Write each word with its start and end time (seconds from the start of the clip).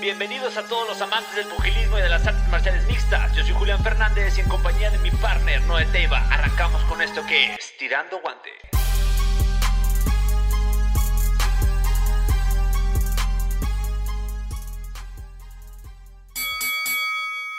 Bienvenidos 0.00 0.56
a 0.56 0.62
todos 0.68 0.86
los 0.86 1.02
amantes 1.02 1.34
del 1.34 1.46
pugilismo 1.48 1.98
y 1.98 2.02
de 2.02 2.08
las 2.08 2.24
artes 2.24 2.48
marciales 2.50 2.86
mixtas. 2.86 3.34
Yo 3.34 3.42
soy 3.42 3.52
Julián 3.52 3.82
Fernández 3.82 4.38
y 4.38 4.42
en 4.42 4.48
compañía 4.48 4.92
de 4.92 4.98
mi 4.98 5.10
partner 5.10 5.60
Noé 5.62 5.86
Teiva 5.86 6.20
arrancamos 6.30 6.80
con 6.84 7.02
esto 7.02 7.20
que 7.26 7.54
es 7.54 7.76
Tirando 7.76 8.20
Guante. 8.20 8.50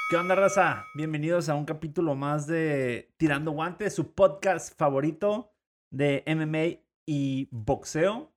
¿Qué 0.09 0.15
onda, 0.15 0.35
raza? 0.35 0.85
Bienvenidos 0.95 1.49
a 1.49 1.55
un 1.55 1.65
capítulo 1.65 2.15
más 2.15 2.47
de 2.47 3.13
Tirando 3.17 3.51
Guante, 3.51 3.89
su 3.89 4.13
podcast 4.13 4.77
favorito 4.77 5.51
de 5.89 6.23
MMA 6.25 6.85
y 7.05 7.49
boxeo. 7.51 8.31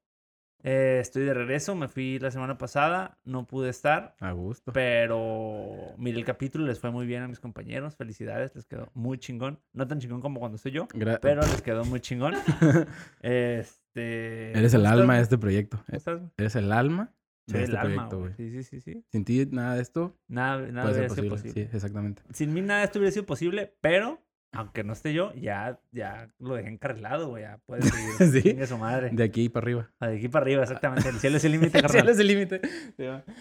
Eh, 0.64 0.98
estoy 1.00 1.24
de 1.24 1.34
regreso, 1.34 1.74
me 1.74 1.88
fui 1.88 2.18
la 2.20 2.30
semana 2.30 2.56
pasada, 2.56 3.18
no 3.24 3.46
pude 3.48 3.68
estar, 3.68 4.14
A 4.20 4.30
gusto. 4.32 4.72
pero 4.72 5.94
miré 5.98 6.18
el 6.18 6.24
capítulo, 6.24 6.66
les 6.66 6.78
fue 6.78 6.90
muy 6.92 7.04
bien 7.06 7.22
a 7.22 7.28
mis 7.28 7.40
compañeros, 7.40 7.96
felicidades, 7.96 8.54
les 8.54 8.64
quedó 8.66 8.88
muy 8.94 9.18
chingón. 9.18 9.58
No 9.72 9.86
tan 9.88 9.98
chingón 9.98 10.20
como 10.20 10.38
cuando 10.38 10.56
estoy 10.56 10.70
yo, 10.72 10.86
Gra- 10.88 11.18
pero 11.20 11.42
les 11.42 11.62
quedó 11.62 11.84
muy 11.84 12.00
chingón. 12.00 12.34
Este, 13.22 14.56
Eres 14.56 14.74
el 14.74 14.82
¿cómo 14.82 14.94
alma 14.94 15.16
de 15.16 15.22
este 15.22 15.38
proyecto. 15.38 15.82
estás? 15.90 16.20
Eres 16.36 16.56
el 16.56 16.72
alma 16.72 17.12
de 17.46 17.52
Soy 17.52 17.60
este 17.62 17.72
el 17.72 17.76
alma, 17.78 18.08
proyecto. 18.08 18.36
Sí, 18.36 18.50
sí, 18.50 18.62
sí, 18.62 18.80
sí. 18.80 19.04
Sin 19.10 19.24
ti, 19.24 19.46
nada 19.50 19.74
de 19.74 19.82
esto 19.82 20.16
Nada, 20.28 20.58
nada 20.70 20.90
hubiera 20.90 21.08
sido 21.08 21.28
posible. 21.28 21.30
posible. 21.30 21.52
Sí, 21.68 21.76
exactamente. 21.76 22.22
Sin 22.32 22.54
mí 22.54 22.60
nada 22.62 22.80
de 22.80 22.86
esto 22.86 22.98
hubiera 23.00 23.12
sido 23.12 23.26
posible, 23.26 23.74
pero 23.80 24.22
aunque 24.52 24.84
no 24.84 24.92
esté 24.92 25.12
yo, 25.14 25.32
ya, 25.34 25.80
ya 25.92 26.28
lo 26.38 26.54
dejé 26.54 26.68
encarrilado, 26.68 27.28
güey. 27.30 27.42
Ya 27.42 27.58
puedes 27.66 27.86
seguir. 27.86 28.56
Sí. 28.60 28.66
Su 28.66 28.78
madre. 28.78 29.10
De 29.12 29.24
aquí 29.24 29.48
para 29.48 29.64
arriba. 29.64 29.90
De 30.00 30.16
aquí 30.16 30.28
para 30.28 30.44
arriba, 30.44 30.62
exactamente. 30.62 31.08
El 31.08 31.16
cielo 31.18 31.36
es 31.38 31.44
el 31.44 31.52
límite, 31.52 31.78
El 31.78 31.88
cielo 31.88 32.10
es 32.10 32.18
el 32.18 32.26
límite. 32.26 32.60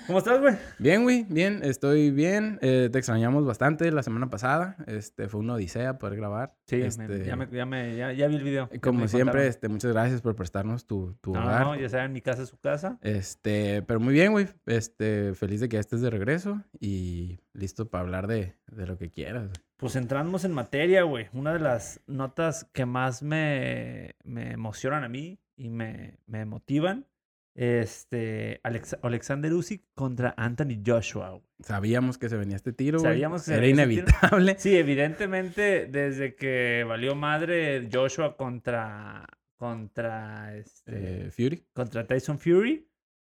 ¿Cómo 0.08 0.20
estás, 0.20 0.40
güey? 0.40 0.56
Bien, 0.80 1.04
güey, 1.04 1.26
bien. 1.30 1.60
Estoy 1.64 2.12
bien. 2.12 2.58
Eh, 2.62 2.90
te 2.92 2.98
extrañamos 2.98 3.46
bastante 3.46 3.92
la 3.92 4.04
semana 4.04 4.30
pasada. 4.30 4.78
Este, 4.88 5.28
fue 5.28 5.40
una 5.42 5.54
odisea 5.56 5.98
poder 5.98 6.18
grabar. 6.18 6.56
Sí, 6.68 6.78
me- 6.78 6.86
Este, 6.88 7.26
ya, 7.26 7.36
me, 7.36 7.48
ya, 7.52 7.66
me- 7.66 7.96
ya, 7.96 8.12
ya 8.14 8.28
vi 8.28 8.36
el 8.36 8.44
video. 8.44 8.70
Como 8.82 9.08
siempre, 9.08 9.48
este, 9.48 9.68
muchas 9.70 9.92
gracias 9.92 10.22
por 10.22 10.36
prestarnos 10.36 10.88
tu, 10.88 11.14
tu 11.22 11.34
No, 11.34 11.44
hogar. 11.44 11.62
no, 11.62 11.76
ya 11.76 11.90
saben, 11.90 12.14
mi 12.14 12.22
casa 12.22 12.44
es 12.44 12.50
su 12.50 12.58
casa. 12.60 12.98
Este, 13.02 13.82
pero 13.84 14.00
muy 14.00 14.14
bien, 14.14 14.32
güey. 14.32 14.48
Este, 14.66 15.34
feliz 15.36 15.60
de 15.60 15.70
que 15.70 15.76
ya 15.76 15.82
estés 15.82 16.02
de 16.02 16.10
regreso 16.10 16.62
y 16.80 17.40
listo 17.54 17.90
para 17.90 18.04
hablar 18.04 18.28
de, 18.28 18.56
de 18.72 18.88
lo 18.88 18.98
que 18.98 19.10
quieras. 19.10 19.44
güey. 19.44 19.54
Pues 19.82 19.96
entramos 19.98 20.46
en 20.46 20.54
materia, 20.54 21.04
güey. 21.04 21.28
Una 21.34 21.52
de 21.54 21.60
las 21.60 22.00
notas 22.08 22.70
que 22.72 22.86
más 22.86 23.22
me, 23.24 24.16
me 24.24 24.52
emocionan 24.52 25.04
a 25.04 25.10
mí 25.10 25.40
y 25.58 25.70
me, 25.70 26.18
me 26.28 26.46
motivan. 26.46 27.06
Este, 27.54 28.62
Alex- 28.64 28.98
Alexander 29.02 29.52
Usyk 29.52 29.84
contra 29.94 30.34
Anthony 30.38 30.82
Joshua. 30.86 31.32
güey. 31.32 31.44
Sabíamos 31.62 32.18
que 32.18 32.30
se 32.30 32.38
venía 32.38 32.56
este 32.56 32.72
tiro, 32.74 33.00
güey. 33.00 33.12
Sabíamos 33.12 33.42
que 33.42 33.46
se 33.52 33.58
Era 33.58 33.66
este 33.66 33.72
inevitable. 33.72 34.56
Sí, 34.58 34.78
evidentemente, 34.78 35.88
desde 35.88 36.36
que 36.36 36.86
valió 36.88 37.14
madre 37.16 37.90
Joshua 37.92 38.38
contra, 38.38 39.28
contra, 39.58 40.56
este, 40.56 41.26
Eh, 41.28 41.32
Fury. 41.32 41.66
contra 41.74 42.08
Tyson 42.08 42.40
Fury, 42.40 42.88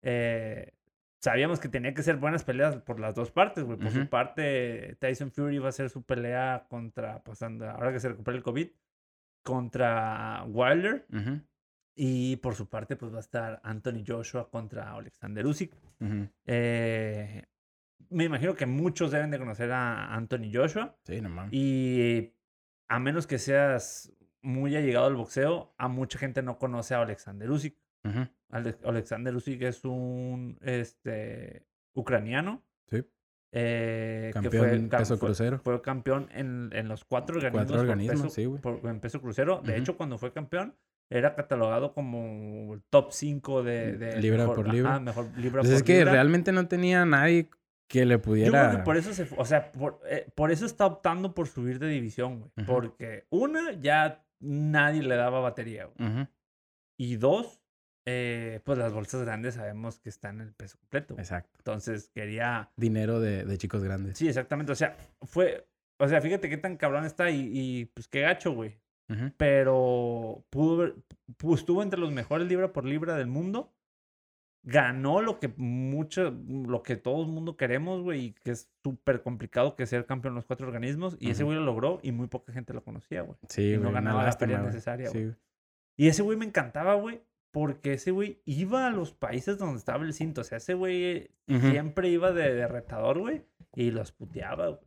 eh, 0.02 0.72
sabíamos 1.26 1.58
que 1.60 1.68
tenía 1.68 1.92
que 1.92 2.02
ser 2.04 2.16
buenas 2.16 2.44
peleas 2.44 2.76
por 2.76 3.00
las 3.00 3.14
dos 3.14 3.30
partes, 3.32 3.64
güey. 3.64 3.76
Por 3.78 3.90
su 3.90 4.08
parte, 4.08 4.96
Tyson 5.00 5.30
Fury 5.32 5.58
va 5.58 5.66
a 5.66 5.68
hacer 5.70 5.90
su 5.90 6.02
pelea 6.04 6.66
contra, 6.68 7.22
pues 7.24 7.42
anda- 7.42 7.72
ahora 7.72 7.92
que 7.92 7.98
se 8.00 8.08
recupera 8.10 8.36
el 8.36 8.42
COVID, 8.44 8.68
contra 9.42 10.44
Wilder. 10.48 11.06
Ujú, 11.12 11.40
Y 11.98 12.36
por 12.36 12.54
su 12.54 12.68
parte, 12.68 12.94
pues 12.96 13.10
va 13.12 13.16
a 13.16 13.20
estar 13.20 13.60
Anthony 13.64 14.04
Joshua 14.06 14.50
contra 14.50 14.92
Alexander 14.92 15.46
Usyk. 15.46 15.72
Eh, 16.44 17.42
me 18.10 18.24
imagino 18.24 18.54
que 18.54 18.66
muchos 18.66 19.10
deben 19.12 19.30
de 19.30 19.38
conocer 19.38 19.72
a 19.72 20.14
Anthony 20.14 20.50
Joshua. 20.52 20.96
Sí, 21.04 21.20
no 21.22 21.28
mames. 21.30 21.52
Y 21.54 22.34
a 22.88 22.98
menos 22.98 23.26
que 23.26 23.38
seas 23.38 24.12
muy 24.42 24.76
allegado 24.76 25.06
al 25.06 25.16
boxeo, 25.16 25.74
a 25.78 25.88
mucha 25.88 26.18
gente 26.18 26.42
no 26.42 26.58
conoce 26.58 26.94
a 26.94 27.00
Alexander 27.00 27.50
Usyk. 27.50 27.76
Ale- 28.50 28.76
Alexander 28.84 29.34
Usyk 29.34 29.62
es 29.62 29.84
un 29.84 30.58
este, 30.62 31.66
ucraniano. 31.94 32.62
Sí. 32.88 33.04
eh, 33.52 34.30
que 34.34 34.40
Campeón 34.40 34.88
cam- 34.90 34.98
peso 34.98 35.16
fue- 35.16 35.28
crucero. 35.28 35.58
Fue 35.60 35.80
campeón 35.80 36.28
en, 36.32 36.70
en 36.72 36.88
los 36.88 37.04
cuatro 37.04 37.36
organismos. 37.36 37.64
Cuatro 37.64 37.76
por 37.76 37.84
organismos, 37.90 38.22
peso- 38.22 38.34
sí, 38.34 38.44
güey. 38.44 38.60
por- 38.60 38.80
en 38.84 39.00
peso 39.00 39.20
crucero. 39.20 39.60
De 39.64 39.76
hecho, 39.76 39.96
cuando 39.96 40.18
fue 40.18 40.32
campeón, 40.32 40.74
era 41.08 41.34
catalogado 41.36 41.92
como 41.94 42.74
el 42.74 42.82
top 42.90 43.12
5 43.12 43.62
de, 43.62 43.96
de 43.96 44.20
Libra 44.20 44.40
mejor- 44.42 44.56
por 44.56 44.68
libra. 44.74 44.90
ajá, 44.90 45.00
mejor 45.00 45.26
libra 45.38 45.60
Pues 45.62 45.70
por 45.70 45.76
es 45.76 45.82
que 45.84 45.98
libra. 45.98 46.12
realmente 46.12 46.52
no 46.52 46.66
tenía 46.68 47.04
nadie 47.06 47.48
que 47.88 48.04
le 48.04 48.16
Yo 48.16 48.22
pudiera. 48.22 48.68
creo 48.68 48.78
que 48.80 48.84
por 48.84 48.96
eso 48.96 49.12
se 49.14 49.24
fu- 49.24 49.36
o 49.40 49.44
sea, 49.44 49.70
por, 49.70 50.00
eh, 50.10 50.26
por 50.34 50.50
eso 50.50 50.66
está 50.66 50.84
optando 50.86 51.32
por 51.32 51.46
subir 51.46 51.78
de 51.78 51.86
división, 51.88 52.40
güey. 52.40 52.66
Porque 52.66 53.26
una, 53.30 53.72
ya 53.74 54.24
nadie 54.40 55.02
le 55.02 55.14
daba 55.14 55.38
batería, 55.40 55.86
güey. 55.96 56.26
Y 56.98 57.16
dos, 57.16 57.60
eh, 58.06 58.60
pues 58.64 58.78
las 58.78 58.92
bolsas 58.92 59.22
grandes 59.22 59.54
sabemos 59.54 59.98
que 59.98 60.08
están 60.08 60.40
en 60.40 60.48
el 60.48 60.54
peso 60.54 60.78
completo. 60.78 61.14
Exacto. 61.18 61.50
Entonces 61.58 62.08
quería. 62.14 62.70
Dinero 62.76 63.20
de, 63.20 63.44
de 63.44 63.58
chicos 63.58 63.82
grandes. 63.84 64.16
Sí, 64.16 64.28
exactamente. 64.28 64.72
O 64.72 64.76
sea, 64.76 64.96
fue. 65.22 65.66
O 65.98 66.08
sea, 66.08 66.20
fíjate 66.20 66.48
qué 66.48 66.56
tan 66.56 66.76
cabrón 66.76 67.04
está 67.04 67.30
y, 67.30 67.50
y, 67.52 67.84
pues 67.86 68.06
qué 68.08 68.20
gacho, 68.22 68.52
güey. 68.52 68.78
Ujú, 69.08 69.32
Pero 69.36 70.44
pudo 70.50 70.76
ver- 70.78 70.94
pu- 71.38 71.54
estuvo 71.54 71.82
entre 71.82 71.98
los 72.00 72.12
mejores 72.12 72.46
libra 72.48 72.72
por 72.72 72.84
libra 72.84 73.16
del 73.16 73.28
mundo. 73.28 73.72
Ganó 74.68 75.22
lo 75.22 75.38
que 75.38 75.46
mucho, 75.56 76.32
lo 76.48 76.82
que 76.82 76.96
todo 76.96 77.22
el 77.22 77.28
mundo 77.28 77.56
queremos, 77.56 78.02
güey, 78.02 78.20
y 78.24 78.32
que 78.32 78.50
es 78.50 78.68
súper 78.82 79.22
complicado 79.22 79.76
que 79.76 79.86
ser 79.86 80.06
campeón 80.06 80.32
en 80.32 80.36
los 80.36 80.44
cuatro 80.44 80.66
organismos. 80.66 81.16
Y 81.20 81.30
ese 81.30 81.44
Ujú. 81.44 81.52
güey 81.52 81.58
lo 81.60 81.64
logró 81.64 82.00
y 82.02 82.10
muy 82.10 82.26
poca 82.26 82.52
gente 82.52 82.74
lo 82.74 82.82
conocía, 82.82 83.22
güey. 83.22 83.38
Sí, 83.48 83.74
y 83.74 83.78
no 83.78 83.92
ganaba 83.92 84.24
la 84.24 84.32
güey. 84.36 84.66
necesaria, 84.66 85.08
Sí. 85.10 85.32
Y 85.96 86.08
ese 86.08 86.22
güey 86.22 86.36
me 86.36 86.44
encantaba, 86.46 86.94
güey, 86.94 87.22
porque 87.56 87.94
ese 87.94 88.10
güey 88.10 88.42
iba 88.44 88.86
a 88.86 88.90
los 88.90 89.12
países 89.12 89.56
donde 89.56 89.78
estaba 89.78 90.04
el 90.04 90.12
cinto. 90.12 90.42
O 90.42 90.44
sea, 90.44 90.58
ese 90.58 90.74
güey 90.74 91.30
siempre 91.46 92.10
iba 92.10 92.30
de, 92.30 92.52
de 92.52 92.68
retador, 92.68 93.18
güey, 93.18 93.46
y 93.74 93.92
los 93.92 94.12
puteaba, 94.12 94.66
güey. 94.66 94.80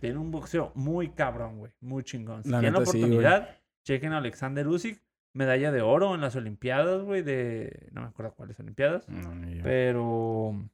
Tiene 0.00 0.18
un 0.18 0.30
boxeo 0.30 0.70
muy 0.74 1.08
cabrón, 1.12 1.56
güey, 1.60 1.72
muy 1.80 2.04
chingón. 2.04 2.44
Si 2.44 2.50
La 2.50 2.60
tienen 2.60 2.78
la 2.78 2.84
sí, 2.84 2.98
oportunidad, 2.98 3.56
chequen 3.84 4.12
a 4.12 4.18
Alexander 4.18 4.68
Usyk, 4.68 5.02
medalla 5.32 5.72
de 5.72 5.80
oro 5.80 6.14
en 6.14 6.20
las 6.20 6.36
Olimpiadas, 6.36 7.04
güey, 7.04 7.22
de... 7.22 7.88
No 7.92 8.02
me 8.02 8.08
acuerdo 8.08 8.34
cuáles 8.34 8.60
Olimpiadas, 8.60 9.08
No, 9.08 9.32
pero... 9.62 10.68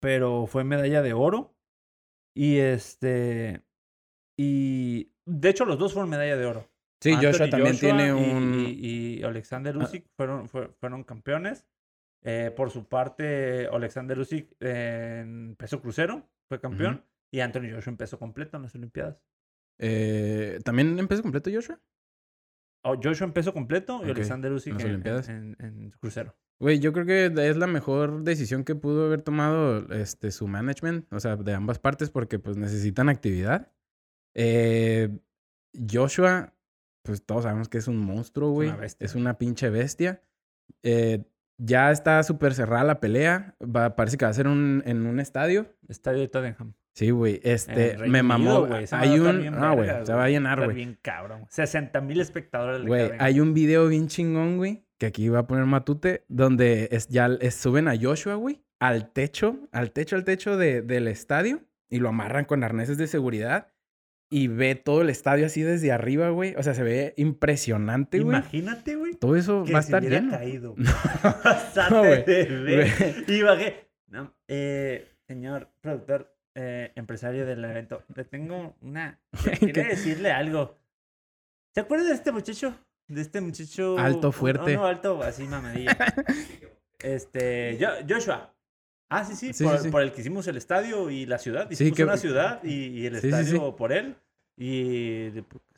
Pero 0.00 0.46
fue 0.46 0.64
medalla 0.64 1.02
de 1.02 1.12
oro. 1.12 1.54
Y 2.34 2.56
este... 2.56 3.60
Y... 4.34 5.12
De 5.26 5.50
hecho, 5.50 5.66
los 5.66 5.78
dos 5.78 5.92
fueron 5.92 6.08
medalla 6.08 6.38
de 6.38 6.46
oro. 6.46 6.70
Sí, 7.00 7.12
Anthony 7.12 7.26
Joshua 7.26 7.50
también 7.50 7.74
Joshua 7.74 7.96
tiene 7.96 8.12
un. 8.12 8.54
Y, 8.66 9.18
y 9.18 9.22
Alexander 9.22 9.76
Ah. 9.78 9.84
Usyk 9.84 10.06
fueron, 10.16 10.48
fue- 10.48 10.68
fueron 10.80 11.04
campeones. 11.04 11.66
Eh, 12.24 12.52
por 12.56 12.70
su 12.70 12.88
parte, 12.88 13.68
Alexander 13.68 14.18
Usyk 14.18 14.56
en 14.60 15.54
peso 15.56 15.80
crucero 15.80 16.28
fue 16.48 16.60
campeón. 16.60 17.04
Y 17.30 17.40
Anthony 17.40 17.70
Joshua 17.72 17.90
en 17.92 17.96
peso 17.98 18.18
completo 18.18 18.56
en 18.56 18.62
las 18.64 18.74
Olimpiadas. 18.74 19.22
eh, 19.80 20.58
¿También 20.64 20.98
en 20.98 21.06
peso 21.06 21.22
completo, 21.22 21.50
Joshua? 21.52 21.80
Oh, 22.84 22.96
Joshua 23.00 23.26
en 23.26 23.32
peso 23.32 23.52
completo 23.52 24.00
y 24.04 24.10
Alexander 24.10 24.50
Usyk 24.52 24.80
en 24.80 25.06
en- 25.06 25.56
en 25.60 25.90
crucero. 25.90 26.36
Güey, 26.60 26.80
yo 26.80 26.92
creo 26.92 27.06
que 27.06 27.26
es 27.48 27.56
la 27.56 27.68
mejor 27.68 28.24
decisión 28.24 28.64
que 28.64 28.74
pudo 28.74 29.06
haber 29.06 29.22
tomado 29.22 29.86
este, 29.92 30.32
su 30.32 30.48
management, 30.48 31.12
o 31.12 31.20
sea, 31.20 31.36
de 31.36 31.54
ambas 31.54 31.78
partes, 31.78 32.10
porque 32.10 32.40
pues 32.40 32.56
necesitan 32.56 33.08
actividad. 33.08 33.70
Eh, 34.34 35.16
Joshua, 35.88 36.52
pues 37.08 37.24
todos 37.24 37.44
sabemos 37.44 37.68
que 37.68 37.78
es 37.78 37.88
un 37.88 37.96
monstruo, 37.96 38.50
güey. 38.50 38.70
Es 39.00 39.14
una 39.14 39.38
pinche 39.38 39.70
bestia. 39.70 40.22
Eh, 40.82 41.24
ya 41.56 41.90
está 41.90 42.22
súper 42.22 42.54
cerrada 42.54 42.84
la 42.84 43.00
pelea. 43.00 43.56
Va, 43.60 43.96
parece 43.96 44.16
que 44.16 44.24
va 44.26 44.30
a 44.30 44.34
ser 44.34 44.46
un, 44.46 44.82
en 44.86 45.06
un 45.06 45.18
estadio. 45.18 45.74
Estadio 45.88 46.20
de 46.20 46.28
Tottenham. 46.28 46.74
Sí, 46.94 47.10
güey. 47.10 47.40
Este, 47.42 47.96
me 47.96 48.22
mamó. 48.22 48.66
Hay 48.92 49.18
un. 49.18 49.54
Ah, 49.54 49.72
güey. 49.72 49.88
Se 50.04 50.12
va 50.12 50.24
a 50.24 50.28
llenar, 50.28 50.62
güey. 50.64 50.76
bien 50.76 50.98
cabrón. 51.00 51.46
60 51.48 52.00
mil 52.02 52.20
espectadores. 52.20 52.86
Güey, 52.86 53.10
hay 53.18 53.40
un 53.40 53.54
video 53.54 53.88
bien 53.88 54.08
chingón, 54.08 54.58
güey, 54.58 54.84
que 54.98 55.06
aquí 55.06 55.28
va 55.28 55.40
a 55.40 55.46
poner 55.46 55.64
Matute, 55.64 56.24
donde 56.28 56.88
es, 56.92 57.08
ya 57.08 57.28
es- 57.40 57.54
suben 57.54 57.88
a 57.88 57.94
Joshua, 58.00 58.34
güey, 58.34 58.62
al 58.80 59.12
techo, 59.12 59.68
al 59.72 59.92
techo, 59.92 60.16
al 60.16 60.24
techo 60.24 60.56
de- 60.56 60.82
del 60.82 61.08
estadio, 61.08 61.62
y 61.88 61.98
lo 62.00 62.08
amarran 62.10 62.44
con 62.44 62.62
arneses 62.64 62.98
de 62.98 63.06
seguridad, 63.06 63.68
y 64.30 64.48
ve 64.48 64.74
todo 64.74 65.02
el 65.02 65.10
estadio 65.10 65.46
así 65.46 65.62
desde 65.62 65.90
arriba, 65.92 66.28
güey. 66.30 66.54
O 66.56 66.62
sea, 66.62 66.74
se 66.74 66.82
ve 66.82 67.14
impresionante, 67.16 68.18
güey. 68.20 68.36
Imagínate, 68.36 68.96
güey. 68.96 69.14
Todo 69.14 69.36
eso 69.36 69.64
que 69.64 69.72
va 69.72 69.78
a 69.78 69.82
se 69.82 69.88
estar 69.88 70.00
hubiera 70.02 70.20
lleno. 70.20 70.32
caído. 70.32 70.74
No. 71.90 72.00
Güey, 72.00 72.24
güey. 72.24 73.24
Y 73.26 73.42
bajé. 73.42 73.88
No, 74.08 74.34
eh, 74.48 75.06
señor 75.26 75.68
productor, 75.80 76.34
eh, 76.54 76.92
empresario 76.94 77.44
del 77.46 77.62
evento, 77.64 78.02
le 78.14 78.24
tengo 78.24 78.74
una. 78.80 79.18
Quiere 79.58 79.72
¿Qué? 79.72 79.84
decirle 79.84 80.30
algo. 80.32 80.76
¿Se 81.74 81.80
acuerda 81.80 82.04
de 82.06 82.14
este 82.14 82.32
muchacho? 82.32 82.74
De 83.06 83.20
este 83.22 83.40
muchacho. 83.40 83.98
Alto, 83.98 84.32
fuerte. 84.32 84.74
No, 84.74 84.86
alto, 84.86 85.22
así 85.22 85.44
mamadilla. 85.44 85.96
este. 86.98 87.78
Jo- 87.80 88.04
Joshua. 88.08 88.54
Ah, 89.10 89.24
sí, 89.24 89.34
sí, 89.34 89.52
Sí, 89.52 89.64
por, 89.64 89.78
sí, 89.78 89.84
sí. 89.84 89.90
por 89.90 90.02
el 90.02 90.12
que 90.12 90.20
hicimos 90.20 90.46
el 90.48 90.56
estadio 90.56 91.08
y 91.10 91.24
la 91.26 91.38
ciudad. 91.38 91.66
Sí, 91.68 91.74
Hicimos 91.74 91.96
que- 91.96 92.04
una 92.04 92.16
ciudad 92.16 92.62
y, 92.62 92.88
y 93.00 93.06
el 93.06 93.14
Sí, 93.16 93.20
sí, 93.22 93.26
estadio 93.28 93.74
por 93.76 93.92
él. 93.92 94.16
Y 94.56 95.30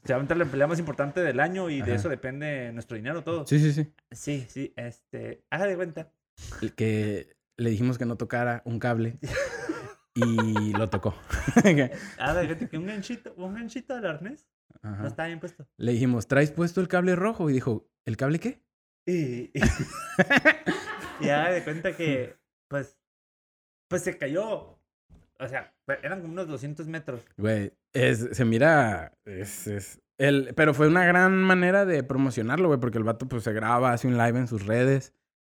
se 0.05 0.13
va 0.15 0.19
a 0.19 0.23
entrar 0.23 0.39
la 0.39 0.47
pelea 0.47 0.67
más 0.67 0.79
importante 0.79 1.21
del 1.21 1.39
año 1.39 1.69
y 1.69 1.83
de 1.83 1.95
eso 1.95 2.09
depende 2.09 2.73
nuestro 2.73 2.97
dinero 2.97 3.23
todo. 3.23 3.47
Sí, 3.47 3.59
sí, 3.61 3.73
sí. 3.73 3.93
Sí, 4.11 4.47
sí, 4.49 4.73
este, 4.77 5.45
haga 5.51 5.67
de 5.67 5.77
cuenta. 5.77 6.11
El 6.63 6.75
que 6.75 7.37
le 7.59 7.71
dijimos 7.71 7.99
que 7.99 8.07
no 8.07 8.17
tocara 8.17 8.63
un 8.65 8.79
cable 8.79 9.19
y 10.15 10.73
lo 10.73 10.89
tocó. 10.89 11.15
Haga 12.19 12.41
de 12.41 12.47
cuenta 12.47 12.69
que 12.69 12.79
un 12.79 12.87
ganchito, 12.87 13.35
un 13.37 13.55
ganchito 13.55 13.95
del 13.95 14.07
arnés 14.07 14.49
Ajá. 14.83 15.03
no 15.03 15.07
está 15.09 15.27
bien 15.27 15.39
puesto. 15.41 15.69
Le 15.77 15.93
dijimos, 15.93 16.27
¿traes 16.27 16.51
puesto 16.51 16.81
el 16.81 16.89
cable 16.89 17.15
rojo? 17.17 17.51
Y 17.51 17.53
dijo, 17.53 17.87
¿el 18.07 18.17
cable 18.17 18.41
qué? 18.41 18.63
Y, 19.07 19.51
y 21.21 21.29
haga 21.29 21.51
de 21.51 21.65
cuenta 21.65 21.97
que, 21.97 22.37
pues, 22.69 22.99
pues 23.91 24.03
se 24.03 24.17
cayó. 24.17 24.79
O 25.39 25.49
sea, 25.49 25.73
eran 26.03 26.21
como 26.21 26.33
unos 26.33 26.47
200 26.49 26.87
metros. 26.87 27.23
Güey, 27.37 27.73
es, 27.93 28.29
se 28.33 28.45
mira, 28.45 29.13
es, 29.25 29.67
es, 29.67 30.01
el, 30.19 30.53
pero 30.55 30.75
fue 30.75 30.87
una 30.87 31.05
gran 31.05 31.43
manera 31.43 31.85
de 31.85 32.03
promocionarlo, 32.05 32.69
güey, 32.69 32.79
porque 32.79 32.99
el 32.99 33.05
vato 33.05 33.27
pues 33.27 33.43
se 33.43 33.53
graba, 33.53 33.93
hace 33.93 34.07
un 34.07 34.17
live 34.17 34.39
en 34.39 34.47
sus 34.47 34.67
redes. 34.67 35.13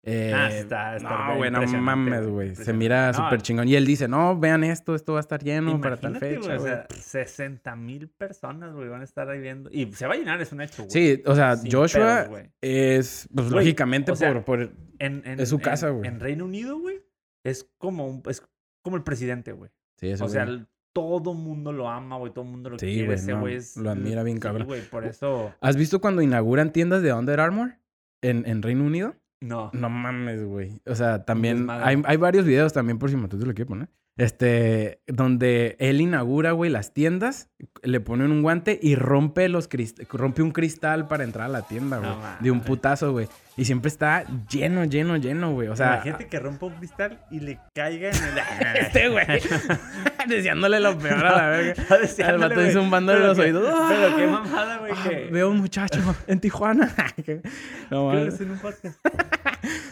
Eh, 0.08 0.32
Ah, 0.36 0.52
está- 0.52 0.96
está 0.98 1.30
no, 1.30 1.38
güey, 1.38 1.50
no 1.50 1.66
mames, 1.66 2.28
güey. 2.28 2.56
Se 2.56 2.74
mira 2.74 3.12
No, 3.12 3.14
súper 3.24 3.42
chingón. 3.42 3.68
Y 3.68 3.76
él 3.76 3.86
dice, 3.88 4.08
no, 4.08 4.38
vean 4.40 4.64
esto, 4.64 4.94
esto 4.96 5.14
va 5.14 5.20
a 5.20 5.22
estar 5.22 5.42
lleno 5.44 5.80
para 5.82 5.98
tal 5.98 6.18
fecha. 6.18 6.58
o 6.58 6.60
sea, 6.60 6.86
60 6.94 7.76
mil 7.76 8.10
personas, 8.10 8.74
güey, 8.74 8.88
van 8.90 9.02
a 9.02 9.04
estar 9.06 9.30
ahí 9.30 9.40
viendo. 9.40 9.70
Y 9.72 9.92
se 9.94 10.06
va 10.08 10.14
a 10.14 10.18
llenar, 10.18 10.42
es 10.42 10.52
un 10.52 10.62
hecho, 10.62 10.84
güey. 10.84 10.92
sí, 10.92 11.24
o 11.26 11.34
sea, 11.36 11.56
Sin 11.58 11.72
Joshua 11.72 12.26
pedos, 12.30 12.50
es, 12.62 13.30
pues 13.34 13.50
lógicamente 13.50 14.12
o 14.12 14.16
sea, 14.16 14.34
por, 14.34 14.44
por... 14.46 14.60
En, 15.00 15.24
en- 15.26 15.40
es 15.40 15.50
su 15.50 15.56
en- 15.56 15.62
casa, 15.62 15.90
güey. 15.90 16.08
En 16.08 16.20
Reino 16.20 16.46
Unido, 16.46 16.78
güey, 16.80 17.02
es 17.46 17.70
como, 17.78 18.08
un- 18.08 18.24
es 18.28 18.44
como 18.84 18.98
el 18.98 19.04
presidente, 19.04 19.52
güey. 19.54 19.72
Sí, 19.98 20.10
ese 20.10 20.24
O 20.24 20.28
sea, 20.28 20.44
güey. 20.46 20.58
el- 20.58 20.68
todo 20.94 21.34
mundo 21.34 21.74
lo 21.74 21.90
ama, 21.90 22.18
güey, 22.18 22.32
todo 22.32 22.46
mundo 22.46 22.70
lo 22.70 22.80
Sí, 22.80 22.86
quiere. 22.88 23.06
güey, 23.06 23.18
Ese 23.18 23.32
no, 23.34 23.40
güey 23.42 23.56
es... 23.56 23.76
lo 23.76 23.90
admira 23.90 24.24
bien 24.24 24.38
sí, 24.38 24.42
cabrón. 24.42 24.66
güey, 24.68 24.82
por 24.82 25.04
eso... 25.06 25.54
¿Has 25.60 25.76
visto 25.76 26.00
cuando 26.00 26.22
inauguran 26.22 26.72
tiendas 26.72 27.02
de 27.02 27.12
Under 27.12 27.42
Armour 27.42 27.76
en, 28.22 28.46
en 28.48 28.62
Reino 28.62 28.86
Unido? 28.86 29.14
No. 29.42 29.70
No 29.74 29.90
mames, 29.90 30.44
güey. 30.46 30.82
O 30.86 30.96
sea, 30.96 31.26
también 31.26 31.70
hay, 31.70 32.02
hay 32.06 32.18
varios 32.18 32.46
videos 32.46 32.72
también 32.72 32.98
por 32.98 33.10
si 33.10 33.18
Matute 33.18 33.46
lo 33.46 33.54
quiere 33.54 33.68
poner. 33.68 33.90
Este, 34.18 35.02
donde 35.08 35.76
él 35.80 36.00
inaugura, 36.00 36.54
güey, 36.54 36.72
las 36.72 36.94
tiendas, 36.94 37.50
le 37.84 38.00
ponen 38.00 38.32
un 38.32 38.42
guante 38.44 38.80
y 38.82 38.96
rompe 38.96 39.50
los 39.50 39.68
rompe 40.10 40.42
un 40.42 40.52
cristal 40.52 41.08
para 41.08 41.26
entrar 41.26 41.48
a 41.48 41.50
la 41.50 41.64
tienda, 41.64 41.98
güey. 41.98 42.10
No 42.10 42.22
de 42.40 42.52
un 42.52 42.62
putazo, 42.62 43.12
güey. 43.12 43.28
Y 43.58 43.66
siempre 43.66 43.90
está 43.90 44.26
lleno, 44.50 44.84
lleno, 44.86 45.16
lleno, 45.18 45.52
güey. 45.54 45.68
O 45.70 45.76
sea, 45.76 45.96
Imagínate 45.96 46.28
que 46.28 46.40
rompa 46.40 46.66
un 46.66 46.74
cristal 46.76 47.22
y 47.32 47.40
le 47.42 47.60
caiga 47.74 48.10
en 48.10 48.16
el... 48.16 48.76
este 48.86 49.10
güey 49.10 49.26
deseándole 50.28 50.80
lo 50.80 50.98
peor 50.98 51.26
a 51.26 51.36
la 51.38 51.48
verga. 51.50 51.84
El 51.96 52.02
deseándole, 52.02 52.48
vato 52.56 52.62
güey. 52.62 52.74
zumbándole 52.74 53.18
Pero 53.20 53.28
los 53.30 53.38
qué- 53.38 53.44
oídos. 53.44 53.74
Pero 53.90 54.16
qué 54.18 54.28
mamada, 54.28 54.78
güey, 54.78 54.92
Ah, 54.96 55.10
que... 55.10 55.30
Veo 55.32 55.50
un 55.52 55.58
muchacho 55.60 56.00
en 56.28 56.40
Tijuana. 56.40 56.94
no 57.18 57.24
Creo 57.24 57.42
que 57.90 57.96
mames. 58.18 58.34
es 58.36 58.42
en 58.42 58.52
un 58.52 58.60
podcast. 58.60 58.98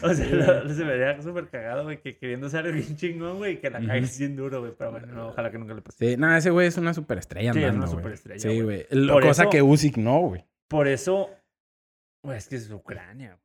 O 0.02 0.12
sea, 0.14 0.26
lo- 0.26 0.64
lo- 0.64 0.74
se 0.74 0.84
me 0.84 0.90
vería 0.96 1.20
súper 1.22 1.48
cagado, 1.48 1.84
güey, 1.84 2.00
que 2.00 2.16
queriendo 2.16 2.48
ser 2.48 2.70
bien 2.72 2.96
chingón, 2.96 3.38
güey, 3.38 3.60
que 3.60 3.70
la 3.70 3.80
cague 3.84 4.08
bien 4.18 4.36
duro, 4.36 4.60
güey. 4.60 4.72
Pero 4.76 4.90
bueno, 4.92 5.06
no, 5.08 5.28
ojalá 5.28 5.50
que 5.50 5.58
nunca 5.58 5.74
le 5.74 5.82
pase. 5.82 5.98
Sí, 6.10 6.16
nada, 6.16 6.38
ese 6.38 6.50
güey 6.50 6.66
es 6.66 6.76
una 6.76 6.94
superestrella 6.94 7.52
Sí, 7.52 7.62
es 7.62 7.74
una 7.74 7.86
superestrella, 7.86 8.40
Sí, 8.40 8.60
güey. 8.60 8.86
Cosa 9.22 9.42
eso- 9.42 9.50
que 9.50 9.62
Usyk 9.62 9.96
no, 9.98 10.20
güey. 10.20 10.44
Por 10.68 10.88
eso, 10.88 11.30
güey, 12.22 12.38
es 12.38 12.48
que 12.48 12.56
es 12.56 12.70
Ucrania, 12.70 13.28
güey. 13.30 13.40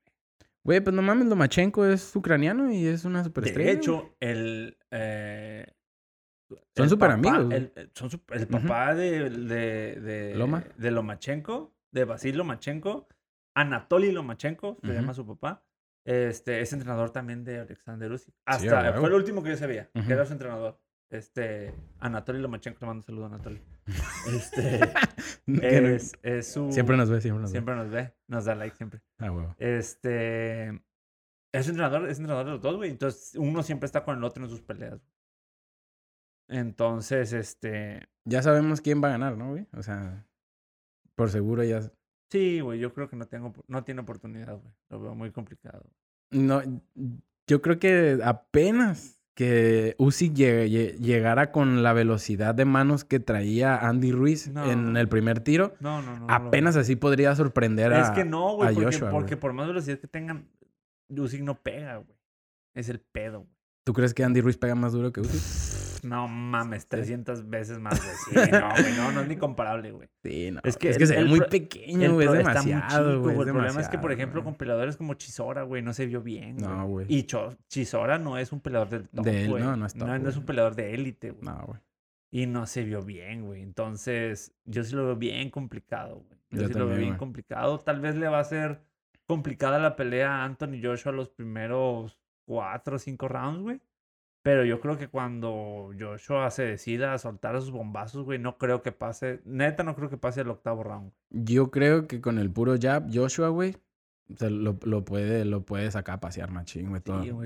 Güey, 0.64 0.81
pues 0.81 0.96
no 0.96 1.02
mames, 1.02 1.28
Lomachenko 1.28 1.86
es 1.86 2.16
ucraniano 2.16 2.72
y 2.72 2.86
es 2.86 3.06
una 3.06 3.24
superestrella. 3.24 3.72
De 3.72 3.75
hecho, 3.78 4.16
el. 4.20 4.78
eh, 4.92 5.66
Son 6.75 6.86
el 6.86 6.98
papá- 6.98 7.14
amigos. 7.14 7.54
El, 7.54 7.72
el- 7.75 7.92
son 7.94 8.10
sup- 8.10 8.34
el 8.36 8.48
papá 8.48 8.94
de, 8.96 9.30
de, 9.30 9.96
de, 10.02 10.36
Loma. 10.36 10.64
de 10.78 10.92
Lomachenko, 10.92 11.74
de 11.92 12.04
Basil 12.06 12.38
Lomachenko, 12.38 13.08
Anatoly 13.56 14.12
Lomachenko, 14.12 14.78
se 14.82 14.88
Ujú. 14.88 14.96
llama 14.96 15.14
su 15.14 15.25
papá. 15.25 15.64
Este, 16.06 16.62
es 16.62 16.74
entrenador 16.74 17.12
también 17.12 17.44
de 17.44 17.60
Alexander 17.60 18.12
Usyk. 18.12 18.34
Hasta, 18.46 18.94
Sí, 18.94 19.00
fue 19.00 19.10
lo 19.10 19.18
último 19.18 19.44
que 19.44 19.50
yo 19.50 19.57
sabía, 19.57 19.90
que 19.94 20.13
era 20.13 20.25
su 20.25 20.34
entrenador. 20.34 20.80
Este, 21.10 21.74
Anatoly 22.00 22.40
Lomachenko, 22.40 22.80
le 22.81 22.88
mando 22.88 23.00
un 23.00 23.04
saludo 23.04 23.24
a 23.25 23.28
Anatoly. 23.28 23.62
Este, 24.28 24.80
es, 25.96 26.13
es 26.22 26.51
su... 26.51 26.72
Siempre 26.72 26.96
nos 26.98 27.10
ve, 27.10 27.19
siempre 27.22 27.42
nos 27.42 27.51
siempre 27.51 27.75
nos 27.75 27.90
ve, 27.90 28.13
nos 28.28 28.46
da 28.46 28.56
like 28.56 28.75
siempre. 28.75 29.00
ve. 29.00 29.25
Ah, 29.25 29.31
huevo. 29.31 29.56
Este. 29.57 30.69
Es 31.51 31.68
entrenador, 31.68 32.07
es 32.07 32.19
entrenador 32.19 32.46
de 32.46 32.51
los 32.51 32.62
dos, 32.62 32.75
güey. 32.78 32.92
Entonces, 32.92 33.34
uno 33.36 33.63
siempre 33.63 33.88
está 33.88 34.04
con 34.04 34.18
el 34.18 34.24
otro 34.24 34.44
en 34.44 34.50
sus 34.51 34.62
peleas. 34.62 35.01
Entonces, 36.48 37.34
este. 37.34 38.07
Ya 38.25 38.44
sabemos 38.44 38.81
quién 38.81 39.04
va 39.04 39.07
a 39.07 39.12
ganar, 39.12 39.36
¿no, 39.36 39.50
güey? 39.50 39.68
O 39.74 39.81
sea, 39.81 40.28
por 41.16 41.31
seguro 41.31 41.63
ya. 41.63 41.92
Sí, 42.30 42.60
güey, 42.60 42.80
yo 42.80 42.94
creo 42.94 43.10
que 43.10 43.16
no, 43.16 43.26
tengo, 43.28 43.54
no 43.68 43.84
tiene 43.84 44.02
oportunidad, 44.02 44.58
güey. 44.60 44.74
Lo 44.90 45.02
veo 45.02 45.16
muy 45.16 45.31
complicado. 45.31 45.84
No, 46.31 46.62
yo 47.48 47.62
creo 47.62 47.80
que 47.80 48.20
apenas 48.24 49.20
que 49.34 49.96
Usyk 49.98 50.34
llegara 50.34 51.52
con 51.52 51.81
la 51.81 51.94
velocidad 51.94 52.54
de 52.54 52.66
manos 52.66 53.06
que 53.06 53.20
traía 53.20 53.78
Andy 53.78 54.12
Ruiz 54.12 54.50
No. 54.50 54.70
en 54.70 54.98
el 54.98 55.08
primer 55.08 55.40
tiro, 55.40 55.74
No, 55.80 56.02
no, 56.02 56.20
no. 56.20 56.28
apenas 56.30 56.76
así 56.76 56.96
podría 56.98 57.34
sorprender 57.36 57.94
a. 57.94 58.02
Es 58.02 58.12
que 58.12 58.26
no, 58.26 58.56
güey, 58.56 58.74
porque, 58.75 58.86
Joshua, 58.86 59.10
porque 59.12 59.36
güey. 59.36 59.40
por 59.42 59.54
más 59.54 59.68
velocidad 59.68 59.98
que 59.98 60.08
tengan, 60.08 60.50
Usyk 61.10 61.42
no 61.42 61.56
pega, 61.62 61.96
güey. 61.98 62.18
Es 62.75 62.90
el 62.90 63.00
pedo, 63.00 63.40
güey. 63.40 63.54
¿Tú 63.86 63.94
crees 63.94 64.14
que 64.14 64.24
Andy 64.24 64.42
Ruiz 64.42 64.58
pega 64.58 64.75
más 64.75 64.92
duro 64.94 65.12
que 65.12 65.22
Usyk? 65.22 65.42
No 66.04 66.28
mames, 66.28 66.88
300 66.88 67.50
veces 67.50 67.80
más, 67.80 68.00
güey. 68.01 68.46
Sí, 68.46 68.51
no, 68.51 68.69
güey, 68.72 68.94
no, 68.96 69.12
no 69.12 69.22
es 69.22 69.28
ni 69.28 69.36
comparable, 69.38 69.92
güey. 69.92 70.10
Sí, 70.24 70.51
no. 70.51 70.62
Es 70.63 70.78
que 70.78 70.90
es 70.90 70.98
que 70.98 71.04
el- 71.04 71.10
se 71.10 71.16
ve 71.16 71.22
el 71.22 71.28
muy 71.30 71.42
pequeño, 71.42 72.13
güey. 72.13 72.28
Es 72.28 72.34
demasiado, 72.34 73.22
güey. 73.22 73.38
El 73.38 73.44
problema 73.46 73.81
es 73.81 73.90
que, 73.90 73.98
por 73.98 74.12
ejemplo, 74.12 74.42
güey. 74.42 74.51
con 74.51 74.57
peleadores 74.57 74.98
como 74.98 75.13
Chisora, 75.16 75.63
güey, 75.63 75.81
no 75.81 75.94
se 75.94 76.06
vio 76.06 76.22
bien, 76.22 76.57
güey. 76.57 76.69
No, 76.69 76.88
güey. 76.88 77.06
Y 77.10 77.25
Chisora 77.68 78.18
no 78.18 78.38
es 78.38 78.51
un 78.51 78.60
peleador 78.62 78.90
del 78.90 79.10
top, 79.10 79.25
De 79.25 79.44
él, 79.44 79.50
güey. 79.50 79.63
no, 79.63 79.75
no 79.75 79.86
es 79.86 79.94
top, 79.94 80.07
No, 80.07 80.18
no 80.19 80.30
es 80.30 80.38
un 80.38 80.46
peleador 80.46 80.75
de 80.75 80.94
élite, 80.94 81.31
güey. 81.31 81.44
No, 81.44 81.63
güey. 81.66 81.80
Y 82.31 82.46
no 82.46 82.66
se 82.68 82.84
vio 82.84 83.01
bien, 83.01 83.46
güey. 83.46 83.63
Entonces, 83.63 84.54
yo 84.66 84.84
sí 84.84 84.96
lo 84.96 85.04
veo 85.06 85.16
bien 85.16 85.50
complicado, 85.50 86.24
güey. 86.28 86.40
Yo, 86.51 86.62
Yo 86.62 86.68
sí 86.68 86.74
lo 86.75 86.88
veo 86.88 86.98
bien 86.98 87.16
complicado. 87.18 87.80
Tal 87.80 88.00
vez 88.01 88.16
le 88.16 88.28
va 88.28 88.40
a 88.40 88.44
ser 88.44 88.81
complicada 89.25 89.80
la 89.80 89.96
pelea 89.96 90.38
a 90.38 90.44
Anthony 90.46 90.80
Joshua 90.81 91.12
los 91.12 91.30
primeros 91.30 92.19
cuatro 92.46 92.96
o 92.96 93.00
cinco 93.00 93.28
rounds, 93.28 93.62
güey. 93.62 93.81
Pero 94.41 94.63
yo 94.63 94.80
creo 94.80 94.97
que 94.97 95.09
cuando 95.09 95.91
Joshua 96.00 96.50
se 96.50 96.63
decida 96.63 97.13
a 97.13 97.17
soltar 97.17 97.55
esos 97.55 97.72
bombazos, 97.72 98.24
güey, 98.24 98.39
no 98.39 98.58
creo 98.58 98.81
que 98.81 98.91
pase. 98.93 99.41
Neta, 99.46 99.84
no 99.84 99.96
creo 99.96 100.10
que 100.10 100.17
pase 100.17 100.41
el 100.41 100.50
octavo 100.50 100.84
round. 100.84 101.12
Yo 101.29 101.72
creo 101.72 102.08
que 102.08 102.22
con 102.22 102.39
el 102.39 102.50
puro 102.50 102.75
jab, 102.79 103.08
Joshua, 103.13 103.50
güey, 103.50 103.75
se 104.38 104.50
lo, 104.50 104.77
lo 104.84 105.03
puede, 105.03 105.43
lo 105.43 105.65
puede 105.65 105.91
sacar 105.91 106.15
a 106.15 106.19
pasear 106.22 106.51
machín, 106.51 106.89
güey. 106.89 107.01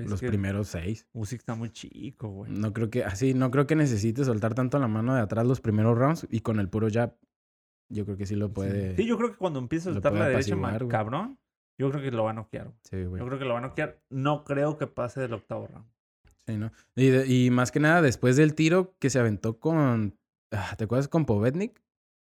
los 0.06 0.20
primeros 0.20 0.68
seis. 0.68 1.08
Usyk 1.12 1.40
está 1.40 1.54
muy 1.56 1.70
chico, 1.70 2.28
güey. 2.28 2.52
No 2.52 2.72
creo 2.72 2.90
que, 2.90 3.02
así, 3.04 3.34
no 3.34 3.50
creo 3.50 3.66
que 3.66 3.74
necesite 3.74 4.24
soltar 4.24 4.54
tanto 4.54 4.78
la 4.78 4.86
mano 4.86 5.14
de 5.14 5.20
atrás 5.20 5.46
los 5.46 5.60
primeros 5.60 5.98
rounds 5.98 6.26
y 6.30 6.40
con 6.40 6.60
el 6.60 6.68
puro 6.68 6.88
jab, 6.92 7.16
yo 7.88 8.04
creo 8.04 8.16
que 8.16 8.26
sí 8.26 8.36
lo 8.36 8.52
puede. 8.52 8.94
Sí, 8.96 9.04
yo 9.06 9.16
creo 9.16 9.32
que 9.32 9.36
cuando 9.38 9.58
empiece 9.58 9.90
a 9.90 9.92
soltar 9.94 10.12
la 10.12 10.28
derecha, 10.28 10.54
ma- 10.54 10.68
apaciguar, 10.68 10.84
güey. 10.84 10.90
cabrón, 10.90 11.38
yo 11.76 11.90
creo 11.90 12.02
que 12.02 12.10
lo 12.12 12.22
va 12.24 12.30
a 12.30 12.34
noquear. 12.34 12.66
güey. 12.66 12.78
Sí, 12.84 13.04
güey. 13.04 13.20
Yo 13.20 13.26
creo 13.26 13.38
que 13.40 13.44
lo 13.46 13.54
va 13.54 13.58
a 13.58 13.62
noquear. 13.62 14.00
No 14.10 14.44
creo 14.44 14.78
que 14.78 14.86
pase 14.86 15.20
del 15.20 15.32
octavo 15.32 15.66
round. 15.66 15.86
Sí, 16.46 16.56
¿no? 16.56 16.72
Y, 16.96 17.08
de- 17.08 17.26
y 17.26 17.50
más 17.50 17.72
que 17.72 17.80
nada, 17.80 18.02
después 18.02 18.36
del 18.36 18.54
tiro 18.54 18.94
que 18.98 19.10
se 19.10 19.18
aventó 19.18 19.58
con. 19.58 20.18
ah, 20.52 20.74
¿Te 20.76 20.84
acuerdas 20.84 21.08
con 21.08 21.24
Povednik? 21.24 21.82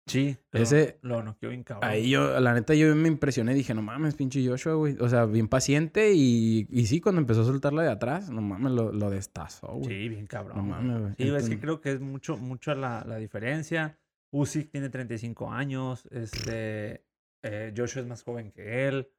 Sí. 0.08 0.36
Ese- 0.52 0.98
Lo 1.04 1.22
noqueó 1.22 1.50
bien 1.50 1.64
cabrón. 1.64 1.88
Ahí 1.88 2.10
yo, 2.10 2.40
la 2.40 2.54
neta, 2.56 2.74
yo 2.74 2.96
me 2.96 3.08
impresioné. 3.08 3.54
Dije, 3.54 3.76
no 3.76 3.84
mames, 3.84 4.16
pinche 4.16 4.44
Joshua, 4.46 4.74
güey. 4.74 4.98
O 5.00 5.08
sea, 5.08 5.26
bien 5.26 5.48
paciente. 5.48 6.14
Y, 6.16 6.66
y 6.72 6.88
sí, 6.88 7.00
cuando 7.00 7.22
empezó 7.22 7.42
a 7.42 7.46
soltarla 7.46 7.84
de 7.84 7.92
atrás, 7.92 8.32
no 8.32 8.42
mames, 8.42 8.72
lo, 8.72 8.92
lo 8.92 9.10
destazó, 9.12 9.68
güey. 9.68 9.86
Sí, 9.88 10.10
bien 10.10 10.26
cabrón. 10.26 10.58
No 10.58 10.64
mames, 10.64 11.00
güey. 11.00 11.14
Sí, 11.18 11.36
es 11.36 11.48
que 11.50 11.60
creo 11.60 11.80
que 11.80 11.92
es 11.92 12.00
mucho, 12.02 12.38
mucho 12.38 12.74
la, 12.74 13.04
la 13.08 13.18
diferencia. 13.18 14.00
Usyk 14.32 14.72
tiene 14.72 14.90
35 14.90 15.52
años. 15.52 16.08
Este, 16.12 17.06
eh, 17.44 17.72
Joshua 17.78 18.02
es 18.02 18.08
más 18.08 18.24
joven 18.24 18.52
que 18.52 18.88
él. 18.88 19.10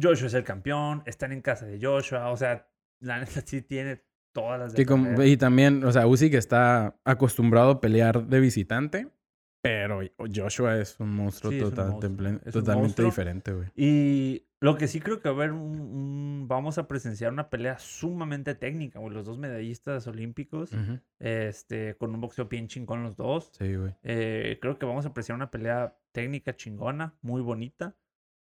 Joshua 0.00 0.28
es 0.28 0.34
el 0.34 0.44
campeón. 0.44 1.02
Están 1.06 1.32
en 1.32 1.40
casa 1.42 1.66
de 1.66 1.78
Joshua. 1.84 2.30
O 2.30 2.36
sea, 2.36 2.68
la 3.00 3.18
neta 3.20 3.40
sí 3.44 3.62
tiene 3.62 4.02
todas 4.32 4.58
las 4.60 4.72
de 4.74 4.86
como- 4.86 5.22
y 5.22 5.36
también, 5.36 5.82
o 5.84 5.92
sea, 5.92 6.06
Usyk 6.06 6.34
está 6.34 6.96
acostumbrado 7.04 7.70
a 7.70 7.80
pelear 7.80 8.26
de 8.26 8.40
visitante. 8.40 9.08
Pero 9.60 10.00
Joshua 10.32 10.78
es 10.78 11.00
un 11.00 11.12
monstruo, 11.14 11.50
Sí, 11.50 11.58
es 11.58 11.64
un 11.64 11.70
total- 11.70 11.88
monstruo, 11.90 12.12
es 12.12 12.46
un 12.46 12.52
totalmente 12.52 12.76
monstruo. 12.80 13.06
diferente, 13.06 13.52
güey. 13.52 13.68
Y 13.74 14.46
lo 14.60 14.76
que 14.78 14.86
sí 14.86 15.00
creo 15.00 15.20
que 15.20 15.28
va 15.28 15.34
a 15.34 15.36
haber 15.38 15.50
un, 15.52 15.80
un- 15.80 16.44
vamos 16.48 16.78
a 16.78 16.86
presenciar 16.86 17.32
una 17.32 17.50
pelea 17.50 17.76
sumamente 17.80 18.54
técnica, 18.54 19.00
güey. 19.00 19.12
Los 19.12 19.26
dos 19.26 19.36
medallistas 19.36 20.06
olímpicos, 20.06 20.72
Ujú. 20.72 21.00
este, 21.18 21.96
con 21.96 22.14
un 22.14 22.20
boxeo 22.20 22.46
bien 22.46 22.68
chingón 22.68 23.02
los 23.02 23.16
dos. 23.16 23.50
Sí, 23.58 23.74
güey. 23.74 23.94
Eh, 24.04 24.58
creo 24.62 24.78
que 24.78 24.86
vamos 24.86 25.04
a 25.06 25.08
apreciar 25.08 25.34
una 25.34 25.50
pelea 25.50 25.98
técnica 26.12 26.54
chingona, 26.54 27.16
muy 27.20 27.42
bonita. 27.42 27.96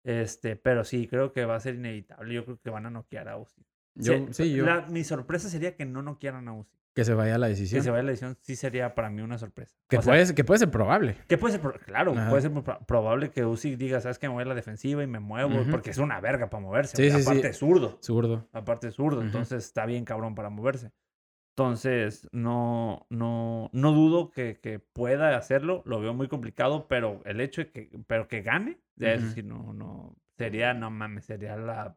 Este, 0.04 0.54
pero 0.54 0.84
sí, 0.84 1.08
creo 1.08 1.32
que 1.32 1.46
va 1.46 1.56
a 1.56 1.60
ser 1.60 1.76
inevitable. 1.76 2.34
Yo 2.34 2.44
creo 2.44 2.60
que 2.60 2.70
van 2.70 2.84
a 2.86 2.90
noquear 2.90 3.28
a 3.28 3.38
Usyk. 3.38 3.66
Yo, 3.96 4.12
Se- 4.28 4.32
sí, 4.34 4.52
yo. 4.54 4.64
la- 4.64 4.86
mi 4.88 5.04
sorpresa 5.04 5.48
sería 5.48 5.74
que 5.76 5.84
no 5.84 6.02
no 6.02 6.18
quieran 6.18 6.46
a 6.48 6.52
Usyk. 6.54 6.76
Que 6.94 7.04
se 7.04 7.12
vaya 7.12 7.34
a 7.34 7.38
la 7.38 7.46
Que 7.48 7.50
decisión. 7.50 7.82
se 7.82 7.90
vaya 7.90 8.02
la 8.04 8.10
edición 8.12 8.38
sí 8.40 8.56
sería 8.56 8.94
para 8.94 9.10
mí 9.10 9.20
una 9.20 9.36
sorpresa. 9.36 9.76
Que, 9.88 9.98
O 9.98 10.02
sea, 10.02 10.12
puede, 10.14 10.34
que 10.34 10.44
puede 10.44 10.58
ser 10.60 10.70
probable. 10.70 11.16
que 11.28 11.36
puede 11.36 11.58
ser, 11.58 11.80
claro, 11.84 12.12
Ajá. 12.12 12.30
puede 12.30 12.40
ser 12.42 12.52
probable 12.86 13.30
que 13.30 13.44
Usyk 13.44 13.76
diga, 13.76 14.00
sabes 14.00 14.18
que 14.18 14.28
me 14.28 14.34
voy 14.34 14.44
a 14.44 14.46
la 14.46 14.54
defensiva 14.54 15.02
y 15.02 15.06
me 15.06 15.20
muevo, 15.20 15.64
porque 15.70 15.90
es 15.90 15.98
una 15.98 16.20
verga 16.20 16.48
para 16.48 16.62
moverse. 16.62 16.96
Sí, 16.96 17.10
sí, 17.10 17.20
aparte 17.22 17.48
es 17.48 17.58
zurdo. 17.58 17.98
Zurdo. 18.02 18.48
aparte 18.52 18.88
es 18.88 18.94
zurdo, 18.94 19.20
entonces 19.20 19.64
está 19.64 19.84
bien 19.84 20.04
cabrón 20.06 20.34
para 20.34 20.48
moverse. 20.48 20.90
Entonces, 21.54 22.28
no, 22.32 23.06
no, 23.08 23.70
no 23.72 23.92
dudo 23.92 24.30
que, 24.30 24.58
que 24.60 24.78
pueda 24.78 25.34
hacerlo, 25.36 25.82
lo 25.86 26.00
veo 26.00 26.12
muy 26.12 26.28
complicado, 26.28 26.86
pero 26.86 27.22
el 27.24 27.40
hecho 27.40 27.62
de 27.62 27.70
que, 27.72 27.90
pero 28.06 28.28
que 28.28 28.42
gane, 28.42 28.78
de 28.94 29.20
sí, 29.32 29.42
no, 29.42 29.72
no, 29.72 30.14
sería, 30.36 30.74
no 30.74 30.90
mames, 30.90 31.24
sería 31.24 31.56
la, 31.56 31.96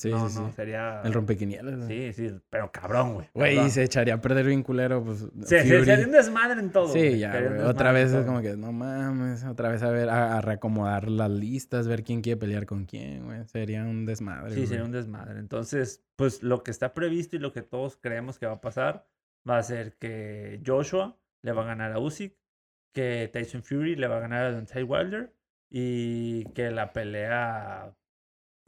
Sí, 0.00 0.10
no, 0.10 0.30
sí, 0.30 0.38
no, 0.38 0.48
sí. 0.48 0.54
sería, 0.56 1.02
El 1.04 1.12
rompequinielas. 1.12 1.86
sí, 1.86 2.12
sí, 2.14 2.30
pero 2.48 2.72
cabrón, 2.72 3.14
güey. 3.14 3.26
Güey, 3.34 3.66
y 3.66 3.70
se 3.70 3.82
echaría 3.82 4.14
a 4.14 4.20
perder 4.22 4.46
bien 4.46 4.62
culero, 4.62 5.04
pues. 5.04 5.26
Se, 5.44 5.62
se, 5.62 5.64
Fury. 5.64 5.84
se 5.84 5.92
haría 5.92 6.06
un 6.06 6.12
desmadre 6.12 6.58
en 6.60 6.70
todo. 6.70 6.88
Sí, 6.88 7.18
ya, 7.18 7.38
güey. 7.38 7.60
Otra 7.60 7.92
vez 7.92 8.10
es 8.12 8.24
como 8.24 8.40
que, 8.40 8.56
no 8.56 8.72
mames, 8.72 9.44
otra 9.44 9.68
vez 9.68 9.82
a 9.82 9.90
ver, 9.90 10.08
a, 10.08 10.38
a 10.38 10.40
reacomodar 10.40 11.10
las 11.10 11.30
listas, 11.30 11.86
ver 11.86 12.02
quién 12.02 12.22
quiere 12.22 12.38
pelear 12.40 12.64
con 12.64 12.86
quién, 12.86 13.26
güey. 13.26 13.44
Sería 13.46 13.82
un 13.82 14.06
desmadre. 14.06 14.54
Sí, 14.54 14.66
sería 14.66 14.84
un 14.84 14.92
desmadre. 14.92 15.38
Entonces, 15.38 16.02
pues 16.16 16.42
lo 16.42 16.62
que 16.62 16.70
está 16.70 16.94
previsto 16.94 17.36
y 17.36 17.38
lo 17.40 17.52
que 17.52 17.60
todos 17.60 17.98
creemos 17.98 18.38
que 18.38 18.46
va 18.46 18.54
a 18.54 18.60
pasar 18.62 19.06
va 19.48 19.58
a 19.58 19.62
ser 19.62 19.96
que 19.98 20.62
Joshua 20.66 21.18
le 21.42 21.52
va 21.52 21.62
a 21.62 21.66
ganar 21.66 21.92
a 21.92 21.98
Usyk, 21.98 22.34
que 22.92 23.28
Tyson 23.32 23.62
Fury 23.62 23.96
le 23.96 24.06
va 24.08 24.16
a 24.16 24.20
ganar 24.20 24.46
a 24.46 24.50
Deontay 24.52 24.82
Wilder 24.82 25.34
y 25.70 26.44
que 26.52 26.70
la 26.70 26.92
pelea 26.92 27.94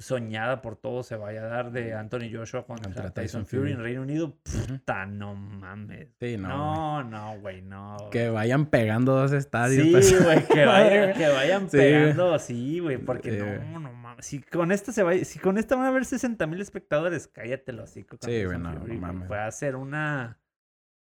soñada 0.02 0.61
por 0.61 0.76
todos 0.76 1.06
se 1.06 1.16
vaya 1.16 1.42
a 1.44 1.47
dar 1.47 1.71
de 1.71 1.94
Anthony 1.94 2.30
Joshua 2.32 2.66
contra, 2.66 2.92
Contra 2.92 3.11
Tyson, 3.11 3.44
Tyson 3.44 3.47
Fury. 3.47 3.73
En 3.73 3.82
Reino 3.82 4.02
Unido. 4.02 4.37
Puta, 4.68 5.06
no 5.06 5.35
mames. 5.35 6.09
Sí, 6.21 6.37
no. 6.37 6.49
No, 6.49 7.04
no, 7.04 7.40
güey, 7.40 7.62
no. 7.62 7.97
Que 8.11 8.28
vayan 8.28 8.66
pegando 8.66 9.14
dos 9.14 9.32
estadios. 9.32 9.85
Sí, 9.85 9.92
pues. 9.92 10.25
güey, 10.25 10.47
que, 10.47 10.64
güey. 10.66 11.12
que 11.16 11.28
vayan 11.28 11.71
Sí, 11.71 11.76
pegando, 11.76 12.38
sí, 12.38 12.78
güey, 12.80 12.99
porque 12.99 13.30
Sí, 13.30 13.38
no, 13.73 13.80
no 13.80 13.92
mames. 13.92 14.26
Si 14.26 14.42
con 14.42 14.73
esta 14.73 14.92
se 14.92 15.02
va, 15.02 15.14
si 15.16 15.38
con 15.38 15.56
esta 15.56 15.76
van 15.76 15.87
a 15.87 15.88
haber 15.88 16.04
60 16.04 16.47
mil 16.47 16.61
espectadores, 16.61 17.28
cállate 17.28 17.73
los 17.73 17.90
hocico. 17.90 18.16
Sí, 18.21 18.26
Tyson 18.26 18.47
güey, 18.47 18.59
no, 18.59 18.80
Fury, 18.80 18.94
no 18.97 19.00
mames. 19.00 19.30
Va 19.30 19.47
a 19.47 19.50
ser 19.50 19.76
una, 19.76 20.38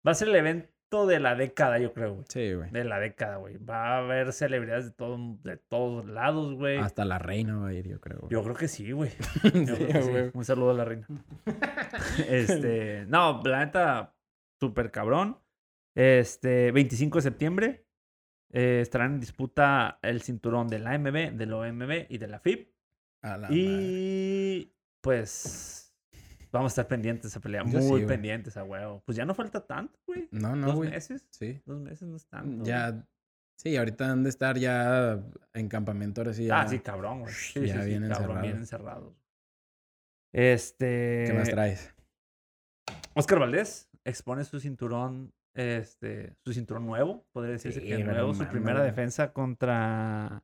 va 0.05 0.11
a 0.11 0.15
ser 0.15 0.29
el 0.29 0.35
evento 0.35 0.76
de 0.89 1.19
la 1.19 1.35
década, 1.35 1.79
yo 1.79 1.93
creo, 1.93 2.13
güey. 2.13 2.25
Sí, 2.29 2.53
güey. 2.53 2.71
De 2.71 2.83
la 2.85 2.99
década, 2.99 3.37
güey. 3.37 3.57
Va 3.57 3.95
a 3.95 3.97
haber 3.99 4.31
celebridades 4.31 4.85
de, 4.85 4.91
todo, 4.91 5.17
de 5.43 5.57
todos 5.57 6.05
lados, 6.05 6.55
güey. 6.55 6.77
Hasta 6.77 7.03
la 7.03 7.19
reina 7.19 7.57
va 7.57 7.67
a 7.67 7.73
ir, 7.73 7.87
yo 7.87 7.99
creo. 7.99 8.19
güey. 8.19 8.31
Yo 8.31 8.41
creo 8.43 8.55
que 8.55 8.67
sí, 8.67 8.91
güey. 8.91 9.11
Sí, 9.41 9.51
que 9.51 10.01
sí. 10.01 10.11
Un 10.33 10.45
saludo 10.45 10.71
a 10.71 10.73
la 10.73 10.85
reina. 10.85 11.07
Este, 12.29 13.05
no, 13.07 13.41
la 13.43 13.65
neta, 13.65 14.15
súper 14.59 14.91
cabrón. 14.91 15.37
Este, 15.95 16.71
25 16.71 17.17
de 17.17 17.21
septiembre 17.21 17.85
eh, 18.53 18.79
estarán 18.81 19.15
en 19.15 19.19
disputa 19.19 19.99
el 20.01 20.21
cinturón 20.21 20.67
de 20.67 20.79
la 20.79 20.91
AMB, 20.93 21.33
del 21.33 21.53
OMB 21.53 22.05
y 22.09 22.17
de 22.17 22.27
la 22.27 22.39
FIB. 22.39 22.71
A 23.23 23.29
la 23.37 23.37
madre. 23.49 23.55
Y 23.55 24.73
pues 25.01 25.86
vamos 26.51 26.71
a 26.71 26.73
estar 26.73 26.87
pendientes 26.87 27.23
de 27.23 27.27
esa 27.29 27.39
pelea. 27.39 27.63
Yo 27.65 27.79
muy 27.79 28.05
pendientes 28.05 28.57
a 28.57 28.63
huevo. 28.63 29.01
Pues 29.05 29.15
ya 29.15 29.25
no 29.25 29.33
falta 29.33 29.65
tanto, 29.65 29.99
güey. 30.05 30.27
No, 30.31 30.55
no, 30.55 30.67
Dos 30.67 30.79
meses. 30.79 31.25
Sí. 31.29 31.61
Dos 31.65 31.79
meses 31.79 32.07
no 32.07 32.15
es 32.17 32.25
tanto. 32.27 32.57
güey. 32.57 32.67
Ya. 32.67 33.05
Sí, 33.57 33.75
ahorita 33.75 34.11
han 34.11 34.23
de 34.23 34.29
estar 34.29 34.57
ya 34.57 35.19
en 35.53 35.67
campamento, 35.67 36.21
ahora 36.21 36.33
sí. 36.33 36.45
Ya. 36.45 36.61
Ah, 36.61 36.67
sí, 36.67 36.79
cabrón, 36.79 37.21
güey. 37.21 37.33
Sí, 37.33 37.65
Ya 37.65 37.75
sí, 37.75 37.81
sí, 37.81 37.87
vienen 37.89 38.09
cabrón, 38.11 38.41
bien 38.41 38.57
encerrados. 38.57 39.15
Este. 40.33 41.23
¿Qué 41.27 41.33
más 41.33 41.49
traes? 41.49 41.95
Oscar 43.15 43.39
Valdés 43.39 43.89
expone 44.05 44.43
su 44.43 44.59
cinturón, 44.59 45.33
este, 45.55 46.35
su 46.45 46.53
cinturón 46.53 46.85
nuevo, 46.85 47.25
podría 47.31 47.53
decirse 47.53 47.81
que 47.81 47.97
nuevo, 48.03 48.33
su 48.33 48.45
primera 48.45 48.83
defensa 48.83 49.33
contra 49.33 50.43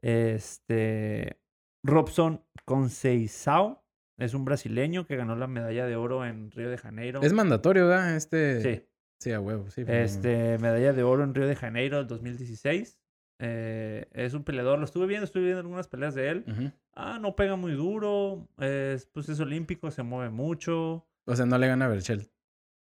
este 0.00 1.38
Robson 1.84 2.42
Conceição. 2.64 3.78
Es 4.18 4.34
un 4.34 4.44
brasileño 4.44 5.06
que 5.06 5.16
ganó 5.16 5.36
la 5.36 5.46
medalla 5.46 5.86
de 5.86 5.96
oro 5.96 6.24
en 6.24 6.50
Río 6.50 6.70
de 6.70 6.78
Janeiro. 6.78 7.20
Es 7.22 7.32
mandatorio, 7.32 7.86
¿verdad? 7.86 8.16
Este. 8.16 8.60
Sí, 8.62 8.86
Sí, 9.18 9.32
a 9.32 9.40
huevo, 9.40 9.70
sí. 9.70 9.82
este, 9.86 10.58
medalla 10.58 10.92
de 10.92 11.02
oro 11.02 11.24
en 11.24 11.34
Río 11.34 11.46
de 11.46 11.56
Janeiro 11.56 11.98
del 11.98 12.06
2016. 12.06 12.98
Eh, 13.38 14.08
es 14.12 14.34
un 14.34 14.44
peleador, 14.44 14.78
lo 14.78 14.84
estuve 14.84 15.06
viendo, 15.06 15.24
estuve 15.24 15.44
viendo 15.44 15.60
algunas 15.60 15.88
peleas 15.88 16.14
de 16.14 16.30
él. 16.30 16.72
Ah, 16.94 17.18
no 17.20 17.34
pega 17.36 17.56
muy 17.56 17.72
duro, 17.72 18.48
es, 18.58 19.06
pues 19.06 19.28
es 19.28 19.40
olímpico, 19.40 19.90
se 19.90 20.02
mueve 20.02 20.30
mucho. 20.30 21.06
O 21.26 21.36
sea, 21.36 21.46
no 21.46 21.58
le 21.58 21.66
gana 21.66 21.86
a 21.86 21.88
Berchel. 21.88 22.30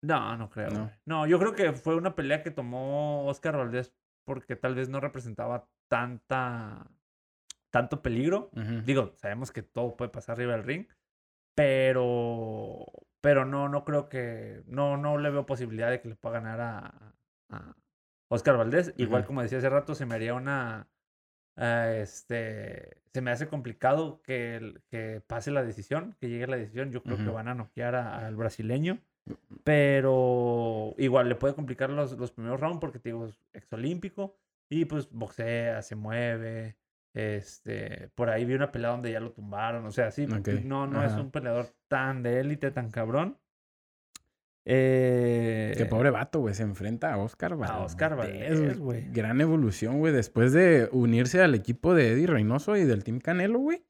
No, 0.01 0.38
no 0.38 0.50
creo. 0.50 0.70
No. 0.70 0.92
No. 1.06 1.27
yo 1.27 1.39
creo 1.39 1.56
que 1.56 1.74
fue 1.74 1.96
una 1.96 2.15
pelea 2.15 2.44
que 2.44 2.51
tomó 2.51 3.25
Oscar 3.27 3.58
Valdés 3.58 3.94
porque 4.25 4.56
tal 4.56 4.75
vez 4.75 4.89
no 4.89 5.00
representaba 5.00 5.70
tanta 5.89 6.89
tanto 7.70 8.01
peligro. 8.01 8.51
Digo, 8.86 9.13
sabemos 9.15 9.51
que 9.51 9.63
todo 9.63 9.98
puede 9.98 10.12
pasar 10.12 10.36
arriba 10.36 10.53
del 10.53 10.63
ring, 10.63 10.86
pero 11.55 12.86
pero 13.22 13.45
no 13.45 13.69
no 13.69 13.86
creo 13.86 14.10
que 14.10 14.63
no 14.67 14.98
no 14.98 15.17
le 15.17 15.29
veo 15.29 15.45
posibilidad 15.45 15.89
de 15.89 16.01
que 16.01 16.10
le 16.10 16.15
pueda 16.15 16.39
ganar 16.39 16.60
a, 16.62 17.15
a 17.50 17.75
Oscar 18.29 18.57
Valdés. 18.57 18.93
Igual 18.98 19.25
como 19.25 19.41
decía 19.41 19.60
hace 19.60 19.69
rato, 19.69 19.95
se 19.95 20.05
me 20.05 20.15
haría 20.15 20.33
una 20.33 20.88
ah, 21.57 21.91
este 21.93 23.01
se 23.13 23.22
me 23.22 23.29
hace 23.31 23.48
complicado 23.48 24.22
que, 24.24 24.81
que 24.89 25.22
pase 25.25 25.51
la 25.51 25.63
decisión, 25.63 26.15
que 26.19 26.27
llegue 26.29 26.48
la 26.48 26.57
decisión. 26.57 26.91
Yo 26.91 27.03
creo 27.03 27.17
que 27.17 27.29
van 27.31 27.48
a 27.48 27.53
noquear 27.53 27.93
a- 27.95 28.25
al 28.25 28.36
brasileño. 28.36 29.00
Pero 29.63 30.93
igual 30.98 31.29
le 31.29 31.36
puede 31.36 31.53
complicar 31.55 31.89
los, 31.89 32.17
los 32.17 32.31
primeros 32.31 32.60
rounds 32.60 32.79
porque 32.79 33.00
te 33.00 33.10
digo, 33.10 33.27
es 33.27 33.39
exolímpico. 33.53 34.36
Y 34.69 34.86
pues 34.86 35.10
boxea, 35.12 35.81
se 35.83 35.95
mueve. 35.95 36.75
Este, 37.13 38.10
por 38.15 38.29
ahí 38.29 38.43
vi 38.43 38.55
una 38.55 38.72
pelea 38.72 38.89
donde 38.91 39.12
ya 39.12 39.20
lo 39.20 39.32
tumbaron. 39.32 39.86
O 39.86 39.91
sea, 39.91 40.12
sí, 40.12 40.25
no, 40.27 40.88
no 40.88 41.03
es 41.03 41.13
un 41.13 41.32
peleador 41.32 41.67
tan 41.88 42.24
de 42.24 42.39
élite, 42.39 42.72
tan 42.72 42.89
cabrón. 42.89 43.38
Eh, 44.65 45.74
Qué 45.77 45.86
pobre 45.86 46.10
vato, 46.10 46.39
güey. 46.39 46.53
Se 46.55 46.63
enfrenta 46.63 47.13
a 47.13 47.17
Oscar 47.17 47.55
Valdés. 47.55 47.77
Oscar 47.82 48.15
Valdés, 48.15 48.79
güey. 48.79 49.10
Gran 49.12 49.41
evolución, 49.41 50.00
güey. 50.00 50.13
Después 50.13 50.53
de 50.53 50.89
unirse 50.91 51.41
al 51.41 51.53
equipo 51.53 51.93
de 51.93 52.13
Eddie 52.13 52.27
Reynoso 52.27 52.77
y 52.77 52.86
del 52.86 53.03
Team 53.03 53.20
Canelo, 53.20 53.60
güey. 53.60 53.84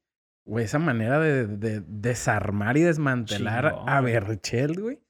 Güey, 0.46 0.64
esa 0.64 0.78
manera 0.78 1.18
de, 1.20 1.46
de 1.46 1.82
desarmar 1.86 2.76
y 2.76 2.82
desmantelar 2.82 3.70
Chingón, 3.70 3.88
a. 3.88 4.00
Berchel, 4.00 4.80
güey. 4.80 5.00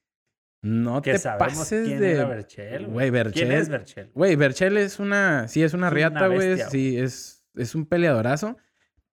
No 0.61 1.01
que 1.01 1.13
te 1.13 1.29
pases 1.37 1.85
quién 1.85 1.99
de. 1.99 2.13
era 2.13 2.25
Berchel. 2.25 2.87
Güey, 2.87 3.11
¿Quién 3.11 3.13
Berchel. 3.13 3.51
es 3.51 3.69
Berchel? 3.69 4.11
Güey, 4.13 4.35
Berchel 4.35 4.77
es 4.77 4.99
una. 4.99 5.47
Sí, 5.47 5.61
es 5.61 5.73
una 5.73 5.87
Es 5.87 5.93
riata, 5.93 6.27
güey. 6.27 6.57
Sí, 6.69 6.97
es, 6.97 7.34
es 7.57 7.75
un 7.75 7.85
peleadorazo. 7.85 8.57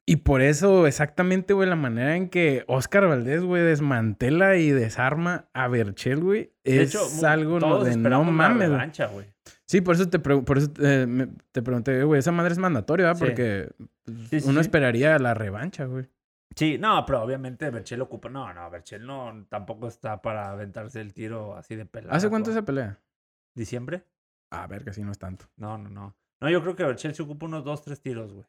Y 0.04 0.16
por 0.16 0.42
eso, 0.42 0.88
exactamente, 0.88 1.54
güey, 1.54 1.68
la 1.68 1.76
manera 1.76 2.16
en 2.16 2.28
que 2.28 2.64
Oscar 2.66 3.06
Valdés, 3.06 3.42
güey, 3.44 3.62
desmantela 3.62 4.56
y 4.56 4.70
desarma 4.72 5.48
a 5.52 5.68
Berchel, 5.68 6.20
güey, 6.20 6.52
es 6.64 6.88
hecho, 6.88 7.06
algo 7.24 7.60
todos 7.60 7.84
de 7.84 7.96
no 7.96 8.24
mames, 8.24 8.56
güey. 8.68 8.70
revancha, 8.70 9.06
güey. 9.06 9.26
Sí, 9.64 9.80
por 9.80 9.94
eso 9.94 10.08
te, 10.10 10.18
por 10.18 10.58
eso, 10.58 10.72
eh, 10.80 11.06
me- 11.08 11.28
te 11.52 11.62
pregunté, 11.62 12.02
güey, 12.02 12.18
esa 12.18 12.32
madre 12.32 12.50
es 12.52 12.58
mandatoria, 12.58 13.06
¿verdad? 13.06 13.18
Sí. 13.20 13.24
Porque 13.26 13.70
pues, 14.04 14.18
Sí, 14.28 14.40
sí, 14.40 14.48
uno 14.48 14.60
esperaría 14.60 15.16
la 15.20 15.34
revancha, 15.34 15.84
güey. 15.84 16.08
Sí, 16.56 16.78
no, 16.78 17.06
pero 17.06 17.22
obviamente 17.22 17.70
Berchel 17.70 18.02
ocupa. 18.02 18.28
No, 18.28 18.52
no, 18.52 18.68
Berchel 18.70 19.06
no 19.06 19.46
tampoco 19.48 19.86
está 19.88 20.20
para 20.20 20.50
aventarse 20.50 21.00
el 21.00 21.14
tiro 21.14 21.56
así 21.56 21.76
de 21.76 21.86
pelada. 21.86 22.14
¿Hace 22.16 22.28
cuánto 22.28 22.50
con- 22.50 22.58
esa 22.58 22.66
pelea? 22.66 22.98
¿Diciembre? 23.54 24.04
A 24.50 24.66
ver, 24.66 24.84
que 24.84 24.92
sí 24.92 25.02
no 25.02 25.12
es 25.12 25.18
tanto. 25.18 25.46
No, 25.56 25.78
no, 25.78 25.88
no. 25.88 26.16
No, 26.42 26.50
yo 26.50 26.60
creo 26.62 26.76
que 26.76 26.84
Berchel 26.84 27.14
se 27.14 27.22
ocupa 27.22 27.46
unos 27.46 27.64
dos, 27.64 27.82
tres 27.82 28.00
tiros, 28.00 28.32
güey. 28.32 28.44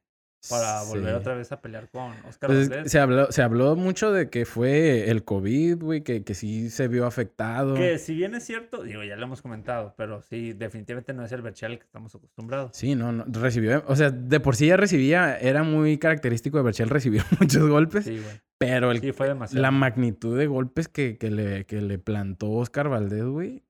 Para 0.50 0.84
volver 0.84 1.16
otra 1.16 1.36
vez 1.36 1.54
a 1.54 1.62
pelear 1.62 1.90
con 1.90 2.12
Oscar 2.28 2.50
Pues, 2.50 2.68
Valdés. 2.68 2.92
se, 2.92 3.00
habló, 3.00 3.32
se 3.32 3.42
habló 3.42 3.78
mucho 3.78 4.12
de 4.12 4.30
que 4.30 4.44
fue 4.46 5.10
el 5.10 5.24
COVID, 5.24 5.78
güey, 5.82 6.02
que, 6.04 6.26
que 6.26 6.34
sí 6.36 6.70
se 6.70 6.90
vio 6.90 7.06
afectado. 7.06 7.76
Que 7.76 7.98
si 7.98 8.14
bien 8.14 8.36
es 8.36 8.44
cierto, 8.44 8.84
digo, 8.84 9.06
ya 9.06 9.16
lo 9.16 9.24
hemos 9.24 9.42
comentado, 9.42 9.94
pero 9.96 10.22
sí, 10.22 10.52
definitivamente 10.52 11.14
no 11.14 11.24
es 11.24 11.32
el 11.32 11.42
Berchel 11.44 11.72
al 11.72 11.78
que 11.78 11.86
estamos 11.86 12.14
acostumbrados. 12.14 12.72
Sí, 12.76 12.94
no, 12.94 13.14
no, 13.14 13.24
recibió, 13.40 13.86
o 13.88 13.96
sea, 13.96 14.12
de 14.12 14.40
por 14.42 14.58
sí 14.58 14.68
ya 14.68 14.76
recibía, 14.76 15.38
era 15.38 15.64
muy 15.64 15.98
característico 15.98 16.58
de 16.58 16.64
Berchel 16.64 16.90
recibir 16.90 17.24
muchos 17.40 17.70
golpes, 17.70 18.04
Sí, 18.04 18.20
güey. 18.20 18.42
pero 18.58 18.92
el, 18.92 19.00
Sí, 19.00 19.14
fue 19.14 19.30
demasiado. 19.30 19.62
la 19.62 19.72
magnitud 19.72 20.38
de 20.38 20.48
golpes 20.48 20.90
que, 20.90 21.18
que, 21.18 21.32
le, 21.32 21.66
que 21.66 21.80
le 21.80 22.00
plantó 22.00 22.52
Oscar 22.52 22.90
Valdés, 22.90 23.24
güey, 23.24 23.64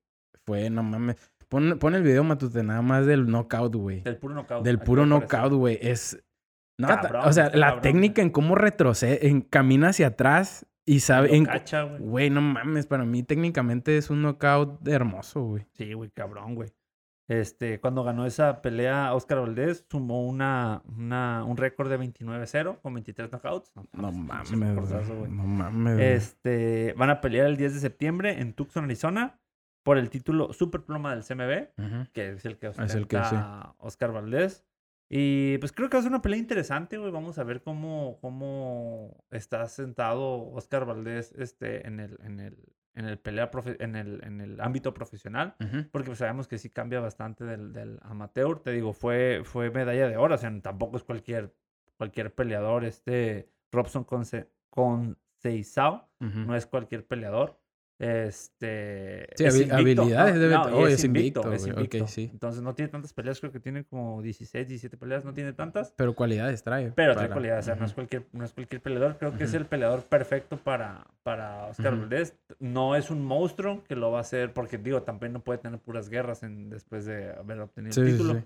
fue, 0.44 0.70
no 0.70 0.82
mames. 0.82 1.14
Pon, 1.48 1.78
pon 1.78 1.94
el 1.94 2.02
video, 2.02 2.24
Matute, 2.24 2.62
nada 2.62 2.82
más 2.82 3.06
del 3.06 3.26
knockout, 3.26 3.74
güey. 3.74 4.00
Del 4.02 4.16
puro 4.16 4.34
knockout. 4.34 4.64
Del 4.64 4.78
puro 4.78 5.06
knockout, 5.06 5.52
güey. 5.52 5.78
Es. 5.80 6.22
No, 6.78 6.88
Cabrón, 6.88 7.22
o 7.24 7.32
sea, 7.32 7.50
la 7.54 7.66
cabrón, 7.66 7.82
técnica 7.82 8.14
güey. 8.16 8.26
en 8.26 8.32
cómo 8.32 8.54
retrocede, 8.56 9.28
en, 9.28 9.42
camina 9.42 9.88
hacia 9.90 10.08
atrás 10.08 10.66
y 10.84 11.00
sabe. 11.00 11.36
En- 11.36 11.44
cacha, 11.44 11.82
güey. 11.84 12.30
No 12.30 12.40
mames, 12.40 12.86
para 12.86 13.04
mí 13.04 13.22
técnicamente 13.22 13.96
es 13.96 14.10
un 14.10 14.22
knockout 14.22 14.86
hermoso, 14.88 15.42
güey. 15.42 15.66
Sí, 15.72 15.92
güey, 15.92 16.10
cabrón, 16.10 16.54
güey. 16.56 16.70
Este, 17.26 17.80
cuando 17.80 18.04
ganó 18.04 18.26
esa 18.26 18.60
pelea, 18.60 19.14
Oscar 19.14 19.40
Valdés 19.40 19.86
sumó 19.90 20.26
una, 20.26 20.82
una, 20.94 21.42
un 21.44 21.56
récord 21.56 21.88
de 21.88 21.98
29-0 21.98 22.80
con 22.82 22.92
23 22.92 23.30
knockouts. 23.30 23.72
No 23.74 24.12
mames, 24.12 24.52
mames. 24.52 24.90
No 25.30 25.44
mames. 25.44 25.94
güey. 25.94 26.06
Este, 26.06 26.92
van 26.98 27.08
a 27.08 27.20
pelear 27.22 27.46
el 27.46 27.56
10 27.56 27.72
de 27.74 27.80
septiembre 27.80 28.40
en 28.40 28.52
Tucson, 28.52 28.84
Arizona, 28.84 29.40
por 29.84 29.98
el 29.98 30.10
título 30.10 30.52
Superpluma 30.52 31.14
del 31.14 31.22
CMB, 31.22 31.68
Ujú. 31.78 32.06
que 32.12 32.30
es 32.30 32.44
el 32.44 32.58
que 32.58 32.66
el 32.66 32.74
que, 32.74 32.82
ostenta 32.82 33.74
Oscar 33.78 34.10
Valdés. 34.12 34.64
Y 35.08 35.58
pues 35.58 35.70
creo 35.72 35.88
que 35.90 35.96
va 35.96 36.00
a 36.00 36.02
ser 36.02 36.10
una 36.10 36.22
pelea 36.22 36.38
interesante, 36.40 36.96
güey. 36.98 37.12
Vamos 37.12 37.38
a 37.38 37.44
ver 37.44 37.62
cómo, 37.62 38.18
cómo 38.22 39.24
está 39.30 39.68
sentado 39.68 40.50
Oscar 40.50 40.86
Valdés 40.86 41.32
este, 41.38 41.86
en, 41.86 42.00
el, 42.00 42.18
en, 42.24 42.40
el, 42.40 42.56
en, 42.94 43.04
el 43.04 43.18
pelea 43.18 43.50
profe- 43.50 43.76
en, 43.78 43.94
el, 43.94 44.24
en 44.24 44.40
el 44.40 44.60
ámbito 44.62 44.94
profesional. 44.94 45.54
Ujú. 45.60 45.86
Porque 45.92 46.06
pues, 46.06 46.18
sabemos 46.18 46.48
que 46.48 46.56
sí 46.58 46.70
cambia 46.70 47.00
bastante 47.00 47.44
del, 47.44 47.74
del 47.74 47.98
amateur. 48.02 48.60
Te 48.60 48.72
digo, 48.72 48.94
fue, 48.94 49.42
fue 49.44 49.70
medalla 49.70 50.08
de 50.08 50.16
oro. 50.16 50.34
O 50.34 50.38
sea, 50.38 50.50
tampoco 50.62 50.96
es 50.96 51.04
cualquier, 51.04 51.54
cualquier 51.98 52.34
peleador. 52.34 52.84
Este 52.86 53.50
Robson 53.70 54.04
Conce, 54.04 54.48
Conceizao 54.70 56.08
Ujú. 56.20 56.38
no 56.40 56.56
es 56.56 56.66
cualquier 56.66 57.06
peleador. 57.06 57.60
Este. 57.98 59.28
Sí, 59.36 59.44
es 59.44 59.70
habilidades 59.72 60.36
debe- 60.36 60.52
y 60.70 60.74
oh, 60.74 60.86
es 60.88 61.04
invicto, 61.04 61.52
es 61.52 61.62
sí. 62.10 62.28
Entonces 62.32 62.62
no 62.62 62.74
tiene 62.74 62.90
tantas 62.90 63.12
peleas, 63.12 63.38
creo 63.40 63.52
que 63.52 63.60
tiene 63.60 63.84
como 63.84 64.20
16, 64.20 64.66
17 64.68 64.96
peleas, 64.96 65.24
no 65.24 65.32
tiene 65.32 65.52
tantas. 65.52 65.92
Pero 65.96 66.14
cualidades 66.14 66.62
trae. 66.62 66.90
Pero 66.92 67.14
trae 67.14 67.30
cualidades, 67.30 67.64
o 67.64 67.66
sea, 67.66 67.74
no 67.76 67.86
es 67.86 67.92
cualquier, 67.94 68.26
no 68.32 68.44
es 68.44 68.52
cualquier 68.52 68.82
peleador. 68.82 69.16
Creo 69.18 69.36
que 69.36 69.44
es 69.44 69.54
el 69.54 69.66
peleador 69.66 70.02
perfecto 70.04 70.56
para, 70.56 71.06
para 71.22 71.66
Oscar 71.66 71.92
Ujú. 71.92 72.00
Valdés. 72.02 72.36
No 72.58 72.96
es 72.96 73.10
un 73.10 73.24
monstruo 73.24 73.84
que 73.84 73.96
lo 73.96 74.10
va 74.10 74.18
a 74.18 74.22
hacer, 74.22 74.52
porque 74.52 74.78
digo, 74.78 75.02
también 75.02 75.32
no 75.32 75.40
puede 75.40 75.58
tener 75.60 75.78
puras 75.78 76.08
guerras 76.08 76.42
en, 76.42 76.70
después 76.70 77.04
de 77.04 77.30
haber 77.32 77.60
obtenido 77.60 77.92
Sí, 77.92 78.00
el 78.00 78.10
título. 78.12 78.34
sí. 78.34 78.40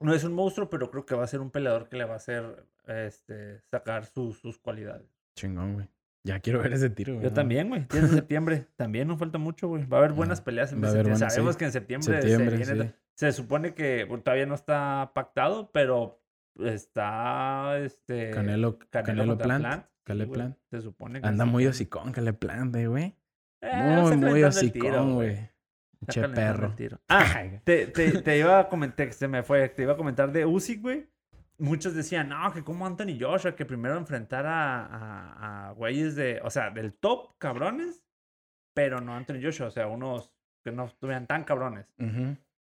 No 0.00 0.14
es 0.14 0.22
un 0.24 0.32
monstruo, 0.34 0.70
pero 0.70 0.90
creo 0.90 1.04
que 1.04 1.14
va 1.14 1.24
a 1.24 1.26
ser 1.26 1.40
un 1.40 1.50
peleador 1.50 1.88
que 1.88 1.96
le 1.96 2.04
va 2.04 2.14
a 2.14 2.16
hacer 2.16 2.64
este, 2.86 3.60
sacar 3.70 4.06
sus- 4.06 4.38
sus 4.38 4.58
cualidades. 4.58 5.08
Chingón, 5.36 5.74
güey. 5.74 5.88
Ya 6.26 6.40
quiero 6.40 6.60
ver 6.62 6.72
ese 6.72 6.88
tiro, 6.90 7.14
güey. 7.14 7.24
Yo 7.24 7.32
también, 7.32 7.68
güey. 7.68 7.86
10 7.90 8.02
de 8.02 8.08
septiembre. 8.08 8.66
También 8.76 9.06
no 9.08 9.18
falta 9.18 9.36
mucho, 9.38 9.68
güey. 9.68 9.84
Va 9.84 9.98
a 9.98 10.00
haber 10.00 10.12
buenas 10.14 10.40
Ah, 10.40 10.44
peleas 10.44 10.72
en 10.72 10.80
septiembre. 10.80 11.12
buenas, 11.12 11.32
Sabemos 11.34 11.54
sí. 11.54 11.58
que 11.58 11.64
en 11.66 11.72
septiembre, 11.72 12.14
Septiembre, 12.22 12.64
se, 12.64 12.72
viene- 12.74 12.88
sí. 12.88 12.94
se 13.14 13.32
supone 13.32 13.74
que 13.74 14.06
todavía 14.24 14.46
no 14.46 14.54
está 14.54 15.12
pactado, 15.14 15.70
pero 15.72 16.22
está 16.58 17.78
este 17.78 18.30
Canelo, 18.30 18.78
Canelo, 18.90 19.26
contra 19.26 19.44
Plant. 19.46 19.64
Plant. 19.64 19.86
Canelo 20.04 20.26
güey. 20.26 20.34
Plant. 20.38 20.56
Se 20.70 20.80
supone 20.80 21.20
que 21.20 21.26
Anda 21.26 21.44
sí. 21.44 21.50
muy 21.50 21.66
hocicón, 21.66 22.12
que 22.12 22.20
le 22.20 22.32
plante, 22.32 22.86
güey. 22.86 23.16
Eh, 23.62 23.70
Muy, 23.74 24.16
muy 24.16 24.42
hocicón, 24.44 25.14
güey. 25.14 25.50
Che 26.08 26.28
perro. 26.28 26.74
Ah, 27.08 27.42
te, 27.64 27.86
te, 27.86 28.20
te 28.20 28.38
iba 28.38 28.60
a 28.60 28.68
comentar, 28.68 29.10
se 29.12 29.26
me 29.28 29.42
fue, 29.42 29.68
te 29.70 29.82
iba 29.82 29.94
a 29.94 29.96
comentar 29.96 30.30
de 30.32 30.44
Usyk, 30.44 30.82
güey. 30.82 31.06
Muchos 31.58 31.94
decían, 31.94 32.30
no, 32.30 32.52
que 32.52 32.64
como 32.64 32.84
Anthony 32.86 33.16
Joshua, 33.18 33.54
que 33.54 33.64
primero 33.64 33.96
enfrentara 33.96 34.84
a, 34.86 35.68
a 35.68 35.72
güeyes 35.72 36.16
de, 36.16 36.40
o 36.42 36.50
sea, 36.50 36.70
del 36.70 36.94
top 36.94 37.38
cabrones, 37.38 38.04
pero 38.74 39.00
no 39.00 39.14
Anthony 39.14 39.40
Joshua, 39.42 39.68
o 39.68 39.70
sea, 39.70 39.86
unos 39.86 40.32
que 40.64 40.72
no 40.72 40.86
estuvieran 40.86 41.26
tan 41.26 41.44
cabrones. 41.44 41.86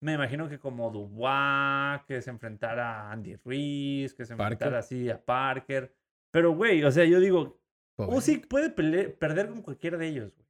Me 0.02 0.14
imagino 0.14 0.48
que 0.48 0.58
como 0.58 0.90
Dubois, 0.90 2.02
que 2.08 2.20
se 2.22 2.30
enfrentara 2.30 3.02
a 3.08 3.12
Andy 3.12 3.36
Ruiz, 3.36 4.14
que 4.14 4.24
se 4.24 4.34
Parker. 4.34 4.54
enfrentara 4.54 4.78
así 4.80 5.10
a 5.10 5.22
Parker. 5.22 5.94
Pero, 6.32 6.52
güey, 6.54 6.82
o 6.84 6.90
sea, 6.90 7.04
yo 7.04 7.20
digo, 7.20 7.60
Pobre. 7.96 8.16
Usyk 8.16 8.48
puede 8.48 8.70
perder 8.70 9.48
con 9.48 9.60
cualquiera 9.62 9.98
de 9.98 10.08
ellos, 10.08 10.34
güey. 10.34 10.48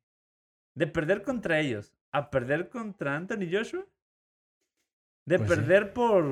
De 0.76 0.86
perder 0.86 1.22
contra 1.22 1.58
ellos 1.58 1.92
a 2.12 2.30
perder 2.30 2.68
contra 2.68 3.16
Anthony 3.16 3.48
Joshua. 3.50 3.84
De 5.26 5.38
Pues 5.38 5.48
sí. 5.50 5.56
perder 5.56 5.92
por 5.92 6.24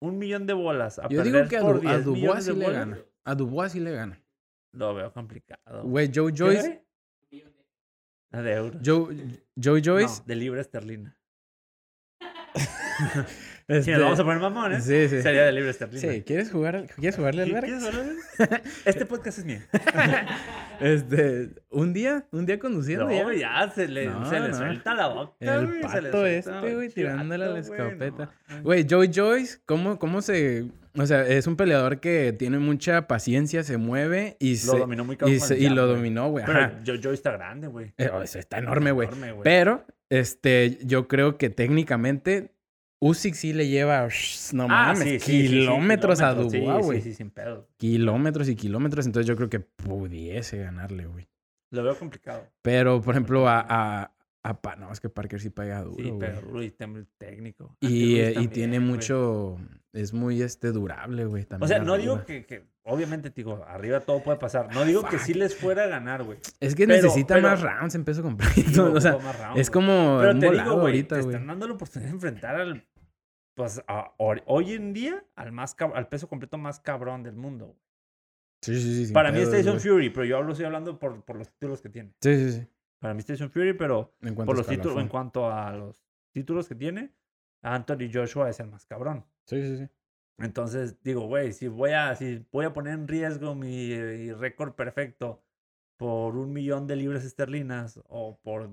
un 0.00 0.18
millón 0.18 0.46
de 0.46 0.52
bolas 0.52 0.98
a 0.98 1.08
Yo 1.08 1.22
perder 1.22 1.32
digo 1.32 1.48
que 1.48 1.56
a, 1.56 1.60
por 1.62 1.80
Du- 1.80 1.88
a 1.88 1.92
10 1.92 2.04
Dubois 2.04 2.20
millones 2.22 2.44
sí 2.44 2.50
de 2.50 2.56
le 2.56 2.64
bolas. 2.66 2.78
gana. 2.80 2.98
A 3.24 3.34
Dubois 3.34 3.72
sí 3.72 3.80
le 3.80 3.90
gana. 3.92 4.20
Lo 4.72 4.94
veo 4.94 5.12
complicado. 5.12 5.82
Güey, 5.84 6.10
Joe 6.14 6.32
¿Qué, 6.32 6.38
Joyce. 6.38 6.84
De 8.32 8.52
euros. 8.52 8.82
Joe, 8.84 9.16
Joe 9.62 9.80
Joyce. 9.82 10.18
No, 10.20 10.24
de 10.26 10.34
libra 10.36 10.60
esterlina. 10.60 11.16
este, 13.68 13.82
Si 13.84 13.90
nos 13.92 14.00
vamos 14.02 14.20
a 14.20 14.24
poner 14.24 14.40
mamones, 14.40 14.84
Sí, 14.84 15.08
sí. 15.08 15.22
sería 15.22 15.44
de 15.46 15.52
libra 15.52 15.70
esterlina. 15.70 16.00
Sí, 16.12 16.22
¿quieres 16.22 16.50
jugar, 16.50 16.86
¿quieres 16.96 17.16
jugarle 17.16 17.42
al 17.42 17.48
¿Qui- 17.50 17.52
verga? 17.54 18.62
Este 18.84 19.06
podcast 19.06 19.38
es 19.38 19.44
mío. 19.44 19.60
Este, 20.80 21.50
un 21.70 21.92
día, 21.92 22.26
un 22.32 22.46
día 22.46 22.58
conduciendo 22.58 23.04
No, 23.08 23.32
ya. 23.32 23.70
se 23.70 23.86
le, 23.88 24.06
No, 24.06 24.28
se 24.28 24.40
le 24.40 24.48
no. 24.48 24.56
suelta 24.56 24.94
la 24.94 25.06
boca. 25.08 25.34
El 25.40 25.66
güey, 25.66 25.82
se 25.82 26.02
le 26.02 26.10
suelta 26.10 26.28
este, 26.30 26.74
güey, 26.74 26.88
tirándole 26.88 27.44
a 27.44 27.48
la 27.48 27.58
escopeta. 27.60 28.30
Güey, 28.62 28.86
Joe 28.88 29.08
Joyce, 29.14 29.58
¿cómo, 29.66 29.98
¿cómo 29.98 30.20
se...? 30.22 30.66
O 30.96 31.06
sea, 31.06 31.26
es 31.26 31.46
un 31.48 31.56
peleador 31.56 31.98
que 32.00 32.32
tiene 32.32 32.58
mucha 32.58 33.08
paciencia, 33.08 33.64
se 33.64 33.78
mueve 33.78 34.36
y 34.38 34.52
Lo 34.52 34.72
se... 34.72 34.78
dominó 34.78 35.04
muy 35.04 35.16
cabrón 35.16 35.36
y, 35.36 35.40
se- 35.40 35.58
y 35.58 35.68
lo 35.68 35.86
dominó, 35.86 36.28
güey. 36.30 36.44
Pero 36.44 36.70
yo, 36.84 36.94
yo 36.96 37.12
está 37.12 37.32
grande, 37.32 37.66
güey. 37.66 37.92
Eh, 37.98 38.08
o 38.12 38.24
sea, 38.26 38.40
está. 38.40 38.58
Enorme, 38.58 38.92
güey. 38.92 39.08
Pero, 39.42 39.84
este, 40.08 40.78
yo 40.82 41.08
creo 41.08 41.36
que 41.36 41.50
técnicamente 41.50 42.52
Usyk 43.00 43.34
sí 43.34 43.52
le 43.52 43.68
lleva, 43.68 44.08
no 44.52 44.64
Ah, 44.64 44.66
mames, 44.68 44.98
sí, 44.98 45.18
sí, 45.18 45.18
sí, 45.20 45.42
sí, 45.42 45.48
kilómetros 45.48 46.20
a 46.20 46.34
Dubois, 46.34 46.84
güey. 46.86 47.00
Sí, 47.02 47.10
sí, 47.10 47.14
sin 47.16 47.30
pedo. 47.30 47.68
Kilómetros 47.76 48.48
y 48.48 48.56
kilómetros, 48.56 49.04
entonces 49.06 49.26
yo 49.26 49.36
creo 49.36 49.50
que 49.50 49.60
pudiese 49.60 50.58
ganarle, 50.58 51.06
güey. 51.06 51.28
Lo 51.70 51.82
veo 51.82 51.98
complicado. 51.98 52.46
Pero, 52.62 53.00
por 53.02 53.14
ejemplo, 53.14 53.48
a, 53.48 53.60
a, 53.68 54.12
a 54.42 54.60
Pa- 54.62 54.76
no, 54.76 54.92
es 54.92 55.00
que 55.00 55.08
Parker 55.08 55.40
sí 55.40 55.50
pega 55.50 55.82
duro, 55.82 55.96
Sí, 55.96 56.12
pero 56.18 56.40
también 56.78 57.08
técnico. 57.18 57.76
Y, 57.80 57.86
Andy 57.86 58.20
eh, 58.20 58.30
y 58.30 58.34
también, 58.34 58.50
tiene 58.50 58.78
güey. 58.78 58.90
mucho, 58.90 59.58
es 59.94 60.12
muy, 60.12 60.42
este, 60.42 60.70
durable, 60.72 61.24
güey. 61.24 61.44
O 61.44 61.46
también 61.46 61.68
sea, 61.68 61.78
no 61.78 61.96
digo 61.96 62.24
que, 62.24 62.44
que- 62.44 62.66
obviamente, 62.82 63.30
digo, 63.30 63.64
arriba 63.66 64.00
todo 64.00 64.22
puede 64.22 64.38
pasar. 64.38 64.74
No 64.74 64.84
digo 64.84 65.04
que 65.08 65.18
sí 65.18 65.32
les 65.32 65.56
fuera 65.56 65.84
a 65.84 65.86
ganar, 65.86 66.22
güey. 66.24 66.38
Es 66.60 66.74
que 66.74 66.86
pero- 66.86 67.02
necesita 67.02 67.34
pero- 67.36 67.48
más 67.48 67.62
rounds 67.62 67.94
en 67.94 68.04
peso 68.04 68.22
completo. 68.22 68.92
o 68.92 69.00
sea, 69.00 69.14
fue 69.14 69.22
más 69.22 69.38
round, 69.40 69.58
es 69.58 69.70
como 69.70 70.18
Pero 70.20 70.32
un 70.32 70.40
te 70.40 70.50
digo, 70.50 70.64
güey, 70.74 70.76
ahorita, 70.86 71.16
te 71.16 71.22
güey. 71.22 71.34
están 71.34 71.46
dando 71.46 71.66
la 71.68 71.74
oportunidad 71.74 72.08
de 72.10 72.14
enfrentar 72.14 72.56
al, 72.60 72.86
pues, 73.56 73.82
a- 73.86 74.12
hoy- 74.18 74.42
hoy 74.46 74.72
en 74.74 74.92
día, 74.92 75.24
al 75.36 75.52
más 75.52 75.74
al 75.94 76.08
peso 76.08 76.28
completo 76.28 76.58
más 76.58 76.80
cabrón 76.80 77.22
del 77.22 77.36
mundo. 77.36 77.66
güey. 77.66 77.78
Sí, 78.62 78.80
sí, 78.80 79.06
sí. 79.06 79.12
Para 79.12 79.30
mí 79.30 79.38
es 79.40 79.50
Tyson. 79.50 79.78
Fury, 79.78 80.10
pero 80.10 80.24
yo 80.24 80.38
hablo, 80.38 80.52
estoy 80.52 80.64
hablando 80.66 80.98
por, 80.98 81.22
por 81.24 81.36
los 81.36 81.50
títulos 81.50 81.80
que 81.82 81.88
tiene. 81.90 82.14
Sí, 82.20 82.34
sí, 82.36 82.52
sí. 82.52 82.66
Para 82.98 83.12
mí 83.14 83.20
es 83.20 83.26
Tyson 83.26 83.50
Fury, 83.50 83.74
pero 83.74 84.14
por 84.46 84.56
los 84.56 84.66
títulos, 84.66 84.98
en 84.98 85.08
cuanto 85.08 85.52
a 85.52 85.70
los 85.72 86.02
títulos 86.32 86.66
que 86.68 86.74
tiene, 86.74 87.12
Anthony 87.62 88.08
Joshua 88.12 88.48
es 88.48 88.58
el 88.60 88.68
más 88.68 88.86
cabrón. 88.86 89.24
Sí, 89.46 89.62
sí, 89.66 89.76
sí. 89.78 89.88
Entonces 90.38 91.00
digo, 91.02 91.26
güey, 91.26 91.52
si 91.52 91.68
voy 91.68 91.90
a, 91.92 92.14
si 92.16 92.44
voy 92.50 92.64
a 92.64 92.72
poner 92.72 92.94
en 92.94 93.06
riesgo 93.06 93.54
mi, 93.54 93.92
eh, 93.92 94.34
récord 94.38 94.72
perfecto 94.74 95.42
por 95.96 96.36
un 96.36 96.52
millón 96.52 96.86
de 96.88 96.96
libras 96.96 97.24
esterlinas 97.24 98.00
o 98.08 98.38
por 98.42 98.70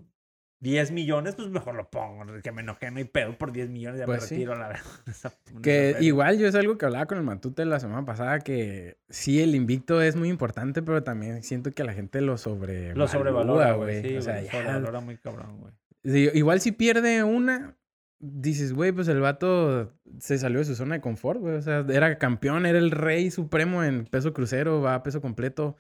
10 0.60 0.92
millones, 0.92 1.36
pues 1.36 1.50
mejor 1.50 1.76
lo 1.76 1.90
pongo. 1.90 2.24
Que 2.42 2.52
me 2.52 2.62
enojé, 2.62 2.90
no 2.92 2.98
hay 2.98 3.04
pedo 3.06 3.38
por 3.38 3.52
10 3.52 3.70
millones, 3.70 4.00
ya 4.00 4.06
Pues 4.06 4.22
me 4.22 4.28
sí. 4.28 4.36
retiro 4.36 4.56
la 4.56 4.68
verdad. 4.70 4.84
Esa- 5.08 5.34
Que 5.62 5.98
igual 6.02 6.40
yo 6.40 6.48
es 6.48 6.56
algo 6.56 6.78
que 6.80 6.86
hablaba 6.86 7.06
con 7.06 7.18
el 7.20 7.24
Matute 7.24 7.64
la 7.66 7.80
semana 7.80 8.06
pasada, 8.06 8.40
que 8.40 8.98
sí, 9.10 9.42
el 9.42 9.54
invicto 9.54 10.02
es 10.02 10.16
muy 10.16 10.30
importante, 10.30 10.82
pero 10.82 11.04
también 11.04 11.44
siento 11.44 11.72
que 11.72 11.84
la 11.84 11.94
gente 11.94 12.22
lo 12.22 12.38
sobre 12.40 12.96
Lo 12.96 13.08
sobrevalora, 13.08 13.74
güey. 13.74 14.02
Sí, 14.02 14.18
o 14.18 14.22
sea, 14.24 14.44
sobrevalora 14.50 15.00
muy 15.00 15.18
cabrón, 15.18 15.60
güey. 15.60 15.74
Sí, 16.04 16.30
igual 16.34 16.60
si 16.62 16.72
pierde 16.72 17.24
una, 17.24 17.76
dices, 18.22 18.74
güey, 18.74 18.92
pues 18.92 19.08
el 19.08 19.20
vato 19.20 19.94
se 20.20 20.38
salió 20.38 20.60
de 20.60 20.66
su 20.66 20.76
zona 20.76 20.96
de 20.96 21.02
confort, 21.02 21.40
güey. 21.40 21.56
O 21.56 21.62
sea, 21.62 21.86
era 21.90 22.18
campeón, 22.18 22.66
era 22.66 22.78
el 22.78 22.92
rey 22.92 23.32
supremo 23.32 23.84
en 23.84 24.06
peso 24.06 24.34
crucero, 24.34 24.82
va 24.82 24.96
a 24.96 25.04
peso 25.04 25.22
completo. 25.22 25.76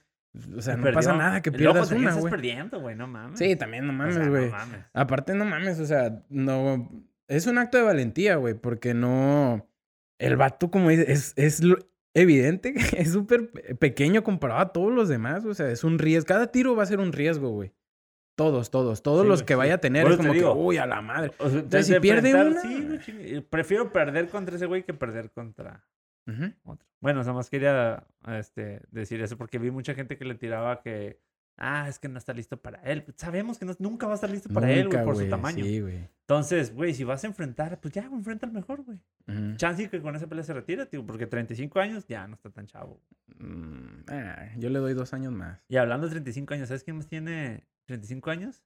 O 0.58 0.62
sea, 0.62 0.76
no 0.78 0.84
perdió. 0.84 0.96
pasa 0.98 1.16
nada 1.16 1.42
que 1.42 1.52
pierdas 1.52 1.92
una, 1.92 2.16
güey. 2.16 2.32
perdiendo, 2.32 2.80
güey, 2.80 2.96
no 2.96 3.06
mames. 3.08 3.38
Sí, 3.38 3.56
también 3.56 3.86
no 3.86 3.92
O 3.92 3.96
mames, 3.96 4.16
sea, 4.16 4.28
güey. 4.30 4.50
No. 4.50 4.56
Aparte, 4.94 5.36
no 5.36 5.46
mames, 5.46 5.80
o 5.80 5.86
sea, 5.86 6.24
no. 6.30 6.90
Es 7.28 7.48
un 7.48 7.58
acto 7.58 7.78
de 7.78 7.84
valentía, 7.84 8.36
güey, 8.38 8.54
porque 8.54 8.94
no. 8.94 9.68
El 10.20 10.38
vato, 10.38 10.70
como 10.72 10.90
dice, 10.90 11.12
es, 11.12 11.34
es 11.36 11.64
lo- 11.64 11.78
evidente 12.14 12.74
es 12.98 13.12
súper 13.12 13.52
pe- 13.52 13.76
pequeño 13.76 14.24
comparado 14.24 14.60
a 14.62 14.72
todos 14.74 14.92
los 14.94 15.10
demás. 15.10 15.44
O 15.46 15.54
sea, 15.54 15.70
es 15.70 15.84
un 15.84 16.00
riesgo. 16.00 16.28
Cada 16.28 16.48
tiro 16.52 16.76
va 16.76 16.84
a 16.84 16.88
ser 16.88 17.00
un 17.00 17.12
riesgo, 17.12 17.50
güey. 17.50 17.74
Todos, 18.42 18.72
todos. 18.72 19.02
Todos 19.04 19.22
Sí, 19.24 19.28
los 19.28 19.44
que 19.44 19.56
vaya 19.56 19.76
a 19.76 19.78
tener 19.78 20.08
es 20.08 20.18
como 20.18 20.34
que, 20.34 20.44
uy, 20.46 20.78
a 20.78 20.86
la 20.86 21.02
madre. 21.02 21.32
O 21.38 21.50
sea, 21.50 21.60
Entonces, 21.60 21.88
si 21.88 22.00
pierde 22.00 22.34
una- 22.34 22.62
Sí, 22.62 22.68
chingue- 23.06 23.46
prefiero 23.50 23.92
perder 23.92 24.30
contra 24.30 24.56
ese 24.56 24.66
güey 24.66 24.84
que 24.84 24.94
perder 24.94 25.30
contra 25.32 25.84
otro. 26.64 26.88
Bueno, 27.00 27.20
nada 27.22 27.34
más 27.34 27.50
quería 27.50 28.04
este, 28.28 28.82
decir 28.92 29.22
eso 29.22 29.38
porque 29.38 29.58
vi 29.60 29.70
mucha 29.72 29.94
gente 29.94 30.18
que 30.18 30.24
le 30.26 30.36
tiraba 30.36 30.82
que, 30.82 31.20
ah, 31.58 31.88
es 31.90 32.00
que 32.00 32.08
no 32.08 32.18
está 32.18 32.34
listo 32.34 32.58
para 32.58 32.80
él. 32.84 33.04
Sabemos 33.18 33.58
que 33.60 33.66
no- 33.66 33.76
nunca 33.80 34.06
va 34.08 34.14
a 34.14 34.16
estar 34.16 34.30
listo 34.30 34.48
para 34.54 34.72
él, 34.72 34.88
güey, 34.88 35.04
por 35.04 35.16
güey, 35.16 35.26
su 35.26 35.30
tamaño. 35.30 35.64
Sí, 35.66 35.82
güey. 35.82 36.08
Entonces, 36.22 36.74
güey, 36.74 36.94
si 36.94 37.04
vas 37.04 37.24
a 37.24 37.28
enfrentar, 37.28 37.80
pues 37.82 37.94
ya, 37.94 38.04
enfrenta 38.06 38.46
al 38.46 38.54
mejor, 38.54 38.84
güey. 38.84 39.00
Ujú. 39.28 39.56
Chance 39.58 39.90
que 39.90 40.02
con 40.02 40.16
esa 40.16 40.28
pelea 40.28 40.44
se 40.44 40.54
retira, 40.54 40.86
tío, 40.86 41.06
porque 41.06 41.28
35 41.28 41.80
años 41.80 42.06
ya 42.08 42.26
no 42.28 42.36
está 42.36 42.50
tan 42.50 42.68
chavo. 42.68 43.02
Mm, 43.38 44.04
ah, 44.08 44.50
yo 44.58 44.70
le 44.70 44.80
doy 44.80 44.94
dos 44.94 45.14
años 45.14 45.34
más. 45.34 45.60
Y 45.68 45.78
hablando 45.78 46.08
de 46.08 46.12
35 46.12 46.54
años, 46.54 46.68
¿sabes 46.70 46.84
quién 46.84 46.98
más 46.98 47.08
tiene 47.08 47.66
35 47.92 48.30
años? 48.30 48.64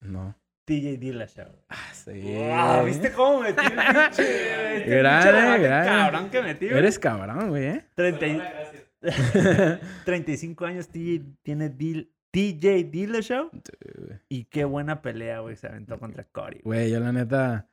No. 0.00 0.36
TJ 0.66 0.98
Dillashaw. 0.98 1.50
Ah, 1.68 1.76
sí. 1.92 2.12
Wow, 2.22 2.84
¿Viste 2.86 3.10
cómo 3.12 3.40
metí 3.40 3.60
el 3.64 3.72
pinche? 3.72 4.76
este 4.78 4.90
Grande, 4.96 5.30
pinche 5.30 5.42
debate 5.42 5.62
grande. 5.62 5.88
cabrón 5.90 6.30
que 6.30 6.42
metí, 6.42 6.66
güey? 6.66 6.78
Eres 6.78 6.98
cabrón, 6.98 7.48
güey, 7.48 7.64
¿eh? 7.66 7.86
30 7.96 8.26
y- 8.26 8.40
35 10.04 10.64
años 10.66 10.88
TJ 10.88 11.22
tiene 11.42 11.70
Dil- 11.76 12.10
TJ 12.30 12.84
Dillashaw. 12.90 13.50
Y 14.28 14.44
qué 14.44 14.64
buena 14.64 15.02
pelea, 15.02 15.40
güey, 15.40 15.56
se 15.56 15.66
aventó 15.66 15.98
contra 15.98 16.24
Cory. 16.24 16.60
Güey, 16.62 16.90
yo 16.92 17.00
la 17.00 17.10
neta 17.12 17.68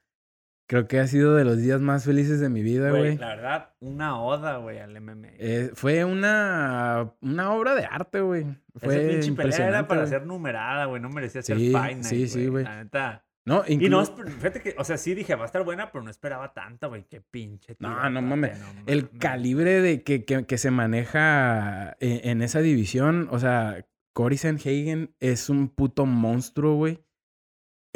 creo 0.67 0.87
que 0.87 0.99
ha 0.99 1.07
sido 1.07 1.35
de 1.35 1.45
los 1.45 1.57
días 1.57 1.81
más 1.81 2.05
felices 2.05 2.39
de 2.39 2.49
mi 2.49 2.61
vida, 2.61 2.91
Güey, 2.91 3.17
la 3.17 3.27
verdad, 3.35 3.69
una 3.79 4.21
oda, 4.21 4.57
güey, 4.57 4.79
al 4.79 4.99
MMA. 5.01 5.29
Eh, 5.39 5.71
fue 5.73 6.03
una, 6.05 7.13
una 7.21 7.53
obra 7.53 7.73
de 7.75 7.85
arte, 7.85 8.21
güey. 8.21 8.45
Fue 8.75 8.95
Esa 8.99 9.09
pinche 9.09 9.31
pelea 9.33 9.67
era 9.67 9.87
para 9.87 10.05
ser 10.05 10.25
numerada, 10.25 10.85
güey. 10.85 11.01
No 11.01 11.09
merecía 11.09 11.41
ser 11.41 11.57
Sí, 11.57 11.69
Night, 11.71 12.03
sí, 12.03 12.27
sí, 12.27 12.47
güey. 12.47 12.63
La 12.65 12.83
neta. 12.83 13.23
No, 13.45 13.63
Y 13.65 13.77
inclu- 13.77 13.89
no, 13.89 14.05
fíjate 14.05 14.59
que, 14.61 14.75
o 14.77 14.83
sea, 14.83 14.97
sí 14.97 15.15
dije, 15.15 15.33
va 15.35 15.43
a 15.43 15.45
estar 15.45 15.63
buena, 15.63 15.89
pero 15.89 16.03
no 16.03 16.11
esperaba 16.11 16.53
tanta, 16.53 16.87
güey. 16.87 17.05
Qué 17.09 17.21
pinche. 17.21 17.77
No, 17.79 17.87
tirotote, 17.87 18.11
no 18.11 18.21
mames. 18.21 18.59
no 18.59 18.65
el 18.87 19.03
mames. 19.05 19.19
calibre 19.21 19.81
de 19.81 20.03
que, 20.03 20.25
que, 20.25 20.45
que 20.45 20.57
se 20.57 20.69
maneja 20.69 21.95
en, 22.01 22.29
en 22.29 22.41
esa 22.41 22.59
división, 22.59 23.29
o 23.31 23.39
sea, 23.39 23.85
Cory 24.13 24.35
Sanhagen 24.37 25.15
es 25.21 25.49
un 25.49 25.69
puto 25.69 26.05
monstruo, 26.05 26.75
güey. 26.75 27.05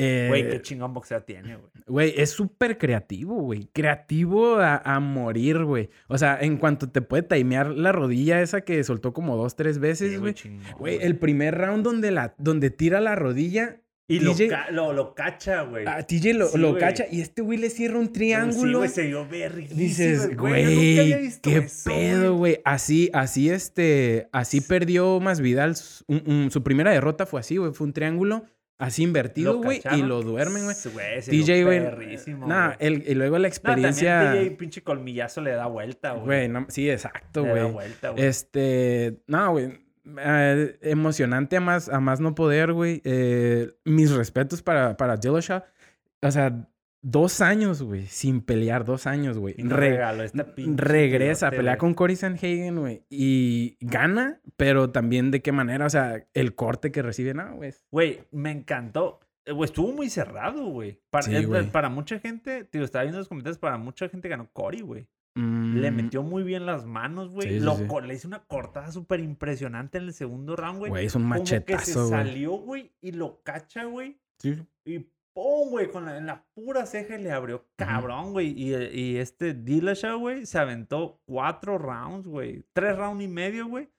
Eh, 0.04 0.26
Güey, 0.30 0.50
qué 0.50 0.62
chingón 0.62 0.94
boxeo 0.94 1.22
tiene, 1.24 1.56
güey. 1.58 1.70
Güey, 1.86 2.14
es 2.18 2.32
súper 2.32 2.78
creativo, 2.78 3.36
güey. 3.36 3.68
Creativo 3.72 4.56
a, 4.56 4.78
a 4.78 5.00
morir, 5.00 5.64
güey. 5.64 5.90
O 6.08 6.18
sea, 6.18 6.40
en 6.42 6.58
cuanto 6.58 6.90
te 6.90 7.02
puede 7.02 7.24
timear 7.24 7.68
la 7.68 7.92
rodilla 7.92 8.42
esa 8.42 8.62
que 8.62 8.84
soltó 8.84 9.14
como 9.14 9.38
dos, 9.38 9.56
tres 9.56 9.76
Sí, 9.76 9.82
veces, 9.82 10.20
güey. 10.20 10.34
chingón, 10.34 10.66
Güey, 10.80 10.98
el 11.02 11.18
primer 11.18 11.56
round 11.58 11.84
donde, 11.84 12.12
la, 12.12 12.34
donde 12.38 12.70
tira 12.72 13.00
la 13.00 13.16
rodilla, 13.16 13.78
Y 14.08 14.20
lo, 14.20 14.34
ca- 14.50 14.72
lo, 14.72 14.92
lo 14.92 15.14
cacha, 15.14 15.62
güey. 15.62 15.86
a 15.88 16.02
TJ 16.06 16.34
lo, 16.34 16.48
Sí, 16.48 16.58
lo 16.58 16.78
cacha 16.78 17.06
y 17.10 17.22
este 17.22 17.42
güey 17.42 17.58
le 17.60 17.70
cierra 17.70 17.98
un 18.00 18.08
Sí, 18.08 18.12
triángulo. 18.14 18.80
güey, 18.80 18.90
se 18.90 19.14
verguísima, 19.14 19.80
Dices, 19.80 20.36
güey, 20.36 21.40
qué 21.42 21.58
eso, 21.58 21.90
pedo, 21.90 22.36
güey. 22.36 22.60
Así, 22.66 23.10
así, 23.14 23.50
este, 23.50 24.28
así 24.32 24.60
perdió 24.62 25.20
más 25.20 25.40
Vidal. 25.42 25.76
su- 25.76 26.04
un- 26.08 26.24
un- 26.26 26.52
su 26.52 26.62
primera 26.64 26.92
derrota 26.92 27.26
fue 27.26 27.40
así, 27.40 27.58
güey. 27.58 27.72
Fue 27.74 27.88
un 27.88 27.94
triángulo 27.94 28.44
así 28.82 29.04
invertido, 29.04 29.58
güey. 29.58 29.82
Y 29.92 30.02
lo 30.02 30.22
duermen, 30.22 30.64
güey. 30.66 30.76
Güey, 30.94 31.22
vio 31.44 31.66
güey. 31.66 31.80
Nah, 32.48 32.76
güey. 32.76 32.78
el, 32.80 33.04
y 33.08 33.16
luego 33.16 33.38
la 33.38 33.48
experiencia. 33.48 34.34
TJ 34.34 34.58
pinche 34.58 34.84
colmillazo 34.84 35.42
le 35.42 35.52
da 35.52 35.68
vuelta, 35.68 36.14
güey. 36.14 36.26
Güey, 36.26 36.50
no, 36.50 36.66
sí, 36.70 36.90
exacto, 36.90 37.44
le 37.44 37.48
da 37.48 37.54
güey. 37.62 37.72
vuelta, 37.72 38.10
güey. 38.10 38.26
Este, 38.26 39.22
no, 39.28 39.52
güey. 39.52 39.80
eh, 40.20 40.78
emocionante 40.82 41.58
a 41.58 41.62
más, 41.62 41.88
a 41.90 42.00
más 42.00 42.20
no 42.20 42.34
poder, 42.36 42.74
güey. 42.74 43.02
Eh, 43.06 43.72
mis 43.86 44.12
respetos 44.12 44.62
para, 44.62 44.98
para 44.98 45.16
Dillashaw. 45.16 45.64
O 46.24 46.32
sea, 46.32 46.68
dos 47.02 47.42
años, 47.42 47.82
güey, 47.82 48.06
sin 48.08 48.42
pelear, 48.42 48.86
dos 48.86 49.08
años, 49.08 49.38
güey. 49.38 49.56
Y 49.58 49.64
nos 49.64 49.74
Re- 49.78 49.92
regaló 49.92 50.24
esta 50.24 50.54
pinche 50.56 50.84
regresa 50.84 51.48
a 51.48 51.50
tirote, 51.50 51.58
pelear 51.58 51.76
güey. 51.78 51.80
con 51.80 51.94
Cory 51.96 52.16
Sanhagen, 52.16 52.80
güey. 52.80 53.04
Y 53.10 53.78
gana, 53.82 54.40
pero 54.58 54.92
también 54.92 55.32
de 55.32 55.42
qué 55.42 55.52
manera, 55.52 55.86
o 55.86 55.90
sea, 55.90 56.26
el 56.34 56.56
corte 56.56 56.92
que 56.92 57.02
recibe, 57.02 57.34
no, 57.34 57.56
güey. 57.56 57.74
Güey, 57.92 58.20
me 58.32 58.52
encantó. 58.52 59.20
Eh, 59.46 59.52
Güey, 59.54 59.66
estuvo 59.66 59.92
muy 59.92 60.10
cerrado, 60.10 60.66
güey. 60.66 61.02
Para, 61.10 61.24
Sí, 61.24 61.36
eh, 61.36 61.70
para 61.72 61.90
mucha 61.90 62.20
gente, 62.20 62.64
tío, 62.66 62.84
estaba 62.84 63.04
viendo 63.04 63.18
los 63.18 63.28
comentarios, 63.28 63.58
para 63.58 63.78
mucha 63.78 64.08
gente 64.08 64.30
ganó 64.30 64.48
Cory, 64.54 64.82
güey. 64.82 65.08
Le 65.34 65.42
Mm, 65.92 65.96
metió 65.96 66.24
muy 66.24 66.44
bien 66.44 66.66
las 66.66 66.86
manos, 66.86 67.30
güey. 67.32 67.48
Sí, 67.48 67.66
Le 68.06 68.14
hizo 68.14 68.28
una 68.28 68.44
cortada 68.44 68.92
súper 68.92 69.22
impresionante 69.22 69.98
en 69.98 70.04
el 70.04 70.14
segundo 70.14 70.56
round, 70.58 70.80
güey. 70.80 70.90
Güey, 70.92 71.06
es 71.06 71.16
un 71.16 71.24
Como 71.24 71.36
que 71.42 71.46
se 71.48 71.56
machetazo, 71.62 72.10
salió, 72.10 72.52
güey, 72.52 72.92
y 73.02 73.14
lo 73.14 73.42
cacha, 73.42 73.86
güey. 73.86 74.20
Sí. 74.40 74.62
Y 74.86 75.08
¡pum, 75.34 75.70
güey! 75.70 75.90
Con 75.90 76.06
la, 76.06 76.18
en 76.18 76.26
la 76.26 76.46
pura 76.54 76.86
ceja 76.86 77.18
le 77.18 77.32
abrió 77.32 77.68
cabrón, 77.76 78.32
güey. 78.34 78.50
Y, 78.58 78.74
eh, 78.74 78.92
y 78.94 79.18
este 79.18 79.54
Dillashaw, 79.54 80.20
güey, 80.20 80.46
se 80.46 80.58
aventó 80.60 81.22
cuatro 81.26 81.78
rounds, 81.78 82.28
güey. 82.28 82.64
Tres 82.74 82.98
rounds 82.98 83.24
y 83.24 83.28
medio, 83.28 83.68
güey. 83.68 83.90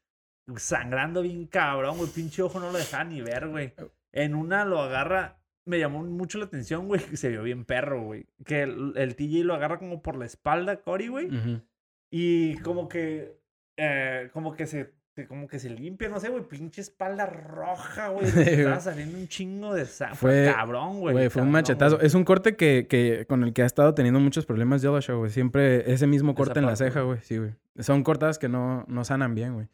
Sangrando 0.57 1.23
bien 1.23 1.47
cabrón, 1.47 1.99
güey. 1.99 2.11
Pinche 2.11 2.43
ojo 2.43 2.59
no 2.61 2.71
lo 2.73 2.79
dejaba 2.79 3.05
ni 3.05 3.21
ver, 3.21 3.49
güey. 3.49 3.73
En 4.13 4.35
una 4.35 4.65
lo 4.65 4.81
agarra. 4.81 5.39
Me 5.65 5.79
llamó 5.79 6.03
mucho 6.03 6.39
la 6.39 6.47
atención, 6.47 6.89
güey, 6.89 7.01
que 7.05 7.17
se 7.17 7.29
vio 7.29 7.43
bien 7.45 7.65
perro, 7.65 8.03
güey. 8.03 8.27
Que 8.45 8.63
el, 8.63 8.95
el 8.97 9.15
TJ 9.15 9.45
lo 9.45 9.55
agarra 9.55 9.79
como 9.79 10.03
por 10.03 10.17
la 10.17 10.27
espalda, 10.27 10.83
Cory, 10.83 11.09
güey. 11.09 11.27
Ujú. 11.27 11.63
Y 12.11 12.57
como 12.59 12.89
que. 12.89 13.39
eh, 13.79 14.29
como 14.33 14.55
que 14.55 14.67
se. 14.67 14.93
Como 15.29 15.47
que 15.47 15.59
se 15.59 15.69
limpia, 15.69 16.09
no 16.09 16.19
sé, 16.21 16.31
güey. 16.31 16.43
Pinche 16.49 16.81
espalda 16.81 17.27
roja, 17.27 18.09
güey. 18.09 18.25
Estaba 18.37 18.81
saliendo 18.81 19.19
un 19.19 19.29
chingo 19.29 19.75
de 19.75 19.85
sangre. 19.85 20.17
Fue 20.17 20.53
cabrón, 20.55 21.01
güey. 21.01 21.13
Güey, 21.13 21.29
fue 21.29 21.43
un 21.43 21.51
machetazo. 21.51 21.97
güey. 21.97 22.07
Es 22.07 22.15
un 22.15 22.25
corte 22.25 22.57
que, 22.57 22.87
que 22.89 23.27
con 23.29 23.45
el 23.45 23.53
que 23.53 23.63
ha 23.63 23.67
estado 23.67 23.93
teniendo 23.95 24.21
muchos 24.21 24.47
problemas 24.47 24.81
Dillashaw, 24.81 25.19
güey. 25.19 25.31
Siempre 25.31 25.93
ese 25.93 26.07
mismo 26.07 26.31
Esa 26.31 26.37
corte 26.39 26.59
en 26.61 26.67
la 26.67 26.77
ceja, 26.77 27.01
güey. 27.03 27.17
güey. 27.19 27.25
Sí, 27.27 27.37
güey. 27.37 27.55
Son 27.81 28.03
cortadas 28.03 28.39
que 28.39 28.49
no, 28.49 28.85
no 28.89 29.05
sanan 29.05 29.35
bien, 29.35 29.53
güey. 29.55 29.69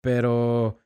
Pero 0.00 0.78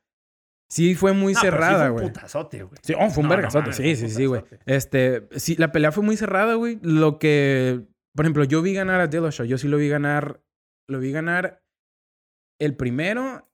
sí 0.69 0.95
fue 0.95 1.13
muy 1.13 1.33
No, 1.33 1.39
pero 1.41 1.51
sí 1.53 1.57
cerrada, 1.57 1.77
fue 1.79 1.87
un 1.89 1.93
güey. 1.93 2.07
putazote, 2.07 2.63
güey. 2.63 2.79
Sí, 2.81 2.93
oh, 2.97 3.09
fue 3.11 3.21
un 3.23 3.29
No, 3.29 3.35
vergazote. 3.35 3.73
sí, 3.73 3.95
sí, 3.95 4.09
sí, 4.09 4.25
güey. 4.25 4.43
Este, 4.65 5.27
sí, 5.35 5.55
la 5.57 5.71
pelea 5.71 5.91
fue 5.91 6.03
muy 6.03 6.17
cerrada, 6.17 6.55
güey. 6.55 6.79
Lo 6.81 7.19
que, 7.19 7.85
por 8.15 8.25
ejemplo, 8.25 8.43
yo 8.43 8.61
vi 8.63 8.73
ganar 8.73 9.01
a 9.01 9.07
Dillashaw. 9.07 9.45
Yo 9.45 9.57
sí 9.59 9.67
lo 9.67 9.77
vi 9.77 9.87
ganar, 9.89 10.41
lo 10.87 10.99
vi 10.99 11.11
ganar 11.11 11.61
el 12.59 12.75
primero, 12.75 13.48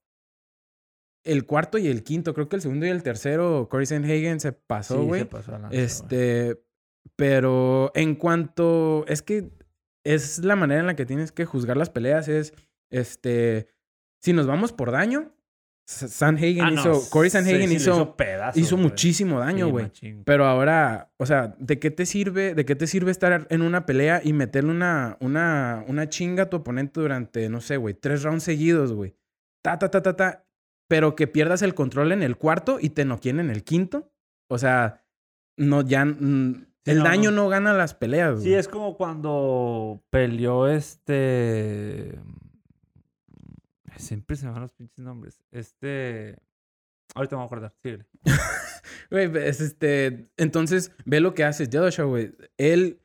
el 1.26 1.46
cuarto 1.46 1.78
y 1.78 1.88
el 1.88 2.04
quinto. 2.04 2.34
Creo 2.34 2.48
que 2.48 2.56
el 2.56 2.62
segundo 2.62 2.86
y 2.86 2.90
el 2.90 3.04
tercero, 3.04 3.68
Corey 3.70 3.86
Sanhagen 3.86 4.40
se 4.40 4.54
pasó, 4.54 5.00
Sí, 5.02 5.06
güey. 5.06 5.22
se 5.22 5.26
pasó. 5.26 5.52
Este, 5.72 6.62
pero 7.16 7.92
en 7.96 8.16
cuanto, 8.16 9.06
es 9.08 9.22
que 9.22 9.50
es 10.06 10.40
la 10.46 10.56
manera 10.56 10.80
en 10.82 10.88
la 10.88 10.96
que 10.96 11.06
tienes 11.06 11.32
que 11.32 11.46
juzgar 11.46 11.78
las 11.78 11.90
peleas, 11.90 12.28
es, 12.28 12.54
este, 12.92 13.68
si 14.22 14.34
nos 14.34 14.48
vamos 14.48 14.72
por 14.72 14.92
daño, 14.92 15.32
Sanhagen 15.88 16.62
Ah, 16.62 16.72
no, 16.72 16.82
hizo, 16.82 17.10
Corey 17.12 17.30
sí, 17.30 17.38
Sanhagen 17.38 17.70
sí, 17.70 17.76
hizo, 17.76 18.16
pedazos, 18.16 18.60
hizo 18.60 18.76
güey. 18.76 18.88
muchísimo 18.90 19.40
daño, 19.40 19.68
Sí, 19.68 19.72
güey. 19.72 19.92
Pero 20.26 20.46
ahora, 20.46 21.12
o 21.18 21.26
sea, 21.28 21.56
¿de 21.60 21.78
qué 21.80 21.92
te 21.92 22.08
sirve, 22.08 22.56
de 22.56 22.66
qué 22.66 22.76
te 22.76 22.88
sirve 22.88 23.12
estar 23.12 23.46
en 23.52 23.62
una 23.62 23.86
pelea 23.86 24.20
y 24.24 24.34
meterle 24.34 24.72
una, 24.72 25.16
una, 25.20 25.84
una 25.88 26.10
chinga 26.10 26.44
a 26.44 26.50
tu 26.50 26.58
oponente 26.58 27.00
durante, 27.00 27.50
no 27.50 27.62
sé, 27.62 27.78
güey, 27.78 27.94
tres 27.94 28.24
rounds 28.24 28.44
seguidos, 28.44 28.94
güey? 28.94 29.16
Ta, 29.64 29.78
ta, 29.78 29.90
ta, 29.92 30.02
ta, 30.02 30.16
ta. 30.16 30.45
Pero 30.88 31.16
que 31.16 31.28
pierdas 31.28 31.62
el 31.62 31.74
control 31.74 32.12
en 32.12 32.22
el 32.24 32.38
cuarto 32.38 32.78
y 32.80 32.90
te 32.92 33.06
noquien 33.06 33.40
en 33.40 33.50
el 33.50 33.64
quinto. 33.64 34.12
O 34.50 34.58
sea, 34.58 35.04
no, 35.58 35.82
ya, 35.82 36.06
mm, 36.06 36.66
Sí, 36.86 36.92
el 36.92 37.00
no, 37.00 37.04
daño 37.06 37.32
no. 37.32 37.44
no. 37.44 37.50
gana 37.50 37.74
las 37.74 37.96
peleas, 37.96 38.40
Sí, 38.42 38.50
güey. 38.50 38.60
es 38.60 38.68
como 38.68 38.96
cuando 38.96 40.04
peleó 40.12 40.68
este. 40.68 42.20
Siempre 43.98 44.36
se 44.36 44.46
me 44.46 44.52
van 44.52 44.62
los 44.62 44.74
pinches 44.74 45.00
nombres. 45.04 45.42
Este. 45.52 46.38
Ahorita 47.16 47.36
me 47.36 47.38
voy 47.40 47.44
a 47.44 47.48
acordar. 47.48 47.74
Síguele. 47.82 48.06
Güey, 49.12 49.30
es 49.38 49.62
este, 49.62 50.30
entonces, 50.38 50.92
ve 51.06 51.20
lo 51.20 51.34
que 51.36 51.44
hace 51.44 51.68
Dillashaw, 51.68 52.08
güey. 52.10 52.36
Él 52.58 53.02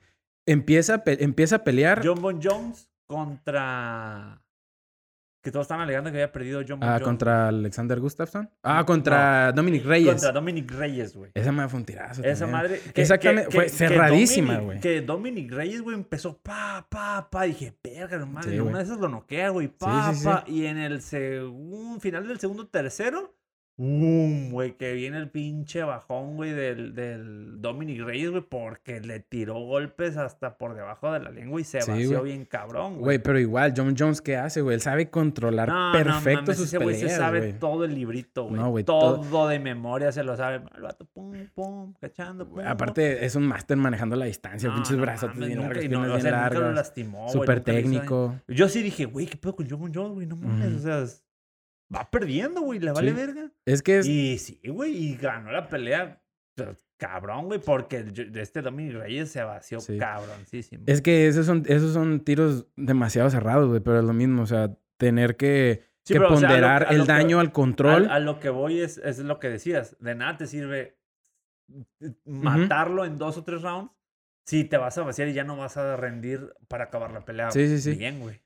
empieza, 0.47 0.95
a 0.95 1.05
pe- 1.05 1.23
empieza 1.23 1.57
a 1.57 1.65
pelear 1.65 2.01
John 2.05 2.21
Bon 2.23 2.41
Jones 2.43 2.91
contra. 3.07 4.43
Que 5.43 5.51
todos 5.51 5.65
están 5.65 5.81
alegando 5.81 6.11
que 6.11 6.19
había 6.19 6.33
perdido 6.33 6.63
John 6.67 6.81
ah, 6.83 6.93
Jones. 6.93 7.03
contra 7.03 7.49
Alexander 7.49 7.99
Gustafsson. 7.99 8.51
Ah, 8.63 8.85
contra 8.85 9.53
Dominic 9.53 9.85
Reyes. 9.87 10.13
Contra 10.13 10.33
Dominic 10.33 10.71
Reyes, 10.71 11.17
güey. 11.17 11.31
Esa 11.35 11.51
madre 11.51 11.71
fue 11.71 11.81
un 11.81 11.87
tirazo. 11.87 12.23
Esa 12.23 12.41
también. 12.41 12.63
madre. 12.63 12.81
Exactamente, 12.95 13.51
fue 13.51 13.69
cerradísima, 13.71 14.59
güey. 14.59 14.81
Que 14.81 15.01
Dominic 15.01 15.51
Reyes, 15.53 15.81
güey, 15.81 15.97
empezó 15.97 16.37
pa, 16.37 16.87
pa, 16.91 17.29
pa. 17.31 17.45
Dije, 17.45 17.75
verga, 17.83 18.17
hermano. 18.17 18.49
Sí, 18.49 18.59
una 18.61 18.79
de 18.79 18.85
esas 18.85 18.99
lo 18.99 19.09
noquea, 19.09 19.49
güey. 19.49 19.69
Pa, 19.69 20.13
sí, 20.13 20.19
sí. 20.21 20.25
pa. 20.27 20.45
Y 20.47 20.67
en 20.67 20.77
el 20.77 21.01
segundo, 21.01 22.01
final 22.01 22.29
del 22.29 22.39
segundo, 22.39 22.69
tercero. 22.69 23.35
¡Bum! 23.83 24.51
Güey, 24.51 24.77
que 24.77 24.93
viene 24.93 25.17
el 25.17 25.31
pinche 25.31 25.83
bajón, 25.83 26.37
güey, 26.37 26.53
del, 26.53 26.95
del 26.95 27.63
Dominic 27.63 28.03
Reyes, 28.03 28.29
güey, 28.31 28.43
porque 28.43 29.01
le 29.01 29.21
tiró 29.21 29.55
golpes 29.55 30.19
hasta 30.19 30.59
por 30.59 30.75
debajo 30.75 31.11
de 31.13 31.21
la 31.21 31.31
lengua 31.31 31.61
y 31.61 31.65
se 31.65 31.81
Sí, 31.81 31.91
vació 31.91 32.21
güey. 32.21 32.33
bien 32.33 32.45
cabrón, 32.45 32.93
güey. 32.95 33.03
Güey, 33.05 33.19
pero 33.21 33.39
igual, 33.39 33.73
John 33.75 33.95
Jones, 33.99 34.21
¿qué 34.21 34.37
hace, 34.37 34.61
güey? 34.61 34.75
Él 34.75 34.83
sabe 34.83 35.09
controlar 35.09 35.69
No, 35.69 35.93
perfecto 35.93 36.41
no, 36.41 36.43
mames, 36.43 36.57
sus 36.59 36.67
ese 36.67 36.77
güey 36.77 36.95
peleas, 36.97 37.13
se 37.13 37.17
sabe 37.19 37.39
güey. 37.39 37.53
todo 37.59 37.85
el 37.87 37.95
librito, 37.95 38.45
güey. 38.45 38.61
No, 38.61 38.69
güey, 38.69 38.85
todo, 38.85 39.23
todo- 39.23 39.49
de 39.49 39.59
memoria 39.59 40.13
se 40.13 40.25
lo 40.25 40.37
sabe. 40.37 40.61
El 40.77 40.83
vato, 40.83 41.07
pum, 41.07 41.33
pum, 41.55 41.95
cachando, 41.99 42.47
pum, 42.47 42.57
pum. 42.59 42.67
Aparte, 42.67 43.25
es 43.25 43.35
un 43.35 43.47
máster 43.47 43.79
manejando 43.79 44.15
la 44.15 44.27
distancia, 44.27 44.69
No, 44.69 44.75
pinches 44.75 44.99
brazos 44.99 45.35
bien 45.35 45.59
largos, 45.59 45.79
o 45.79 45.81
bien 45.81 45.91
sea, 45.91 45.99
nunca 46.01 46.19
lo 46.19 46.31
largas. 46.61 46.75
lastimó, 46.75 47.21
güey, 47.23 47.33
Súper 47.33 47.61
técnico. 47.63 48.37
Yo 48.47 48.69
sí 48.69 48.83
dije, 48.83 49.07
güey, 49.07 49.25
¿qué 49.25 49.39
pedo 49.39 49.57
con 49.57 49.67
John 49.71 49.91
Jones, 49.95 50.13
güey? 50.13 50.27
No 50.27 50.37
mames, 50.37 50.75
o 50.75 50.79
sea, 50.81 51.05
va 51.95 52.11
perdiendo, 52.11 52.61
güey, 52.63 52.79
le 52.81 52.93
vale 52.93 53.11
Sí. 53.11 53.17
verga. 53.17 53.51
Es 53.67 53.83
que 53.83 53.99
es... 53.99 54.07
Y 54.07 54.39
sí, 54.39 54.61
güey, 54.69 54.93
y 54.97 55.17
ganó 55.17 55.51
la 55.53 55.69
pelea, 55.69 56.23
pero 56.55 56.77
cabrón, 56.97 57.47
güey, 57.47 57.61
porque 57.61 58.05
yo- 58.13 58.25
este 58.41 58.63
Dominic 58.63 58.95
Reyes 58.97 59.31
se 59.31 59.43
vació 59.43 59.81
Sí. 59.81 59.99
cabroncísimo. 59.99 60.85
Es 60.87 61.01
que 61.03 61.27
esos 61.29 61.47
son, 61.47 61.65
esos 61.67 61.93
son 61.93 62.21
tiros 62.21 62.67
demasiado 62.77 63.31
cerrados, 63.31 63.69
güey, 63.69 63.81
pero 63.81 63.99
es 63.99 64.05
lo 64.05 64.13
mismo, 64.13 64.43
o 64.43 64.47
sea, 64.47 64.77
tener 64.99 65.37
que, 65.37 65.83
Sí, 66.05 66.15
que 66.15 66.21
pero, 66.21 66.35
o 66.35 66.37
sea, 66.37 66.49
a 66.49 66.53
lo 66.53 66.57
ponderar 66.57 66.87
el 66.93 67.01
que- 67.03 67.07
daño 67.07 67.41
al 67.41 67.53
control. 67.53 68.09
A, 68.11 68.15
a 68.17 68.19
lo 68.21 68.39
que 68.41 68.51
voy 68.51 68.81
es, 68.81 68.99
es 68.99 69.19
lo 69.21 69.39
que 69.41 69.49
decías, 69.49 69.97
de 70.01 70.15
nada 70.15 70.37
te 70.37 70.47
sirve 70.47 70.97
matarlo 72.25 73.05
en 73.05 73.19
dos 73.19 73.37
o 73.37 73.45
tres 73.45 73.63
rounds, 73.63 73.93
sí 74.45 74.65
te 74.65 74.77
vas 74.77 74.97
a 74.99 75.03
vaciar 75.03 75.29
y 75.29 75.33
ya 75.33 75.45
no 75.45 75.57
vas 75.57 75.77
a 75.77 75.97
rendir 75.97 76.53
para 76.69 76.85
acabar 76.85 77.13
la 77.13 77.25
pelea. 77.25 77.51
Sí, 77.51 77.67
sí, 77.69 77.81
sí. 77.81 77.95
Bien, 77.99 78.21
güey. 78.21 78.41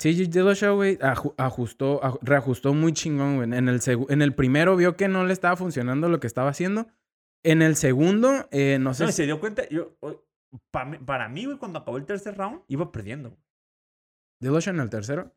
TJ 0.00 0.28
Dillashaw, 0.30 0.74
güey, 0.76 0.98
aju- 0.98 1.34
ajustó, 1.36 2.00
aj- 2.00 2.18
reajustó 2.22 2.72
muy 2.74 2.92
chingón, 2.92 3.36
güey. 3.36 3.52
En 3.52 3.68
el, 3.68 3.80
en 4.08 4.22
el 4.22 4.34
primero 4.34 4.74
vio 4.76 4.96
que 4.96 5.08
no 5.08 5.24
le 5.24 5.32
estaba 5.32 5.56
funcionando 5.56 6.08
lo 6.08 6.20
que 6.20 6.26
estaba 6.26 6.48
haciendo. 6.50 6.86
En 7.44 7.60
el 7.62 7.76
segundo, 7.76 8.48
eh, 8.50 8.78
no 8.80 8.94
sé 8.94 9.04
No, 9.04 9.08
y 9.10 9.12
si- 9.12 9.16
se 9.18 9.24
dio 9.26 9.40
cuenta, 9.40 9.68
yo, 9.68 9.96
o- 10.00 10.22
pa 10.70 10.84
mí- 10.84 10.98
para 10.98 11.28
mí, 11.28 11.44
güey, 11.44 11.58
cuando 11.58 11.78
acabó 11.80 11.96
el 11.98 12.06
tercer 12.06 12.36
round, 12.36 12.62
iba 12.68 12.90
perdiendo. 12.90 13.36
Dillashaw 14.40 14.74
en 14.74 14.80
el 14.80 14.90
tercero. 14.90 15.34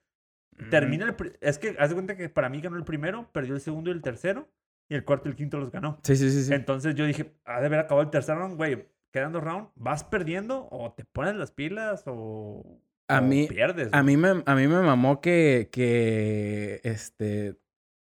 Mm, 0.57 0.69
Termina 0.69 1.05
el... 1.05 1.15
pri- 1.15 1.33
Es 1.41 1.57
que, 1.59 1.75
haz 1.79 1.89
de 1.89 1.95
cuenta 1.95 2.15
que 2.15 2.29
para 2.29 2.49
mí 2.49 2.61
ganó 2.61 2.77
el 2.77 2.83
primero, 2.85 3.29
perdió 3.33 3.55
el 3.55 3.61
segundo 3.61 3.89
y 3.89 3.93
el 3.93 4.01
tercero, 4.01 4.49
y 4.89 4.95
el 4.95 5.03
cuarto 5.03 5.27
y 5.27 5.31
el 5.31 5.35
quinto 5.35 5.57
los 5.57 5.71
ganó. 5.71 5.99
Sí, 6.03 6.15
sí, 6.15 6.29
sí. 6.31 6.43
sí. 6.43 6.53
Entonces 6.53 6.95
yo 6.95 7.05
dije, 7.05 7.35
ha 7.45 7.59
de 7.59 7.65
haber 7.65 7.79
acabado 7.79 8.03
el 8.03 8.09
tercer 8.11 8.37
round, 8.37 8.55
güey. 8.55 8.87
Quedan 9.11 9.31
dos 9.31 9.43
rounds, 9.43 9.69
vas 9.75 10.03
perdiendo 10.03 10.67
o 10.71 10.93
te 10.93 11.05
pones 11.05 11.35
las 11.35 11.51
pilas 11.51 12.03
o, 12.07 12.79
A 13.17 13.21
mí- 13.21 13.47
pierdes. 13.47 13.89
A 13.91 14.03
mí 14.03 14.17
me, 14.17 14.43
a 14.45 14.55
mí 14.55 14.67
me 14.67 14.81
mamó 14.81 15.21
que, 15.21 15.69
que 15.71 16.81
este, 16.83 17.55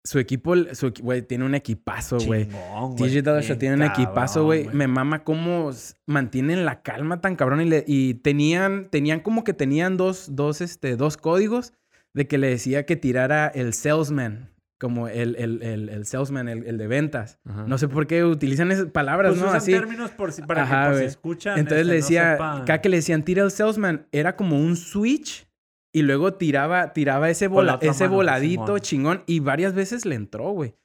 su 0.04 0.20
equipo, 0.20 0.56
su, 0.74 0.94
güey, 1.02 1.22
tiene 1.22 1.46
un 1.46 1.56
equipazo, 1.56 2.18
güey. 2.20 2.48
Bien 3.40 3.60
tiene 3.60 3.76
un 3.76 3.82
equipazo, 3.94 4.44
güey. 4.46 4.66
Me 4.74 4.88
mama 4.88 5.24
cómo 5.24 5.72
mantienen 6.06 6.66
la 6.66 6.82
calma 6.82 7.22
tan 7.22 7.36
cabrón. 7.36 7.62
Y, 7.62 7.66
le- 7.66 7.84
y 7.88 8.16
tenían, 8.16 8.90
tenían 8.90 9.20
como 9.20 9.44
que 9.44 9.54
tenían 9.54 9.98
dos, 9.98 10.36
dos, 10.36 10.62
este, 10.62 10.96
dos 10.96 11.18
códigos 11.18 11.74
de 12.14 12.28
que 12.28 12.38
le 12.38 12.48
decía 12.50 12.86
que 12.86 12.96
tirara 12.96 13.48
el 13.48 13.74
salesman. 13.74 14.50
Como 14.80 15.08
el, 15.08 15.36
el, 15.38 15.64
el, 15.64 15.88
el 15.90 16.06
salesman, 16.06 16.50
el, 16.50 16.66
el 16.66 16.78
de 16.78 16.88
ventas. 16.88 17.40
Ajá. 17.46 17.64
No 17.66 17.78
sé 17.78 17.88
por 17.88 18.08
qué 18.08 18.26
utilizan 18.26 18.72
esas 18.74 18.88
palabras, 18.88 19.32
Pues 19.32 19.42
¿no? 19.42 19.48
usan 19.48 19.58
Así. 19.58 19.72
términos 19.72 20.12
por 20.12 20.34
si, 20.34 20.42
para 20.42 20.64
Ajá, 20.64 20.84
que 20.86 20.90
por 20.92 21.00
si 21.00 21.06
escuchan. 21.06 21.58
Entonces 21.60 21.80
este, 21.82 21.88
le 21.94 21.94
no 22.00 22.04
decía, 22.04 22.32
sepan. 22.34 22.66
cada 22.66 22.82
que 22.82 22.90
le 22.90 22.98
decían 22.98 23.24
tira 23.24 23.44
el 23.44 23.52
salesman, 23.52 24.08
era 24.12 24.36
como 24.36 24.60
un 24.60 24.76
switch 24.76 25.48
y 25.94 26.02
luego 26.02 26.34
tiraba, 26.34 26.92
tiraba 26.92 27.30
ese, 27.30 27.48
vola- 27.48 27.80
ese 27.82 28.04
mano, 28.04 28.16
voladito 28.18 28.66
Simón. 28.66 28.80
chingón 28.82 29.24
y 29.28 29.40
varias 29.40 29.74
veces 29.74 30.06
le 30.06 30.16
entró, 30.16 30.50
güey. 30.52 30.76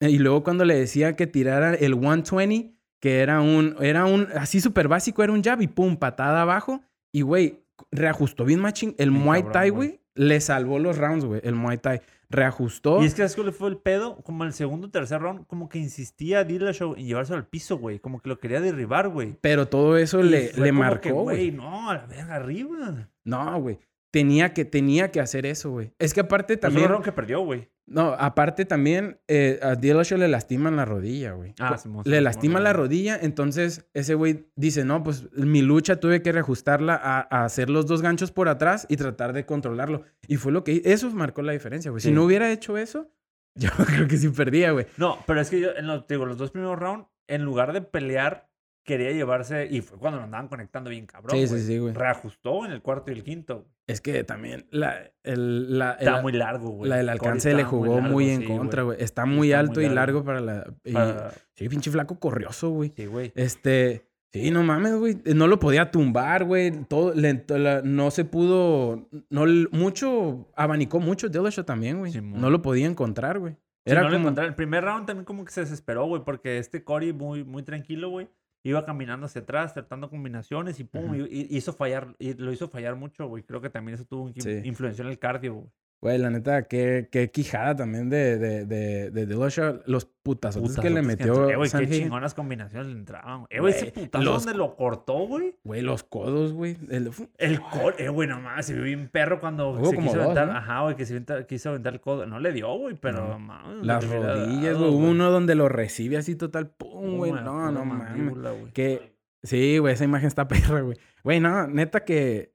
Y 0.00 0.18
luego 0.18 0.44
cuando 0.44 0.64
le 0.66 0.78
decía 0.78 1.16
que 1.16 1.26
tirara 1.26 1.72
el 1.74 1.94
120, 1.94 2.74
que 3.00 3.20
era 3.20 3.40
un, 3.40 3.76
era 3.80 4.04
un, 4.04 4.28
así 4.36 4.60
súper 4.60 4.88
básico, 4.88 5.24
era 5.24 5.32
un 5.32 5.42
jab 5.42 5.62
y 5.62 5.68
pum, 5.68 5.96
patada 5.96 6.42
abajo. 6.42 6.82
Y, 7.14 7.22
güey, 7.22 7.64
reajustó 7.90 8.44
bien 8.44 8.60
machín. 8.60 8.94
El 8.98 9.10
Muay 9.10 9.40
cabrón, 9.40 9.52
Thai, 9.54 9.70
güey. 9.70 10.00
Le 10.14 10.40
salvó 10.40 10.78
los 10.78 10.98
rounds, 10.98 11.24
güey. 11.24 11.40
El 11.44 11.54
Muay 11.54 11.78
Thai 11.78 12.00
reajustó. 12.30 13.02
Y 13.02 13.06
es 13.06 13.14
que 13.14 13.18
¿sabes 13.18 13.36
cuál 13.36 13.52
fue 13.52 13.68
el 13.68 13.78
pedo? 13.78 14.16
Como 14.22 14.44
el 14.44 14.52
segundo 14.52 14.88
o 14.88 14.90
tercer 14.90 15.20
round, 15.20 15.46
como 15.46 15.68
que 15.68 15.78
insistía 15.78 16.44
Dillashaw 16.44 16.94
en 16.96 17.06
llevárselo 17.06 17.38
al 17.38 17.46
piso, 17.46 17.78
güey. 17.78 17.98
Como 17.98 18.20
que 18.20 18.28
lo 18.28 18.38
quería 18.38 18.60
derribar, 18.60 19.08
güey. 19.08 19.36
Pero 19.40 19.68
todo 19.68 19.96
eso 19.96 20.20
Y 20.20 20.28
le, 20.28 20.52
le 20.52 20.72
marcó, 20.72 21.00
que, 21.00 21.12
güey. 21.12 21.50
No, 21.50 21.90
a 21.90 21.94
la 21.94 22.06
verga, 22.06 22.34
arriba. 22.34 23.08
No, 23.24 23.60
güey. 23.60 23.78
Tenía 24.10 24.54
que, 24.54 24.64
tenía 24.64 25.10
que 25.10 25.20
hacer 25.20 25.44
eso, 25.44 25.70
güey. 25.70 25.92
Es 25.98 26.14
que 26.14 26.20
aparte 26.20 26.56
También 26.56 26.82
también... 26.84 26.90
round 26.92 27.04
que 27.04 27.12
perdió, 27.12 27.40
güey. 27.40 27.68
No, 27.86 28.14
aparte 28.18 28.64
también 28.66 29.18
eh, 29.28 29.58
a 29.62 29.74
Dillashaw 29.74 30.18
le 30.18 30.28
lastiman 30.28 30.76
la 30.76 30.84
rodilla, 30.84 31.32
güey. 31.32 31.54
Ah, 31.58 31.78
Simón, 31.78 32.02
le 32.04 32.10
Simón, 32.16 32.24
lastima 32.24 32.52
Simón, 32.58 32.64
la 32.64 32.72
rodilla, 32.74 33.18
entonces 33.20 33.86
ese 33.94 34.14
güey 34.14 34.46
dice, 34.56 34.84
no, 34.84 35.02
pues 35.02 35.30
mi 35.32 35.62
lucha 35.62 35.96
tuve 35.98 36.20
que 36.22 36.30
reajustarla 36.32 36.94
a, 37.02 37.26
a 37.30 37.44
hacer 37.44 37.70
los 37.70 37.86
dos 37.86 38.02
ganchos 38.02 38.30
por 38.30 38.48
atrás 38.48 38.86
y 38.90 38.96
tratar 38.96 39.32
de 39.32 39.46
controlarlo. 39.46 40.02
Y 40.26 40.36
fue 40.36 40.52
lo 40.52 40.64
que 40.64 40.82
eso 40.84 41.10
marcó 41.12 41.40
la 41.42 41.52
diferencia, 41.52 41.90
güey. 41.90 42.02
Si 42.02 42.08
Sí. 42.08 42.14
no 42.14 42.24
hubiera 42.24 42.50
hecho 42.52 42.76
eso, 42.76 43.10
yo 43.54 43.70
creo 43.86 44.06
que 44.06 44.18
sí 44.18 44.28
perdía, 44.28 44.72
güey. 44.72 44.86
No, 44.98 45.18
pero 45.26 45.40
es 45.40 45.48
que 45.48 45.58
yo, 45.60 45.70
en 45.74 45.86
los, 45.86 46.06
digo, 46.06 46.26
los 46.26 46.36
dos 46.36 46.50
primeros 46.50 46.78
rounds, 46.78 47.06
en 47.26 47.42
lugar 47.42 47.72
de 47.72 47.80
pelear, 47.80 48.47
quería 48.88 49.12
llevarse. 49.12 49.68
Y 49.70 49.80
fue 49.82 49.98
cuando 49.98 50.18
lo 50.18 50.24
andaban 50.24 50.48
conectando 50.48 50.90
bien 50.90 51.06
cabrón. 51.06 51.36
Sí, 51.36 51.46
sí, 51.46 51.60
sí, 51.60 51.78
güey. 51.78 51.94
Reajustó 51.94 52.64
en 52.66 52.72
el 52.72 52.82
cuarto 52.82 53.12
y 53.12 53.14
el 53.14 53.22
quinto. 53.22 53.66
Es 53.86 54.00
que 54.00 54.24
también 54.24 54.66
la, 54.70 55.12
el, 55.22 55.78
la, 55.78 55.92
Está 55.92 56.16
el- 56.16 56.22
muy 56.22 56.32
largo, 56.32 56.70
güey. 56.70 56.88
la 56.90 56.96
Corey 56.96 57.08
alcance 57.10 57.54
le 57.54 57.64
jugó 57.64 57.94
largo, 58.00 58.08
muy 58.08 58.30
en 58.30 58.40
sí, 58.40 58.46
contra, 58.46 58.82
güey. 58.82 58.96
Está 59.00 59.24
muy 59.26 59.48
está 59.48 59.60
alto 59.60 59.74
muy 59.80 59.84
y 59.84 59.88
largo. 59.88 60.18
largo 60.20 60.24
para 60.24 60.40
la... 60.40 60.66
y- 60.84 60.92
Para- 60.92 61.32
sí, 61.54 61.68
pinche 61.68 61.90
flaco 61.90 62.18
corrioso, 62.18 62.70
güey. 62.70 62.92
Sí, 62.96 63.06
güey. 63.06 63.32
Este, 63.34 64.06
sí, 64.32 64.50
no 64.50 64.62
mames, 64.62 64.94
güey. 64.96 65.18
No 65.34 65.46
lo 65.46 65.58
podía 65.58 65.90
tumbar, 65.90 66.44
güey. 66.44 66.70
Todo, 66.88 67.14
le- 67.14 67.34
to- 67.34 67.58
la- 67.58 67.82
no 67.82 68.10
se 68.10 68.24
pudo, 68.24 69.08
no, 69.30 69.44
mucho, 69.70 70.48
abanicó 70.56 71.00
mucho 71.00 71.28
Dillashaw 71.28 71.64
también, 71.64 71.98
güey. 71.98 72.12
No 72.20 72.50
lo 72.50 72.60
podía 72.62 72.86
encontrar, 72.86 73.38
güey. 73.38 73.54
Sí, 73.86 73.92
Era 73.92 74.02
lo 74.02 74.10
como. 74.22 74.28
El 74.42 74.54
primer 74.54 74.84
round 74.84 75.06
también 75.06 75.24
como 75.24 75.46
que 75.46 75.52
se 75.52 75.62
desesperó, 75.62 76.04
güey, 76.04 76.22
porque 76.22 76.58
este 76.58 76.84
Cory 76.84 77.14
muy, 77.14 77.42
muy 77.44 77.62
tranquilo, 77.62 78.10
güey. 78.10 78.28
Iba 78.64 78.84
caminando 78.84 79.26
hacia 79.26 79.42
atrás, 79.42 79.72
tratando 79.72 80.10
combinaciones 80.10 80.80
y 80.80 80.84
pum, 80.84 81.14
y, 81.14 81.20
y 81.30 81.56
hizo 81.56 81.72
fallar, 81.72 82.14
y 82.18 82.34
lo 82.34 82.52
hizo 82.52 82.68
fallar 82.68 82.96
mucho, 82.96 83.26
güey. 83.28 83.42
Creo 83.44 83.60
que 83.60 83.70
también 83.70 83.94
eso 83.94 84.04
tuvo 84.04 84.24
un 84.24 84.34
Sí. 84.34 84.60
influenció 84.64 85.04
en 85.04 85.10
el 85.10 85.18
cardio, 85.18 85.54
güey. 85.54 85.68
Güey, 86.00 86.16
la 86.18 86.30
neta, 86.30 86.62
qué, 86.68 87.08
qué 87.10 87.30
quijada 87.30 87.74
también 87.74 88.08
de, 88.08 88.38
de, 88.38 88.64
de, 88.66 89.10
de. 89.10 89.82
Los 89.86 90.04
putazotes 90.22 90.78
que 90.78 90.90
le 90.90 91.02
metió. 91.02 91.48
Eh, 91.50 91.56
güey, 91.56 91.70
qué 91.70 91.88
chingonas 91.88 92.34
combinaciones 92.34 92.86
le 92.88 92.92
entraban. 92.98 93.46
Eh, 93.50 93.60
güey, 93.60 93.72
ese 93.74 93.90
putazo 93.92 94.24
los- 94.24 94.44
donde 94.44 94.58
lo 94.58 94.76
cortó, 94.76 95.26
güey. 95.26 95.56
Güey, 95.64 95.82
los 95.82 96.04
codos, 96.04 96.52
güey. 96.52 96.76
El- 96.90 97.10
El 97.38 97.60
codo, 97.60 97.92
eh, 97.98 98.08
güey, 98.08 98.28
nomás, 98.28 98.66
se 98.66 98.74
vio 98.74 98.84
bien 98.84 99.08
perro 99.08 99.40
cuando 99.40 99.70
Hubo 99.70 99.90
se 99.90 99.96
quiso 99.96 100.14
dos, 100.16 100.24
aventar. 100.24 100.46
¿no? 100.48 100.52
Ajá, 100.56 100.82
güey, 100.82 100.96
que 100.96 101.06
se 101.06 101.24
quiso 101.48 101.70
aventar 101.70 101.94
el 101.94 102.00
codo. 102.00 102.26
No 102.26 102.38
le 102.40 102.52
dio, 102.52 102.72
güey, 102.76 102.94
pero 103.00 103.26
No. 103.26 103.38
mames, 103.38 103.86
Las 103.86 104.08
rodillas, 104.08 104.76
güey. 104.76 104.90
Uno 104.94 105.30
donde 105.30 105.54
lo 105.54 105.68
recibe 105.68 106.16
así 106.16 106.36
total, 106.36 106.68
pum, 106.70 107.16
güey. 107.16 107.32
No, 107.32 107.72
no 107.72 107.84
mames. 107.84 108.34
Que, 108.72 109.14
sí, 109.42 109.78
güey, 109.78 109.94
esa 109.94 110.04
imagen 110.04 110.28
está 110.28 110.46
perra, 110.76 110.80
güey. 110.82 110.96
Güey, 111.24 111.40
no, 111.40 111.66
neta 111.66 112.04
que 112.04 112.52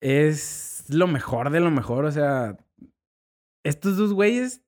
es 0.00 0.84
lo 0.88 1.06
mejor 1.06 1.50
de 1.50 1.60
lo 1.60 1.70
mejor. 1.70 2.04
O 2.04 2.12
sea, 2.12 2.56
estos 3.68 3.96
dos 3.96 4.12
güeyes. 4.12 4.62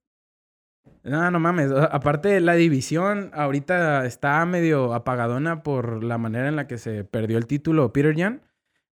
No, 1.03 1.31
no 1.31 1.39
mames. 1.41 1.71
Aparte, 1.73 2.41
la 2.41 2.55
división 2.55 3.31
ahorita 3.35 4.05
está 4.07 4.45
medio 4.47 4.95
apagadona 4.95 5.63
por 5.63 6.03
la 6.03 6.19
manera 6.19 6.49
en 6.49 6.57
la 6.57 6.67
que 6.67 6.79
se 6.79 7.05
perdió 7.05 7.39
el 7.39 7.47
título 7.47 7.93
Peter 7.93 8.15
Jan. 8.17 8.43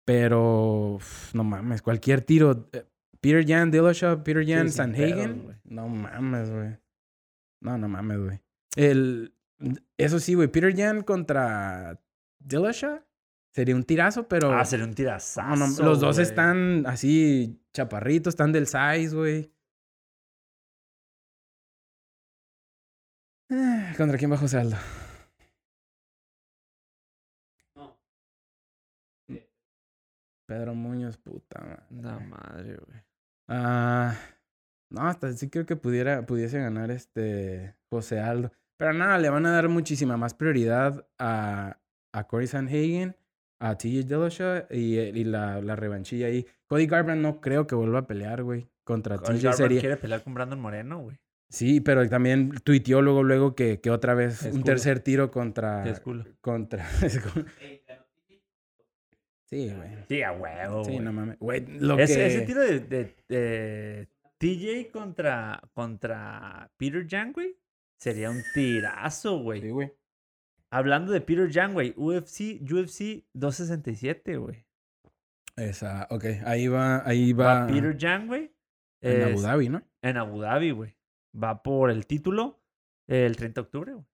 Pero, 0.04 0.98
no 1.34 1.44
mames, 1.44 1.82
cualquier 1.82 2.22
tiro. 2.22 2.68
eh, 2.72 2.84
Peter 3.20 3.44
Jan, 3.46 3.70
Dillashaw, 3.70 4.22
Peter 4.24 4.44
Jan, 4.46 4.68
sin 4.68 4.72
Sanhagen. 4.72 5.60
No 5.64 5.88
mames, 5.88 6.50
güey. 6.50 6.76
No, 7.60 7.76
no 7.76 7.88
mames, 7.88 8.18
güey. 8.18 8.40
El, 8.76 9.34
eso 9.98 10.18
sí, 10.18 10.34
güey. 10.34 10.48
Peter 10.48 10.74
Jan 10.74 11.02
contra 11.02 12.00
Dillashaw 12.40 13.00
sería 13.52 13.76
un 13.76 13.84
tirazo, 13.84 14.26
pero. 14.26 14.52
Ah, 14.52 14.64
sería 14.64 14.84
un 14.84 14.90
no, 14.92 14.96
tirazazo. 14.96 15.56
no, 15.56 15.84
los 15.84 16.00
dos 16.00 16.18
están 16.18 16.84
así 16.86 17.60
chaparritos, 17.74 18.32
están 18.32 18.52
del 18.52 18.66
size, 18.66 19.14
güey. 19.14 19.52
¿Contra 23.96 24.16
quién 24.16 24.30
va 24.30 24.36
José 24.36 24.58
Aldo? 24.58 24.76
Pedro 30.46 30.74
Muñoz, 30.74 31.16
puta 31.16 31.60
madre. 31.60 32.02
La 32.02 32.18
madre, 32.18 32.76
güey. 32.76 33.00
Ah, 33.48 34.16
no, 34.90 35.02
hasta 35.02 35.32
sí 35.32 35.48
creo 35.48 35.66
que 35.66 35.76
pudiera, 35.76 36.26
pudiese 36.26 36.58
ganar 36.58 36.90
este 36.90 37.76
José 37.88 38.20
Aldo. 38.20 38.50
Pero 38.76 38.92
nada, 38.92 39.18
le 39.18 39.30
van 39.30 39.46
a 39.46 39.52
dar 39.52 39.68
muchísima 39.68 40.16
más 40.16 40.34
prioridad 40.34 41.06
a, 41.18 41.78
a 42.12 42.26
Corey 42.26 42.46
Sanhagen, 42.46 43.16
a 43.60 43.76
TJ 43.76 44.04
Dillashaw 44.06 44.66
y, 44.70 44.98
y 44.98 45.24
la, 45.24 45.60
la 45.60 45.76
revanchilla 45.76 46.26
ahí. 46.26 46.46
Cody 46.66 46.86
Garbrandt 46.86 47.22
no 47.22 47.40
creo 47.40 47.66
que 47.66 47.74
vuelva 47.74 48.00
a 48.00 48.06
pelear, 48.06 48.42
güey. 48.42 48.68
Contra 48.84 49.18
TJ 49.18 49.52
sería. 49.52 49.80
quiere 49.80 49.96
pelear 49.96 50.22
con 50.24 50.34
Brandon 50.34 50.60
Moreno, 50.60 50.98
güey. 51.00 51.18
Sí, 51.50 51.80
pero 51.80 52.08
también 52.08 52.52
tuiteó 52.64 53.02
luego, 53.02 53.22
luego 53.24 53.54
que, 53.56 53.80
que 53.80 53.90
otra 53.90 54.14
vez 54.14 54.42
un 54.44 54.62
tercer 54.62 55.00
tiro 55.00 55.30
contra. 55.30 55.82
Qué 55.82 55.90
es 55.90 56.00
culo. 56.00 56.24
Contra. 56.40 56.88
sí, 59.44 59.68
güey. 59.74 59.90
Sí, 60.08 60.22
a 60.22 60.32
huevo, 60.32 60.84
Sí, 60.84 60.92
güey. 60.92 61.04
no 61.04 61.12
mames. 61.12 61.38
Güey, 61.38 61.66
lo 61.78 61.98
ese, 61.98 62.14
que. 62.14 62.26
ese 62.26 62.40
tiro 62.42 62.62
de, 62.62 62.80
de- 62.80 63.16
de 63.28 64.08
TJ 64.38 64.90
contra, 64.92 65.60
contra 65.74 66.70
Peter 66.76 67.06
Jan, 67.08 67.32
güey, 67.32 67.56
sería 67.98 68.30
un 68.30 68.42
tirazo, 68.54 69.38
güey. 69.40 69.60
Sí, 69.60 69.70
güey. 69.70 69.92
Hablando 70.70 71.12
de 71.12 71.20
Peter 71.20 71.50
Jan, 71.52 71.72
güey, 71.74 71.92
UFC, 71.96 72.60
UFC 72.62 73.24
267, 73.34 74.36
güey. 74.36 74.64
Esa, 75.56 76.06
ok. 76.10 76.24
Ahí 76.44 76.68
va, 76.68 77.06
ahí 77.06 77.32
Va 77.32 77.62
va. 77.62 77.66
Peter 77.66 77.96
Jan, 77.98 78.28
güey. 78.28 78.52
en 79.00 79.22
Abu 79.22 79.40
Dhabi, 79.42 79.68
¿no? 79.68 79.82
En 80.00 80.16
Abu 80.16 80.40
Dhabi, 80.40 80.70
güey. 80.70 80.96
Va 81.34 81.62
por 81.62 81.90
el 81.90 82.06
título 82.06 82.60
el 83.08 83.36
30 83.36 83.60
de 83.60 83.64
octubre, 83.64 83.92
güey. 83.94 84.06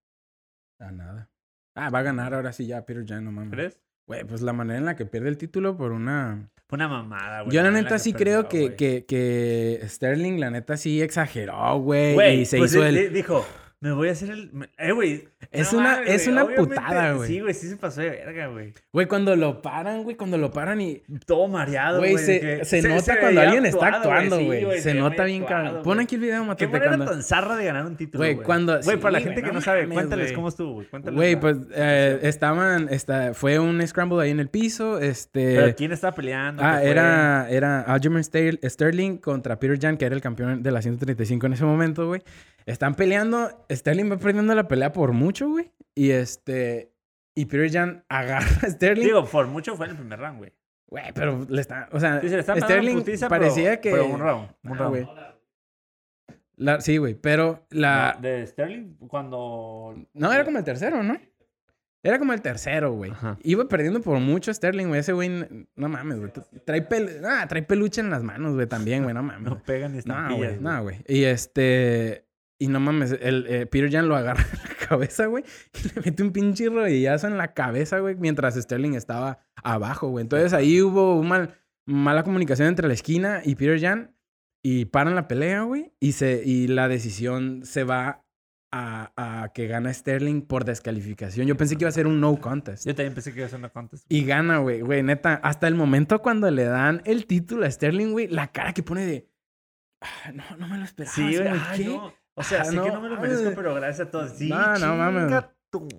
Ah, 0.80 0.90
nada. 0.92 1.30
Ah, 1.74 1.90
va 1.90 1.98
a 2.00 2.02
ganar 2.02 2.34
ahora 2.34 2.52
sí 2.52 2.66
ya 2.66 2.84
Peter 2.84 3.04
Jan, 3.06 3.24
no 3.24 3.32
mames. 3.32 3.50
¿Crees? 3.52 3.80
Güey, 4.06 4.24
pues 4.24 4.40
la 4.42 4.52
manera 4.52 4.78
en 4.78 4.84
la 4.84 4.96
que 4.96 5.04
pierde 5.06 5.28
el 5.28 5.36
título 5.38 5.76
por 5.76 5.92
una... 5.92 6.50
Una 6.70 6.88
mamada, 6.88 7.42
güey. 7.42 7.54
Yo 7.54 7.62
la 7.62 7.70
neta 7.70 7.98
sí 7.98 8.12
perdió, 8.12 8.48
creo 8.48 8.70
que, 8.70 8.76
que, 8.76 9.04
que 9.06 9.80
Sterling, 9.88 10.38
la 10.40 10.50
neta 10.50 10.76
sí 10.76 11.00
exageró, 11.00 11.78
güey. 11.78 12.14
Güey, 12.14 12.40
y 12.40 12.44
se 12.46 12.58
pues 12.58 12.72
hizo 12.72 12.84
el... 12.84 12.94
di- 12.94 13.08
Dijo, 13.08 13.44
me 13.80 13.92
voy 13.92 14.08
a 14.08 14.12
hacer 14.12 14.30
el. 14.30 14.50
me- 14.52 14.68
Eh, 14.78 14.92
güey. 14.92 15.28
Es 15.52 15.72
no 15.72 15.78
una- 15.80 15.92
mames, 15.96 16.10
es 16.10 16.26
una 16.26 16.44
obviamente- 16.44 16.74
putada, 16.74 17.12
güey. 17.12 17.28
Sí, 17.28 17.40
güey, 17.40 17.54
sí 17.54 17.68
se 17.68 17.76
pasó 17.76 18.00
de 18.00 18.10
verga, 18.10 18.46
güey. 18.48 18.72
Güey, 18.92 19.06
cuando 19.06 19.36
lo 19.36 19.60
paran, 19.62 20.02
güey, 20.02 20.16
cuando 20.16 20.38
lo 20.38 20.50
paran 20.50 20.80
y... 20.80 21.02
Todo 21.26 21.46
mareado, 21.46 21.98
güey. 21.98 22.12
Güey, 22.12 22.24
de 22.24 22.40
se, 22.40 22.40
que 22.58 22.64
se 22.64 22.88
nota 22.88 23.20
cuando 23.20 23.40
veía 23.40 23.42
alguien 23.52 23.66
está 23.66 23.86
actuando, 23.88 24.38
sí, 24.38 24.44
güey. 24.46 24.80
se 24.80 24.90
veía 24.90 25.02
nota 25.02 25.24
bien 25.24 25.42
actuado, 25.42 25.62
cabrón. 25.64 25.82
güey. 25.84 25.84
Pon 25.84 26.00
aquí 26.00 26.14
el 26.16 26.20
video, 26.22 26.40
Qué 26.42 26.46
Matute, 26.48 26.66
manera 26.68 26.86
cuando... 26.88 27.04
tan 27.12 27.22
zarra 27.22 27.56
de 27.56 27.64
ganar 27.66 27.86
un 27.86 27.96
título, 27.96 28.18
Güey, 28.22 28.34
güey. 28.34 28.44
cuando- 28.46 28.80
Güey, 28.82 28.96
para 28.96 29.12
la 29.12 29.18
sí, 29.18 29.24
gente 29.24 29.40
que 29.42 29.46
no 29.48 29.52
no 29.54 29.60
sabe, 29.60 29.82
mames, 29.82 29.94
cuéntales 29.94 30.26
güey. 30.26 30.34
cómo 30.34 30.48
estuvo, 30.48 30.72
güey. 30.72 30.86
Cuéntales 30.88 31.16
Güey, 31.16 31.34
la- 31.34 31.40
pues 31.40 31.56
eh, 31.74 32.18
estaban, 32.22 32.88
esta, 32.90 33.34
fue 33.34 33.58
un 33.58 33.86
scramble 33.86 34.22
ahí 34.22 34.30
en 34.30 34.40
el 34.40 34.48
piso, 34.48 34.98
este... 34.98 35.54
Pero 35.56 35.74
¿quién 35.76 35.92
estaba 35.92 36.14
peleando? 36.14 36.62
Ah, 36.64 36.82
era, 36.82 37.46
era 37.50 37.82
Aljamain 37.82 38.24
Ster- 38.24 38.58
Sterling 38.68 39.18
contra 39.18 39.58
Peter 39.60 39.78
Jan, 39.80 39.96
que 39.98 40.06
era 40.06 40.14
el 40.14 40.22
campeón 40.22 40.62
de 40.62 40.70
la 40.72 40.80
135 40.82 41.46
en 41.46 41.52
ese 41.52 41.64
momento, 41.64 42.06
güey. 42.08 42.22
Están 42.66 42.94
peleando, 42.94 43.64
Sterling 43.70 44.10
va 44.10 44.18
perdiendo 44.18 44.54
la 44.54 44.66
pelea 44.68 44.92
por 44.92 45.12
mucho, 45.12 45.48
güey. 45.48 45.72
Y 45.94 46.10
este... 46.10 46.92
Y 47.34 47.44
Peter 47.46 47.70
Jan 47.70 48.04
agarra 48.08 48.46
a 48.62 48.70
Sterling. 48.70 49.04
Digo, 49.04 49.24
por 49.26 49.46
mucho 49.46 49.76
fue 49.76 49.86
en 49.86 49.92
el 49.92 49.98
primer 49.98 50.18
round, 50.18 50.38
güey. 50.38 50.52
Güey, 50.88 51.04
pero 51.14 51.46
le 51.48 51.60
está... 51.60 51.88
O 51.92 52.00
sea, 52.00 52.20
Sí, 52.20 52.28
se 52.28 52.36
le 52.36 52.42
dando 52.42 52.64
Sterling 52.64 52.94
putiza, 52.98 53.28
pero- 53.28 53.40
parecía 53.42 53.80
que... 53.80 53.90
Pero 53.90 54.06
un 54.06 54.20
round, 54.20 54.48
un 54.64 54.72
Ah, 54.72 54.78
round. 54.78 54.90
güey. 54.90 55.06
La- 56.56 56.80
sí, 56.80 56.96
güey, 56.96 57.14
pero 57.14 57.66
la... 57.70 58.14
No, 58.16 58.22
de 58.22 58.46
Sterling, 58.46 58.94
cuando... 59.08 59.94
No, 60.14 60.32
era 60.32 60.44
como 60.44 60.58
el 60.58 60.64
tercero, 60.64 61.02
¿no? 61.02 61.18
Era 62.02 62.18
como 62.18 62.32
el 62.32 62.40
tercero, 62.40 62.92
güey. 62.92 63.10
Ajá. 63.10 63.36
Iba 63.42 63.66
perdiendo 63.68 64.00
por 64.00 64.18
mucho 64.20 64.54
Sterling, 64.54 64.86
güey. 64.86 65.00
Ese 65.00 65.12
güey, 65.12 65.28
no 65.28 65.88
mames, 65.88 66.18
güey. 66.18 66.32
Trae, 66.64 66.88
pel- 66.88 67.20
ah, 67.26 67.46
trae 67.48 67.62
peluche 67.62 68.00
en 68.00 68.10
las 68.10 68.22
manos, 68.22 68.54
güey, 68.54 68.66
también, 68.66 69.02
güey. 69.02 69.14
No 69.14 69.22
mames. 69.24 69.42
No 69.50 69.62
pegan 69.62 69.90
ni 69.92 69.96
No, 69.96 69.98
estampillas, 70.00 70.38
güey. 70.52 70.60
No, 70.60 70.82
güey. 70.82 70.96
Y 71.08 71.24
este... 71.24 72.25
Y 72.58 72.68
no 72.68 72.80
mames, 72.80 73.12
el, 73.20 73.46
eh, 73.48 73.66
Peter 73.66 73.90
Jan 73.90 74.08
lo 74.08 74.16
agarra 74.16 74.42
en 74.42 74.58
la 74.68 74.74
cabeza, 74.88 75.26
güey. 75.26 75.44
Y 75.74 75.88
le 75.94 76.00
mete 76.04 76.22
un 76.22 76.32
pinche 76.32 76.68
rodillazo 76.68 77.26
en 77.26 77.36
la 77.36 77.52
cabeza, 77.54 77.98
güey. 77.98 78.14
Mientras 78.16 78.54
Sterling 78.54 78.94
estaba 78.94 79.38
abajo, 79.62 80.08
güey. 80.08 80.22
Entonces 80.22 80.52
ahí 80.52 80.80
hubo 80.80 81.16
un 81.18 81.28
mal, 81.28 81.54
mala 81.86 82.22
comunicación 82.22 82.68
entre 82.68 82.88
la 82.88 82.94
esquina 82.94 83.42
y 83.44 83.56
Peter 83.56 83.80
Jan. 83.80 84.14
Y 84.64 84.86
paran 84.86 85.14
la 85.14 85.28
pelea, 85.28 85.62
güey. 85.62 85.92
Y, 86.00 86.12
se, 86.12 86.42
y 86.44 86.66
la 86.66 86.88
decisión 86.88 87.60
se 87.64 87.84
va 87.84 88.24
a, 88.72 89.12
a 89.42 89.52
que 89.52 89.68
gana 89.68 89.92
Sterling 89.94 90.42
por 90.42 90.64
descalificación. 90.64 91.46
Yo 91.46 91.56
pensé 91.56 91.76
que 91.76 91.84
iba 91.84 91.88
a 91.88 91.92
ser 91.92 92.06
un 92.06 92.20
no 92.20 92.36
contest. 92.40 92.84
Yo 92.86 92.94
también 92.94 93.14
pensé 93.14 93.32
que 93.32 93.38
iba 93.40 93.46
a 93.46 93.50
ser 93.50 93.58
una 93.60 93.68
contest. 93.68 94.04
Y 94.08 94.24
gana, 94.24 94.58
güey, 94.58 94.80
güey, 94.80 95.02
neta. 95.02 95.34
Hasta 95.34 95.68
el 95.68 95.74
momento 95.76 96.20
cuando 96.20 96.50
le 96.50 96.64
dan 96.64 97.00
el 97.04 97.26
título 97.26 97.64
a 97.64 97.70
Sterling, 97.70 98.12
güey, 98.12 98.26
la 98.28 98.48
cara 98.50 98.72
que 98.72 98.82
pone 98.82 99.06
de. 99.06 99.28
"Ah, 100.00 100.32
no, 100.32 100.42
no 100.58 100.68
me 100.68 100.78
lo 100.78 100.84
esperaba. 100.84 101.14
Sí, 101.14 101.36
güey. 101.36 102.00
O 102.38 102.42
sea, 102.42 102.60
Ah, 102.62 102.64
sí 102.66 102.78
que 102.78 102.90
no, 102.90 103.00
me 103.00 103.08
lo 103.08 103.20
merezco, 103.20 103.52
pero 103.54 103.74
gracias 103.74 104.08
a 104.08 104.10
todos. 104.10 104.30
Sí, 104.32 104.48
No, 104.48 104.78
no 104.78 104.96
mames. 104.96 105.44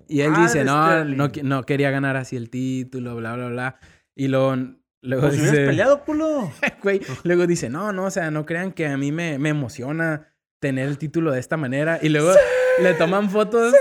Y 0.08 0.22
él 0.22 0.32
dice, 0.34 0.64
no, 0.64 1.04
no, 1.04 1.30
no 1.42 1.62
quería 1.64 1.90
ganar 1.90 2.16
así 2.16 2.36
el 2.36 2.48
título, 2.50 3.16
bla, 3.16 3.34
bla, 3.34 3.48
bla. 3.48 3.78
Y 4.16 4.28
luego, 4.28 4.56
luego 5.02 5.28
Pues 5.28 5.40
dice, 5.40 5.66
peleado, 5.66 6.04
culo. 6.04 6.50
güey, 6.82 7.00
luego 7.24 7.46
dice, 7.46 7.68
no, 7.68 7.92
no, 7.92 8.04
o 8.04 8.10
sea, 8.10 8.30
no 8.30 8.46
crean 8.46 8.72
que 8.72 8.86
a 8.86 8.96
mí 8.96 9.12
me, 9.12 9.38
me 9.38 9.50
emociona 9.50 10.32
tener 10.60 10.88
el 10.88 10.98
título 10.98 11.32
de 11.32 11.40
esta 11.40 11.56
manera. 11.56 11.98
Y 12.02 12.08
luego 12.08 12.32
le 12.82 12.94
toman 12.94 13.30
fotos, 13.30 13.72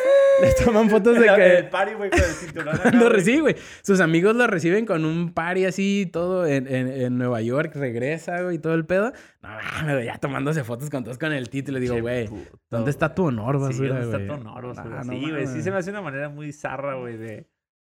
le 0.41 0.53
toman 0.65 0.89
fotos 0.89 1.19
de 1.19 1.25
que... 1.25 1.57
El 1.57 1.69
party, 1.69 1.93
güey, 1.95 2.09
con 2.09 2.19
el 2.19 2.25
cinturón 2.25 2.69
acá, 2.75 2.81
Cuando 2.83 3.05
güey. 3.05 3.13
recibe, 3.13 3.41
güey. 3.41 3.55
Sus 3.81 3.99
amigos 3.99 4.35
lo 4.35 4.45
reciben 4.47 4.85
con 4.85 5.05
un 5.05 5.33
party 5.33 5.65
así, 5.65 6.09
todo 6.11 6.45
en, 6.45 6.67
en, 6.67 6.87
en 6.87 7.17
Nueva 7.17 7.41
York, 7.41 7.71
regresa, 7.75 8.41
güey, 8.41 8.57
y 8.57 8.59
todo 8.59 8.73
el 8.75 8.85
pedo. 8.85 9.11
No 9.41 9.49
mames, 9.49 10.05
ya 10.05 10.17
tomándose 10.17 10.63
fotos 10.63 10.89
con 10.89 11.03
todos 11.03 11.17
con 11.17 11.31
el 11.33 11.49
título. 11.49 11.79
Digo, 11.79 11.99
güey, 11.99 12.29
¿dónde 12.69 12.91
está 12.91 13.13
tu 13.15 13.25
honor, 13.25 13.55
Sí, 13.55 13.61
basura, 13.61 13.87
¿dónde 13.99 14.05
güey? 14.07 14.21
está 14.21 14.35
tu 14.35 14.41
honor, 14.41 14.67
basura? 14.67 14.99
Ah, 14.99 15.03
no 15.03 15.13
sí, 15.13 15.29
güey, 15.31 15.47
sí 15.47 15.61
se 15.61 15.71
me 15.71 15.77
hace 15.77 15.89
una 15.89 16.01
manera 16.01 16.29
muy 16.29 16.51
zarra, 16.53 16.95
güey, 16.95 17.17
de... 17.17 17.47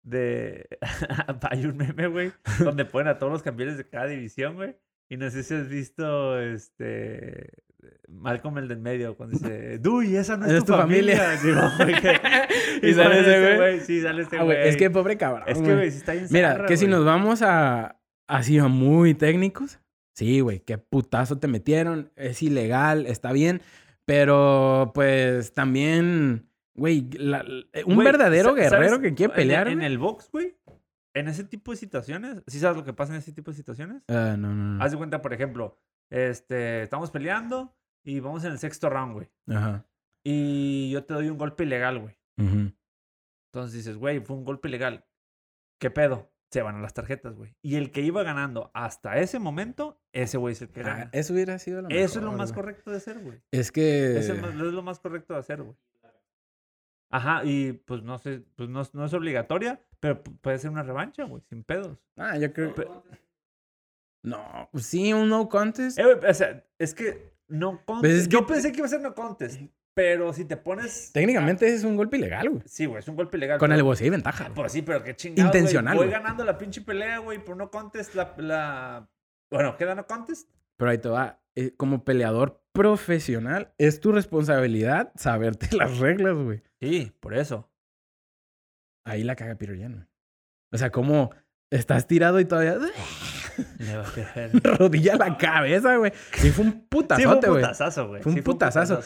de... 0.04 0.68
Hay 1.50 1.64
un 1.66 1.76
meme, 1.76 2.06
güey, 2.06 2.32
donde 2.60 2.84
ponen 2.84 3.08
a 3.08 3.18
todos 3.18 3.32
los 3.32 3.42
campeones 3.42 3.76
de 3.76 3.88
cada 3.88 4.06
división, 4.06 4.54
güey. 4.54 4.76
Y 5.10 5.16
no 5.16 5.28
sé 5.30 5.42
si 5.42 5.54
has 5.54 5.68
visto, 5.68 6.38
este... 6.40 7.50
Malcolm 8.10 8.58
el 8.58 8.68
del 8.68 8.80
medio, 8.80 9.16
cuando 9.16 9.36
dice, 9.38 9.78
Duy, 9.78 10.16
esa 10.16 10.36
no 10.36 10.46
es, 10.46 10.52
Es 10.52 10.64
tu, 10.64 10.72
tu 10.72 10.78
familia. 10.78 11.36
Sí, 11.40 11.48
que- 12.00 12.20
Y 12.88 12.94
sale 12.94 13.20
ese 13.20 13.56
güey. 13.56 13.80
Sí, 13.80 14.00
sale 14.00 14.22
este 14.22 14.38
güey, 14.42 14.68
es 14.68 14.76
que 14.76 14.90
pobre 14.90 15.16
cabrón. 15.16 15.44
Es 15.46 15.60
que, 15.60 15.74
güey. 15.74 15.90
sí 15.90 15.98
está 15.98 16.12
bien 16.12 16.26
Mira, 16.30 16.52
zarra, 16.52 16.66
que 16.66 16.76
si 16.76 16.86
nos 16.86 17.04
vamos 17.04 17.42
a 17.42 18.00
así 18.28 18.58
a 18.58 18.68
muy 18.68 19.14
técnicos, 19.14 19.80
sí, 20.14 20.40
güey, 20.40 20.60
qué 20.60 20.78
putazo 20.78 21.38
te 21.38 21.48
metieron, 21.48 22.10
es 22.16 22.42
ilegal, 22.42 23.06
está 23.06 23.32
bien, 23.32 23.60
pero 24.04 24.90
pues 24.94 25.52
también, 25.52 26.48
güey, 26.74 27.08
un 27.86 27.98
verdadero 27.98 28.54
guerrero 28.54 29.00
que 29.00 29.14
quiere 29.14 29.32
En- 29.32 29.36
pelear. 29.36 29.68
En, 29.68 29.82
el 29.82 29.98
box, 29.98 30.30
güey, 30.32 30.56
en 31.14 31.28
ese 31.28 31.44
tipo 31.44 31.72
de 31.72 31.76
situaciones, 31.76 32.42
¿sí 32.46 32.58
sabes 32.60 32.76
lo 32.76 32.84
que 32.84 32.92
pasa 32.92 33.12
en 33.12 33.18
ese 33.18 33.32
tipo 33.32 33.50
de 33.50 33.56
situaciones? 33.56 34.02
Ah, 34.08 34.36
no, 34.38 34.54
no, 34.54 34.74
no. 34.76 34.82
Haz 34.84 34.92
de 34.92 34.98
cuenta, 34.98 35.20
por 35.22 35.32
ejemplo, 35.32 35.78
este, 36.10 36.82
estamos 36.82 37.10
peleando 37.10 37.74
y 38.08 38.20
vamos 38.20 38.44
en 38.44 38.52
el 38.52 38.58
sexto 38.58 38.88
round, 38.90 39.12
güey. 39.14 39.30
Ajá. 39.48 39.84
Y 40.24 40.90
yo 40.90 41.04
te 41.04 41.14
doy 41.14 41.28
un 41.28 41.38
golpe 41.38 41.64
ilegal, 41.64 41.98
güey. 41.98 42.16
ujú. 42.38 42.72
Entonces 43.52 43.72
dices, 43.72 43.96
güey, 43.96 44.20
fue 44.20 44.36
un 44.36 44.44
golpe 44.44 44.68
ilegal. 44.68 45.04
¿Qué 45.80 45.90
pedo? 45.90 46.30
Se 46.50 46.62
van 46.62 46.76
a 46.76 46.80
las 46.80 46.94
tarjetas, 46.94 47.34
güey. 47.34 47.54
Y 47.62 47.76
el 47.76 47.90
que 47.92 48.00
iba 48.00 48.22
ganando 48.22 48.70
hasta 48.74 49.18
ese 49.18 49.38
momento, 49.38 50.00
ese 50.12 50.38
güey 50.38 50.52
es 50.52 50.62
el 50.62 50.68
que 50.70 50.80
Ah, 50.80 50.84
gana. 50.84 51.10
eso 51.12 51.32
hubiera 51.34 51.58
sido 51.58 51.82
lo 51.82 51.88
Eso 51.88 51.98
es 52.04 52.14
lo 52.16 52.22
mejor, 52.22 52.38
más 52.38 52.52
güey. 52.52 52.62
correcto 52.62 52.90
de 52.90 52.96
hacer, 52.96 53.18
güey. 53.20 53.40
Es 53.50 53.70
que... 53.72 54.16
Eso 54.18 54.32
es, 54.34 54.54
lo 54.54 54.82
más 54.82 54.98
correcto 55.00 55.34
de 55.34 55.40
hacer, 55.40 55.62
güey. 55.62 55.76
Ajá, 57.10 57.42
y 57.44 57.72
pues 57.72 58.02
no 58.02 58.18
sé, 58.18 58.44
pues 58.56 58.68
no, 58.68 58.82
no 58.92 59.04
es 59.06 59.14
obligatoria, 59.14 59.82
pero 60.00 60.22
pu- 60.22 60.38
puede 60.40 60.58
ser 60.58 60.70
una 60.70 60.82
revancha, 60.82 61.24
güey, 61.24 61.42
sin 61.48 61.64
pedos. 61.64 61.98
Ah, 62.16 62.36
yo 62.38 62.52
creo... 62.52 62.74
Pe- 62.74 62.86
No, 64.22 64.68
pues 64.72 64.84
sí, 64.86 65.12
un 65.12 65.28
no 65.28 65.48
contest. 65.48 65.98
Eh, 65.98 66.02
güey, 66.04 66.30
o 66.30 66.34
sea, 66.34 66.64
es 66.78 66.94
que 66.94 67.32
no 67.48 67.82
contest. 67.84 68.00
Pues 68.00 68.14
es 68.14 68.28
Yo 68.28 68.46
que- 68.46 68.52
pensé 68.54 68.72
que 68.72 68.78
iba 68.78 68.86
a 68.86 68.90
ser 68.90 69.00
no 69.00 69.14
contest, 69.14 69.60
pero 69.94 70.32
si 70.32 70.44
te 70.44 70.56
pones. 70.56 71.10
Técnicamente 71.12 71.66
es 71.68 71.84
un 71.84 71.96
golpe 71.96 72.16
ilegal, 72.18 72.48
güey. 72.50 72.62
Sí, 72.66 72.86
güey, 72.86 73.00
es 73.00 73.08
un 73.08 73.16
golpe 73.16 73.36
ilegal. 73.36 73.58
Con 73.58 73.68
pero- 73.68 73.78
el 73.78 73.82
bolsillo 73.84 74.06
hay 74.06 74.10
ventaja. 74.10 74.46
Ah, 74.48 74.52
pues 74.54 74.72
sí, 74.72 74.82
pero 74.82 75.02
qué 75.02 75.16
chingados. 75.16 75.50
güey. 75.50 75.58
Intencional, 75.60 75.96
Voy 75.96 76.06
güey. 76.06 76.18
ganando 76.18 76.44
la 76.44 76.56
pinche 76.58 76.80
pelea, 76.82 77.18
güey, 77.18 77.44
por 77.44 77.56
no 77.56 77.70
contest 77.70 78.14
la. 78.14 78.34
la... 78.38 79.10
Bueno, 79.50 79.76
queda 79.76 79.94
no 79.94 80.06
contest. 80.06 80.50
Pero 80.76 80.90
ahí 80.90 80.98
te 80.98 81.08
va. 81.08 81.40
eh, 81.56 81.74
Como 81.76 82.04
peleador 82.04 82.62
profesional, 82.72 83.72
es 83.78 83.98
tu 84.00 84.12
responsabilidad 84.12 85.10
saberte 85.16 85.68
las 85.76 85.98
reglas, 85.98 86.36
güey. 86.36 86.62
Sí, 86.80 87.12
por 87.20 87.34
eso. 87.34 87.68
Ahí 89.04 89.24
la 89.24 89.34
caga 89.36 89.56
güey. 89.94 90.06
O 90.72 90.76
sea, 90.76 90.90
como 90.90 91.30
estás 91.72 92.06
tirado 92.06 92.38
y 92.40 92.44
todavía 92.44 92.78
Le 93.78 93.96
va 93.96 94.06
a 94.08 94.12
quedar- 94.12 94.50
rodilla 94.78 95.14
a 95.14 95.16
la 95.16 95.36
cabeza, 95.38 95.96
güey. 95.96 96.12
Fue 96.12 96.40
un 96.40 96.42
Sí, 96.42 96.50
fue 96.52 96.64
un 96.64 96.88
putazote, 96.88 97.48
güey. 97.48 97.62
putazazo, 97.62 98.08
güey. 98.08 98.22
Fue 98.22 98.32
un 98.32 98.36
Sí, 98.38 98.42
putazazo. 98.42 99.02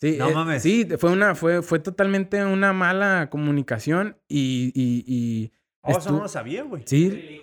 Sí, 0.00 0.16
No 0.16 0.28
eh, 0.28 0.34
mames. 0.34 0.62
sí, 0.62 0.86
fue 0.98 1.10
una, 1.10 1.34
fue, 1.34 1.60
fue 1.62 1.80
totalmente 1.80 2.44
una 2.44 2.72
mala 2.72 3.28
comunicación 3.30 4.16
y, 4.28 4.70
y, 4.74 5.04
y 5.06 5.52
Oh, 5.82 5.96
eso 5.98 6.12
no 6.12 6.20
lo 6.22 6.28
sabía, 6.28 6.62
güey. 6.62 6.82
sí, 6.86 7.42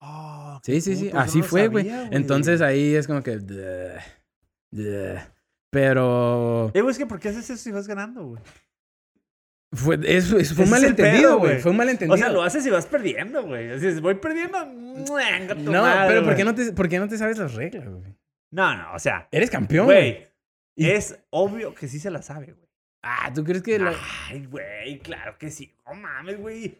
Oh, 0.00 0.60
sí, 0.64 0.72
qué 0.72 0.80
sí, 0.80 0.96
sí, 0.96 1.08
eso 1.08 1.18
así 1.18 1.38
no 1.38 1.44
fue, 1.44 1.68
güey. 1.68 1.88
Entonces 2.10 2.60
ahí 2.60 2.94
es 2.94 3.06
como 3.06 3.22
que. 3.22 3.38
Pero 5.72 6.70
Eh, 6.74 6.82
güey, 6.82 6.92
es 6.92 6.98
que 6.98 7.06
¿por 7.06 7.18
qué 7.18 7.30
haces 7.30 7.48
eso 7.48 7.56
si 7.56 7.70
vas 7.72 7.88
ganando, 7.88 8.24
güey? 8.26 8.42
fue, 9.74 9.98
eso 10.04 10.36
fue 10.36 10.38
un 10.38 10.64
es 10.64 10.70
malentendido, 10.70 11.38
güey. 11.38 11.58
Fue 11.60 11.70
un 11.70 11.78
malentendido. 11.78 12.14
O 12.14 12.18
sea, 12.18 12.28
lo 12.28 12.42
haces 12.42 12.64
y 12.66 12.70
vas 12.70 12.84
perdiendo, 12.84 13.42
güey. 13.42 13.70
Así 13.72 13.86
es, 13.86 14.00
voy 14.02 14.14
perdiendo. 14.16 14.66
muenga 14.66 15.54
tu 15.54 15.62
no, 15.62 15.80
madre, 15.82 16.08
pero 16.08 16.24
¿por 16.24 16.36
qué 16.36 16.44
no, 16.44 16.54
te, 16.54 16.72
¿por 16.72 16.88
qué 16.90 16.98
no 16.98 17.08
te 17.08 17.16
sabes 17.16 17.38
las 17.38 17.54
reglas, 17.54 17.88
güey? 17.88 18.14
No, 18.50 18.76
no, 18.76 18.92
o 18.94 18.98
sea, 18.98 19.28
Eres 19.32 19.48
campeón, 19.50 19.86
güey. 19.86 20.28
Y- 20.76 20.90
es 20.90 21.18
obvio 21.30 21.74
que 21.74 21.88
sí 21.88 21.98
se 21.98 22.10
la 22.10 22.20
sabe, 22.20 22.52
güey. 22.52 22.68
Ah, 23.02 23.32
¿tú 23.34 23.42
crees 23.42 23.62
que 23.62 23.78
la... 23.78 23.94
Ay, 24.28 24.44
güey, 24.46 24.98
claro 25.00 25.36
que 25.38 25.50
sí. 25.50 25.74
No 25.86 25.94
mames, 25.94 26.38
güey. 26.38 26.78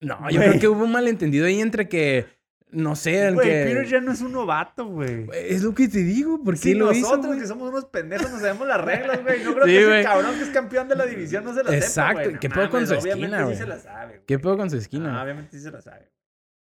No, 0.00 0.30
yo 0.30 0.36
Güey. 0.38 0.48
creo 0.50 0.60
que 0.60 0.68
hubo 0.68 0.84
un 0.84 0.92
malentendido 0.92 1.46
ahí 1.46 1.60
entre 1.60 1.88
que, 1.88 2.26
no 2.70 2.96
sé, 2.96 3.28
el 3.28 3.34
Güey, 3.34 3.46
que... 3.48 3.64
Peter 3.64 3.86
ya 3.86 4.00
no 4.00 4.12
es 4.12 4.20
un 4.20 4.32
novato, 4.32 4.84
güey. 4.86 5.26
Es 5.32 5.62
lo 5.62 5.74
que 5.74 5.88
te 5.88 5.98
digo, 5.98 6.42
¿por 6.42 6.54
qué 6.54 6.60
Si 6.60 6.74
lo 6.74 6.92
hizo, 6.92 7.08
nosotros 7.16 7.36
que 7.36 7.46
somos 7.46 7.70
unos 7.70 7.86
pendejos 7.86 8.30
nos 8.30 8.40
sabemos 8.40 8.66
las 8.68 8.80
reglas, 8.84 9.22
güey. 9.22 9.42
No 9.42 9.54
creo 9.54 9.64
Sí, 9.66 9.72
que 9.72 9.98
ese 9.98 10.02
cabrón 10.08 10.34
que 10.36 10.42
es 10.42 10.48
campeón 10.50 10.88
de 10.88 10.96
la 10.96 11.06
división 11.06 11.44
no 11.44 11.54
se 11.54 11.64
la 11.64 11.74
Exacto, 11.74 12.20
sepa. 12.20 12.32
No 12.34 12.40
¿qué 12.40 12.48
pedo 12.50 12.70
con 12.70 12.86
su 12.86 12.92
obviamente 12.94 13.10
esquina, 13.24 13.38
sí 13.38 13.44
güey? 13.44 13.56
se 13.56 13.66
la 13.66 13.78
sabe, 13.78 14.06
güey. 14.14 14.26
¿Qué 14.26 14.38
pedo 14.38 14.56
con 14.56 14.70
su 14.70 14.76
Ah, 14.76 14.78
esquina? 14.80 15.22
obviamente 15.22 15.56
sí 15.56 15.62
se 15.62 15.70
la 15.70 15.80
sabe. 15.80 16.10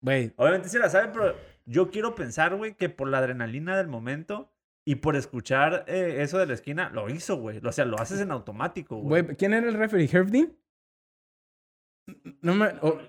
Güey, 0.02 0.32
Obviamente 0.36 0.68
sí 0.68 0.78
la 0.78 0.88
sabe, 0.90 1.09
pero 1.12 1.34
yo 1.64 1.90
quiero 1.90 2.14
pensar, 2.14 2.54
güey, 2.54 2.74
que 2.76 2.88
por 2.88 3.09
la 3.09 3.18
adrenalina 3.18 3.76
del 3.76 3.88
momento 3.88 4.52
y 4.84 4.96
por 4.96 5.16
escuchar 5.16 5.84
eh, 5.88 6.18
eso 6.20 6.38
de 6.38 6.46
la 6.46 6.54
esquina, 6.54 6.90
lo 6.90 7.09
hizo, 7.11 7.36
güey. 7.38 7.61
O 7.64 7.72
sea, 7.72 7.84
lo 7.84 7.98
haces 7.98 8.20
en 8.20 8.30
automático, 8.30 8.96
güey. 8.98 9.22
güey, 9.22 9.36
¿quién 9.36 9.52
era 9.54 9.68
el 9.68 9.74
referee? 9.74 10.09
¿Herb 10.12 10.28
Dean? 10.28 10.52
No 12.42 12.54
me... 12.54 12.68
oh, 12.82 13.00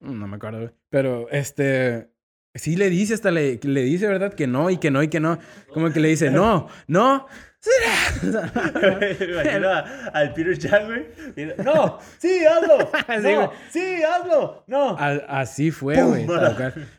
No 0.00 0.26
me 0.26 0.36
acuerdo, 0.36 0.58
güey. 0.58 0.70
Pero, 0.90 1.28
este... 1.30 2.10
Sí 2.54 2.74
le 2.74 2.88
dice, 2.88 3.12
hasta 3.12 3.30
le, 3.30 3.60
le 3.62 3.82
dice, 3.82 4.06
¿verdad? 4.06 4.32
Que 4.32 4.46
no, 4.46 4.70
y 4.70 4.78
que 4.78 4.90
no, 4.90 5.02
y 5.02 5.08
que 5.08 5.20
no. 5.20 5.38
Como 5.74 5.92
que 5.92 6.00
le 6.00 6.08
dice, 6.08 6.30
no, 6.30 6.68
no. 6.86 7.26
Imagino 8.22 9.68
a- 9.68 9.80
al 10.14 10.32
Peter 10.32 10.56
Chan, 10.56 10.86
güey. 10.86 11.54
No, 11.64 11.98
sí, 12.18 12.40
hazlo. 12.46 12.90
Sí, 13.08 13.22
No, 13.22 13.34
güey. 13.34 13.48
sí, 13.70 14.02
hazlo. 14.02 14.64
No. 14.68 14.96
A- 14.98 15.40
así 15.40 15.70
fue, 15.70 16.02
güey. 16.02 16.26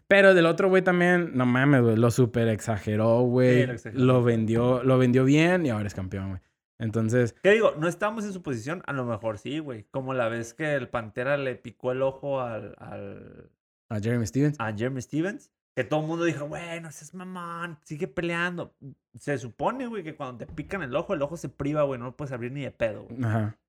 Pero 0.08 0.34
del 0.34 0.46
otro 0.46 0.70
güey 0.70 0.84
también, 0.84 1.32
no 1.34 1.46
mames, 1.46 1.82
güey. 1.82 1.96
Lo 1.96 2.12
super 2.12 2.48
exageró, 2.50 3.22
güey. 3.22 3.78
Sí, 3.80 3.90
lo 3.94 4.18
lo 4.18 4.24
vendió, 4.24 4.84
lo 4.84 4.98
vendió 4.98 5.24
bien 5.26 5.66
y 5.66 5.70
ahora 5.70 5.88
es 5.88 5.94
campeón, 5.94 6.30
güey. 6.30 6.42
Entonces, 6.80 7.36
¿Qué 7.42 7.52
digo? 7.52 7.74
No 7.80 7.88
estamos 7.88 8.24
en 8.26 8.34
su 8.34 8.42
posición. 8.44 8.84
A 8.86 8.94
lo 8.94 9.06
mejor 9.06 9.38
sí, 9.38 9.60
güey. 9.60 9.86
Como 9.92 10.14
la 10.14 10.30
vez 10.30 10.54
que 10.54 10.76
el 10.76 10.90
Pantera 10.90 11.38
le 11.38 11.56
picó 11.56 11.92
el 11.92 12.02
ojo 12.02 12.42
al, 12.42 12.76
al, 12.78 13.50
a 13.90 14.00
Jeremy 14.00 14.28
Stevens. 14.28 14.60
a 14.60 14.72
Jeremy 14.72 15.02
Stevens. 15.02 15.52
Que 15.76 15.84
todo 15.84 16.02
el 16.02 16.08
mundo 16.08 16.26
dijo, 16.26 16.48
bueno, 16.48 16.90
ese 16.90 17.06
es 17.06 17.14
mamón, 17.14 17.78
sigue 17.84 18.08
peleando. 18.08 18.76
Se 19.20 19.38
supone, 19.38 19.86
güey, 19.86 20.04
que 20.04 20.16
cuando 20.16 20.40
te 20.46 20.52
pican 20.52 20.82
el 20.82 20.96
ojo, 20.96 21.14
el 21.14 21.22
ojo 21.22 21.38
se 21.38 21.50
priva, 21.50 21.84
güey, 21.84 22.00
no 22.00 22.06
lo 22.06 22.18
puedes 22.18 22.32
abrir 22.32 22.52
ni 22.52 22.62
de 22.64 22.72
pedo. 22.72 23.04
güey. 23.04 23.24
Ajá. 23.24 23.60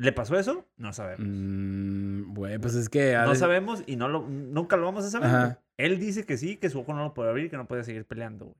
¿Le 0.00 0.12
pasó 0.12 0.38
eso? 0.38 0.64
No 0.76 0.92
sabemos. 0.92 1.26
Mm, 1.28 2.32
güey, 2.32 2.58
pues 2.58 2.76
es 2.76 2.88
que... 2.88 3.16
No 3.24 3.34
sabemos 3.34 3.82
y 3.86 3.96
no 3.96 4.08
lo, 4.08 4.20
nunca 4.28 4.76
lo 4.76 4.84
vamos 4.84 5.04
a 5.04 5.10
saber. 5.10 5.28
Ajá. 5.28 5.44
güey. 5.46 5.56
Él 5.78 5.98
dice 5.98 6.24
que 6.24 6.36
sí, 6.36 6.56
que 6.56 6.70
su 6.70 6.78
ojo 6.80 6.94
no 6.94 7.02
lo 7.02 7.14
puede 7.14 7.30
abrir 7.30 7.50
que 7.50 7.56
no 7.56 7.66
puede 7.66 7.82
seguir 7.82 8.04
peleando, 8.04 8.44
güey. 8.46 8.56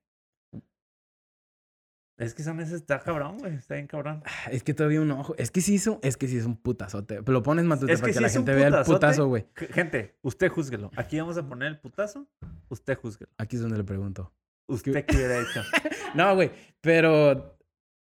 Es 2.18 2.34
que 2.34 2.42
son 2.42 2.58
ese 2.58 2.74
está 2.74 2.98
cabrón, 2.98 3.38
güey. 3.38 3.54
Está 3.54 3.74
bien 3.74 3.86
cabrón. 3.86 4.24
Es 4.50 4.64
que 4.64 4.74
todavía 4.74 5.00
un 5.00 5.10
ojo. 5.12 5.36
Es 5.38 5.52
que 5.52 5.60
sí 5.60 5.74
hizo, 5.74 6.00
es 6.02 6.16
que 6.16 6.26
sí 6.26 6.36
es 6.36 6.44
un 6.44 6.56
putazote. 6.56 7.22
Lo 7.24 7.42
pones 7.44 7.64
matute 7.64 7.92
Es 7.92 8.00
que 8.00 8.08
para 8.08 8.12
que, 8.12 8.20
la 8.20 8.28
gente 8.28 8.52
vea 8.54 8.68
el 8.68 8.84
putazo, 8.84 9.28
güey. 9.28 9.46
Gente, 9.54 10.18
usted 10.22 10.48
júzguelo. 10.50 10.90
Aquí 10.96 11.18
vamos 11.20 11.38
a 11.38 11.48
poner 11.48 11.68
el 11.68 11.78
putazo. 11.78 12.26
Usted 12.68 12.98
júzguelo. 12.98 13.30
Aquí 13.38 13.54
es 13.54 13.62
donde 13.62 13.78
le 13.78 13.84
pregunto. 13.84 14.34
¿Usted 14.66 15.04
qué 15.06 15.16
hubiera 15.16 15.38
hecho? 15.38 15.62
No, 16.14 16.34
güey, 16.34 16.50
pero 16.80 17.58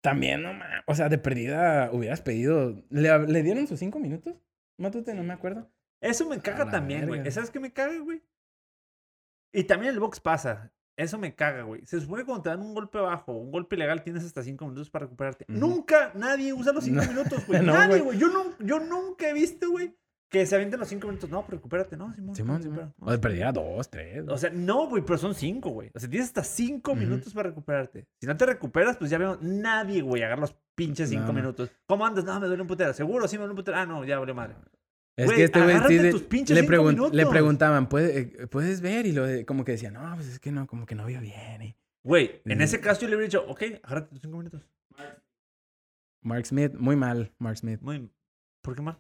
también, 0.00 0.42
no 0.42 0.52
mames. 0.52 0.82
O 0.86 0.94
sea, 0.94 1.08
de 1.08 1.18
perdida 1.18 1.90
hubieras 1.92 2.22
pedido. 2.22 2.82
¿Le, 2.88 3.26
le 3.26 3.42
dieron 3.42 3.66
sus 3.66 3.80
cinco 3.80 3.98
minutos? 3.98 4.34
Matute, 4.78 5.12
no 5.12 5.24
me 5.24 5.34
acuerdo. 5.34 5.68
Eso 6.00 6.26
me 6.28 6.40
caga 6.40 6.70
también, 6.70 7.06
güey. 7.06 7.30
¿Sabes 7.30 7.50
qué 7.50 7.60
me 7.60 7.72
caga, 7.72 7.98
güey? 7.98 8.22
Y 9.52 9.64
también 9.64 9.92
el 9.92 10.00
box 10.00 10.20
pasa. 10.20 10.72
Eso 11.00 11.18
me 11.18 11.34
caga, 11.34 11.62
güey. 11.62 11.84
Se 11.86 12.00
supone 12.00 12.22
que 12.22 12.26
cuando 12.26 12.42
te 12.42 12.50
dan 12.50 12.60
un 12.60 12.74
golpe 12.74 12.98
bajo, 12.98 13.32
un 13.32 13.50
golpe 13.50 13.76
ilegal, 13.76 14.02
tienes 14.02 14.24
hasta 14.24 14.42
cinco 14.42 14.64
minutos 14.66 14.90
para 14.90 15.06
recuperarte. 15.06 15.44
Nunca 15.48 16.12
nadie 16.14 16.52
usa 16.52 16.72
los 16.72 16.84
cinco 16.84 17.02
No. 17.02 17.08
minutos, 17.08 17.46
güey. 17.46 17.60
No, 17.64 17.72
nadie, 17.72 18.00
güey. 18.00 18.18
Yo, 18.18 18.28
no, 18.28 18.44
yo 18.58 18.80
nunca 18.80 19.28
he 19.28 19.32
visto, 19.32 19.70
güey, 19.70 19.94
que 20.28 20.44
se 20.46 20.54
avienten 20.54 20.78
los 20.78 20.88
cinco 20.88 21.06
minutos. 21.08 21.30
No, 21.30 21.42
pero 21.44 21.56
recupérate. 21.58 21.96
No, 21.96 22.12
Simón. 22.14 22.36
Simón, 22.36 22.62
recupera. 22.62 22.92
Simón. 22.92 23.08
O 23.08 23.10
de 23.12 23.18
perdida 23.18 23.50
dos, 23.52 23.88
tres. 23.90 24.24
O 24.28 24.36
sea, 24.36 24.50
no, 24.50 24.88
güey, 24.88 25.02
pero 25.04 25.18
son 25.18 25.34
cinco, 25.34 25.70
güey. 25.70 25.90
O 25.94 25.98
sea, 25.98 26.08
tienes 26.10 26.28
hasta 26.28 26.44
cinco 26.44 26.94
minutos 26.94 27.32
para 27.32 27.48
recuperarte. 27.48 28.06
Si 28.20 28.26
no 28.26 28.36
te 28.36 28.44
recuperas, 28.46 28.96
pues 28.96 29.10
ya 29.10 29.16
veo, 29.18 29.38
nadie, 29.40 30.02
güey, 30.02 30.22
agarra 30.22 30.42
los 30.42 30.56
pinches 30.74 31.08
cinco 31.08 31.28
no. 31.28 31.32
minutos. 31.32 31.70
¿Cómo 31.86 32.04
andas? 32.06 32.24
No, 32.24 32.38
me 32.38 32.46
duele 32.46 32.62
un 32.62 32.68
putero. 32.68 32.92
Seguro, 32.92 33.26
sí 33.26 33.36
me 33.36 33.40
duele 33.40 33.52
un 33.52 33.56
putero. 33.56 33.76
Ah, 33.78 33.86
no, 33.86 34.04
ya 34.04 34.18
valió 34.18 34.34
madre. 34.34 34.54
Es 35.16 35.26
que 35.36 35.44
este 35.44 35.58
güey 35.60 35.76
sí 35.88 35.98
le, 36.54 36.62
pregun- 36.68 36.94
preguntaban, 37.30 37.88
¿puede- 37.88 38.18
eh, 38.20 38.46
¿puedes 38.46 38.80
ver? 38.80 39.06
Y 39.06 39.12
lo 39.12 39.26
de- 39.26 39.44
como 39.44 39.64
que 39.64 39.72
decía, 39.72 39.90
no, 39.90 40.14
pues 40.14 40.28
es 40.28 40.38
que 40.38 40.50
no, 40.52 40.66
como 40.66 40.86
que 40.86 40.94
no 40.94 41.04
vio 41.06 41.20
bien. 41.20 41.62
y- 41.62 41.76
Güey, 42.02 42.40
en 42.46 42.62
ese 42.62 42.80
caso 42.80 43.02
yo 43.02 43.08
le 43.08 43.16
hubiera 43.16 43.26
dicho, 43.28 43.44
ok, 43.46 43.62
agárrate 43.82 44.08
tus 44.10 44.20
cinco 44.22 44.38
minutos. 44.38 44.66
Mark 46.22 46.46
Smith, 46.46 46.74
muy 46.78 46.96
mal, 46.96 47.32
Mark 47.38 47.56
Smith, 47.58 47.80
Muy. 47.80 48.10
¿Por 48.62 48.74
qué 48.74 48.82
mal? 48.82 48.98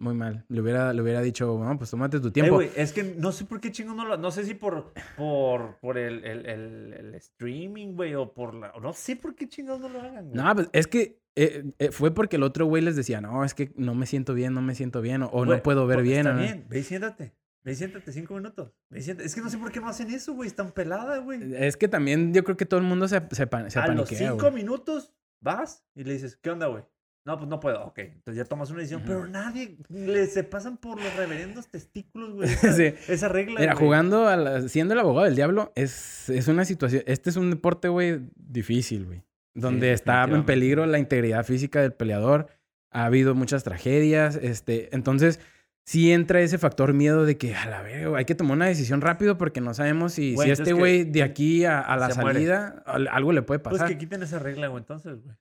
Muy 0.00 0.14
mal. 0.14 0.44
Le 0.48 0.60
hubiera, 0.60 0.92
le 0.92 1.02
hubiera 1.02 1.20
dicho, 1.20 1.56
bueno, 1.56 1.76
pues 1.78 1.90
tómate 1.90 2.18
tu 2.20 2.30
tiempo. 2.30 2.60
es 2.60 2.92
que 2.92 3.02
no 3.18 3.32
sé 3.32 3.44
por 3.44 3.60
qué 3.60 3.70
chingón 3.70 3.96
no 3.96 4.04
lo. 4.06 4.16
No 4.16 4.30
sé 4.30 4.44
si 4.44 4.54
por. 4.54 4.92
Por, 5.16 5.76
por 5.78 5.98
el, 5.98 6.24
el, 6.24 6.46
el, 6.46 6.92
el 6.94 7.14
streaming, 7.16 7.94
güey, 7.94 8.14
o 8.14 8.32
por 8.32 8.54
la. 8.54 8.72
No 8.80 8.92
sé 8.92 9.16
por 9.16 9.34
qué 9.34 9.48
chingón 9.48 9.82
no 9.82 9.88
lo 9.88 10.00
hagan, 10.00 10.30
güey. 10.30 10.36
No, 10.42 10.54
pues 10.54 10.68
es 10.72 10.86
que 10.86 11.20
eh, 11.36 11.70
eh, 11.78 11.90
fue 11.92 12.12
porque 12.12 12.36
el 12.36 12.42
otro 12.42 12.66
güey 12.66 12.82
les 12.82 12.96
decía, 12.96 13.20
no, 13.20 13.44
es 13.44 13.54
que 13.54 13.72
no 13.76 13.94
me 13.94 14.06
siento 14.06 14.34
bien, 14.34 14.54
no 14.54 14.62
me 14.62 14.74
siento 14.74 15.00
bien, 15.00 15.22
o, 15.22 15.44
no 15.44 15.62
puedo 15.62 15.86
ver 15.86 16.02
bien. 16.02 16.20
Está 16.26 16.30
o 16.30 16.34
no". 16.34 16.40
bien, 16.42 16.66
ve 16.68 16.78
y 16.80 16.82
siéntate. 16.82 17.34
Ve 17.62 17.72
y 17.72 17.74
siéntate 17.74 18.10
cinco 18.12 18.34
minutos. 18.34 18.72
Ve 18.88 19.00
y 19.00 19.02
siéntate. 19.02 19.26
Es 19.26 19.34
que 19.34 19.42
no 19.42 19.50
sé 19.50 19.58
por 19.58 19.70
qué 19.70 19.80
no 19.80 19.88
hacen 19.88 20.10
eso, 20.10 20.32
güey. 20.32 20.46
Están 20.48 20.72
pelada, 20.72 21.18
güey. 21.18 21.54
Es 21.54 21.76
que 21.76 21.88
también 21.88 22.32
yo 22.32 22.42
creo 22.42 22.56
que 22.56 22.64
todo 22.64 22.80
el 22.80 22.86
mundo 22.86 23.06
se, 23.06 23.20
se, 23.32 23.46
pa- 23.46 23.68
se 23.68 23.78
A 23.78 23.86
los 23.88 24.08
cinco 24.08 24.50
minutos 24.50 25.12
vas 25.40 25.84
y 25.94 26.04
le 26.04 26.14
dices, 26.14 26.36
¿qué 26.36 26.50
onda, 26.50 26.66
güey? 26.68 26.84
No, 27.26 27.36
pues 27.36 27.48
no 27.50 27.60
puedo. 27.60 27.84
Ok, 27.84 27.98
entonces 27.98 28.36
ya 28.36 28.44
tomas 28.48 28.70
una 28.70 28.78
decisión. 28.80 29.02
Pero 29.06 29.26
nadie 29.26 29.76
le 29.90 30.26
se 30.26 30.42
pasan 30.42 30.78
por 30.78 31.00
los 31.02 31.14
reverendos 31.16 31.68
testículos, 31.68 32.32
güey. 32.32 32.48
Esa, 32.52 32.72
Sí. 32.72 32.94
esa 33.08 33.28
regla. 33.28 33.60
Mira, 33.60 33.74
güey. 33.74 33.84
jugando, 33.86 34.26
a 34.26 34.36
la- 34.36 34.68
siendo 34.68 34.94
el 34.94 35.00
abogado 35.00 35.26
del 35.26 35.36
diablo, 35.36 35.70
es, 35.74 36.28
es 36.30 36.48
una 36.48 36.64
situación, 36.64 37.02
este 37.06 37.28
es 37.30 37.36
un 37.36 37.50
deporte, 37.50 37.88
güey, 37.88 38.20
difícil, 38.36 39.04
güey. 39.04 39.22
Donde 39.54 39.92
está 39.92 40.24
en 40.24 40.44
peligro 40.46 40.86
la 40.86 40.98
integridad 40.98 41.44
física 41.44 41.82
del 41.82 41.92
peleador. 41.92 42.46
Ha 42.92 43.04
habido 43.04 43.34
muchas 43.34 43.64
tragedias, 43.64 44.36
este, 44.40 44.88
entonces 44.94 45.40
sí 45.84 46.12
entra 46.12 46.40
ese 46.40 46.56
factor 46.56 46.92
miedo 46.94 47.24
de 47.26 47.36
que, 47.36 47.54
a 47.54 47.68
la 47.68 47.82
verga, 47.82 48.16
hay 48.16 48.24
que 48.24 48.34
tomar 48.34 48.56
una 48.56 48.66
decisión 48.66 49.00
rápido 49.00 49.36
porque 49.38 49.60
no 49.60 49.74
sabemos 49.74 50.12
si, 50.14 50.34
Güey, 50.34 50.46
si 50.48 50.52
este 50.52 50.72
güey 50.72 51.04
de 51.04 51.22
aquí 51.22 51.64
a, 51.64 51.80
a 51.80 51.96
la 51.96 52.08
muere. 52.14 52.22
salida 52.40 52.82
al- 52.86 53.08
algo 53.08 53.32
le 53.32 53.42
puede 53.42 53.58
Pues 53.60 53.74
pasar. 53.74 53.88
que 53.88 53.98
quiten 53.98 54.22
esa 54.22 54.38
regla, 54.38 54.68
güey, 54.68 54.80
entonces, 54.82 55.22
güey. 55.22 55.36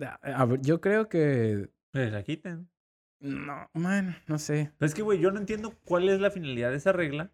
A- 0.00 0.18
a 0.22 0.44
ver, 0.46 0.60
yo 0.62 0.80
creo 0.80 1.08
que, 1.08 1.70
la 1.92 2.22
quiten. 2.22 2.68
no, 3.20 3.68
man, 3.74 4.16
no 4.26 4.38
sé. 4.38 4.72
Pero 4.78 4.86
es 4.88 4.94
que, 4.94 5.02
güey, 5.02 5.18
yo 5.20 5.30
no 5.30 5.38
entiendo 5.38 5.74
cuál 5.84 6.08
es 6.08 6.20
la 6.20 6.30
finalidad 6.30 6.70
de 6.70 6.76
esa 6.76 6.92
regla. 6.92 7.30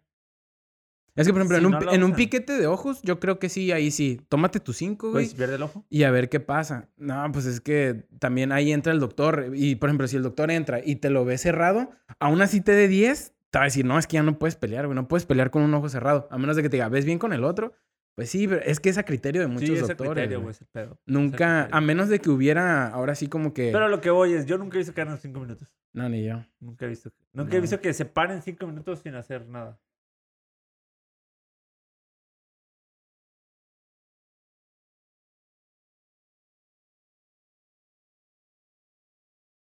Es 1.15 1.27
que, 1.27 1.33
por 1.33 1.41
ejemplo, 1.41 1.57
Si 1.57 1.65
en, 1.65 1.73
un, 1.73 1.85
no 1.85 1.91
en 1.91 2.03
un 2.03 2.13
piquete 2.13 2.53
de 2.53 2.67
ojos, 2.67 3.01
yo 3.01 3.19
creo 3.19 3.39
que 3.39 3.49
sí, 3.49 3.71
ahí 3.73 3.91
sí. 3.91 4.21
Tómate 4.29 4.59
tus 4.61 4.77
cinco, 4.77 5.11
güey. 5.11 5.25
Pues 5.25 5.33
pierde 5.35 5.55
el 5.55 5.63
ojo. 5.63 5.85
y 5.89 6.03
a 6.03 6.11
ver 6.11 6.29
qué 6.29 6.39
pasa. 6.39 6.87
No, 6.95 7.29
pues 7.33 7.45
es 7.45 7.59
que 7.59 8.05
también 8.19 8.51
ahí 8.53 8.71
entra 8.71 8.93
el 8.93 8.99
doctor. 8.99 9.51
Y 9.53 9.75
por 9.75 9.89
ejemplo, 9.89 10.07
si 10.07 10.15
el 10.15 10.23
doctor 10.23 10.49
entra 10.51 10.79
y 10.83 10.97
te 10.97 11.09
lo 11.09 11.25
ve 11.25 11.37
cerrado, 11.37 11.89
aún 12.19 12.41
así 12.41 12.61
te 12.61 12.71
dé 12.71 12.87
10, 12.87 13.33
te 13.49 13.57
va 13.57 13.63
a 13.63 13.65
decir, 13.65 13.83
no, 13.83 13.97
es 13.99 14.07
que 14.07 14.13
ya 14.13 14.23
no 14.23 14.39
puedes 14.39 14.55
pelear, 14.55 14.85
güey. 14.85 14.95
No 14.95 15.07
puedes 15.09 15.25
pelear 15.25 15.49
con 15.51 15.63
un 15.63 15.73
ojo 15.73 15.89
cerrado. 15.89 16.27
A 16.31 16.37
menos 16.37 16.55
de 16.55 16.61
que 16.61 16.69
te 16.69 16.77
diga, 16.77 16.87
¿ves 16.87 17.03
bien 17.03 17.19
con 17.19 17.33
el 17.33 17.43
otro? 17.43 17.73
Pues 18.19 18.31
sí, 18.31 18.49
pero 18.49 18.59
es 18.65 18.81
que 18.81 18.89
es 18.89 18.97
a 18.97 19.03
criterio 19.03 19.39
de 19.39 19.47
muchos 19.47 19.69
sí, 19.69 19.75
ese 19.75 19.83
doctores. 19.87 20.11
criterio, 20.11 20.39
güey. 20.39 20.43
güey, 20.47 20.51
ese 20.51 20.65
pedo. 20.65 20.99
Nunca, 21.05 21.69
a 21.71 21.79
menos 21.79 22.09
de 22.09 22.19
que 22.19 22.29
hubiera 22.29 22.89
ahora 22.89 23.15
sí 23.15 23.29
como 23.29 23.53
que. 23.53 23.71
Pero 23.71 23.87
lo 23.87 24.01
que 24.01 24.09
voy 24.09 24.33
es, 24.33 24.45
yo 24.45 24.57
nunca 24.57 24.75
he 24.75 24.79
visto 24.79 24.93
que 24.93 24.99
hagan 24.99 25.17
cinco 25.19 25.39
minutos. 25.39 25.69
No, 25.93 26.09
ni 26.09 26.25
yo. 26.25 26.45
Nunca 26.59 26.83
he 26.85 26.89
visto. 26.89 27.13
Nunca 27.31 27.55
he 27.55 27.61
visto 27.61 27.79
que 27.79 27.93
se 27.93 28.03
paren 28.03 28.41
cinco 28.41 28.67
minutos 28.67 28.99
sin 28.99 29.15
hacer 29.15 29.47
nada. 29.47 29.79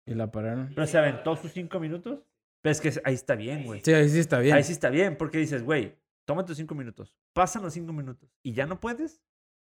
Y 0.05 0.15
la 0.15 0.33
pararon. 0.33 0.73
Pero 0.75 0.87
se 0.89 0.99
aventó 0.99 1.37
sus 1.37 1.53
cinco 1.53 1.79
minutos. 1.79 2.25
Pero 2.61 2.73
es 2.73 2.81
que 2.81 2.93
ahí 3.05 3.15
está 3.15 3.37
bien, 3.37 3.63
güey. 3.63 3.83
Sí, 3.85 3.93
ahí 3.93 4.09
sí 4.09 4.19
está 4.19 4.41
bien. 4.41 4.57
Ahí 4.57 4.65
sí 4.65 4.73
está 4.73 4.91
bien, 4.91 5.17
porque 5.17 5.39
dices, 5.39 5.63
güey, 5.63 5.95
toma 6.29 6.45
tus 6.45 6.59
cinco 6.59 6.75
minutos. 6.75 7.15
Pasan 7.33 7.63
los 7.63 7.73
cinco 7.73 7.91
minutos 7.95 8.31
y 8.43 8.53
ya 8.53 8.67
no 8.67 8.79
puedes. 8.79 9.23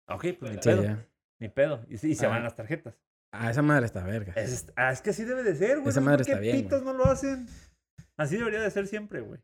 Ok, 0.06 0.26
pues 0.38 0.52
ni 0.52 0.58
Sí, 0.62 0.68
pedo. 0.68 0.82
ya. 0.82 1.06
Ni 1.40 1.48
pedo. 1.48 1.82
Y, 1.88 1.94
y 1.94 2.14
se 2.14 2.26
Ah. 2.26 2.28
van 2.28 2.42
las 2.44 2.54
tarjetas. 2.54 2.94
Ah, 3.32 3.50
esa 3.50 3.62
madre 3.62 3.86
está 3.86 4.04
verga. 4.04 4.34
Es, 4.36 4.70
ah, 4.76 4.92
es 4.92 5.00
que 5.00 5.10
así 5.10 5.24
debe 5.24 5.42
de 5.42 5.54
ser, 5.56 5.78
güey. 5.78 5.88
Esa 5.88 6.02
madre 6.02 6.18
por 6.18 6.26
qué 6.26 6.32
está 6.32 6.40
bien, 6.42 6.56
güey. 6.56 6.62
pitos 6.64 6.82
no 6.82 6.92
lo 6.92 7.06
hacen? 7.06 7.46
Así 8.18 8.36
debería 8.36 8.60
de 8.60 8.70
ser 8.70 8.86
siempre, 8.86 9.22
güey. 9.22 9.40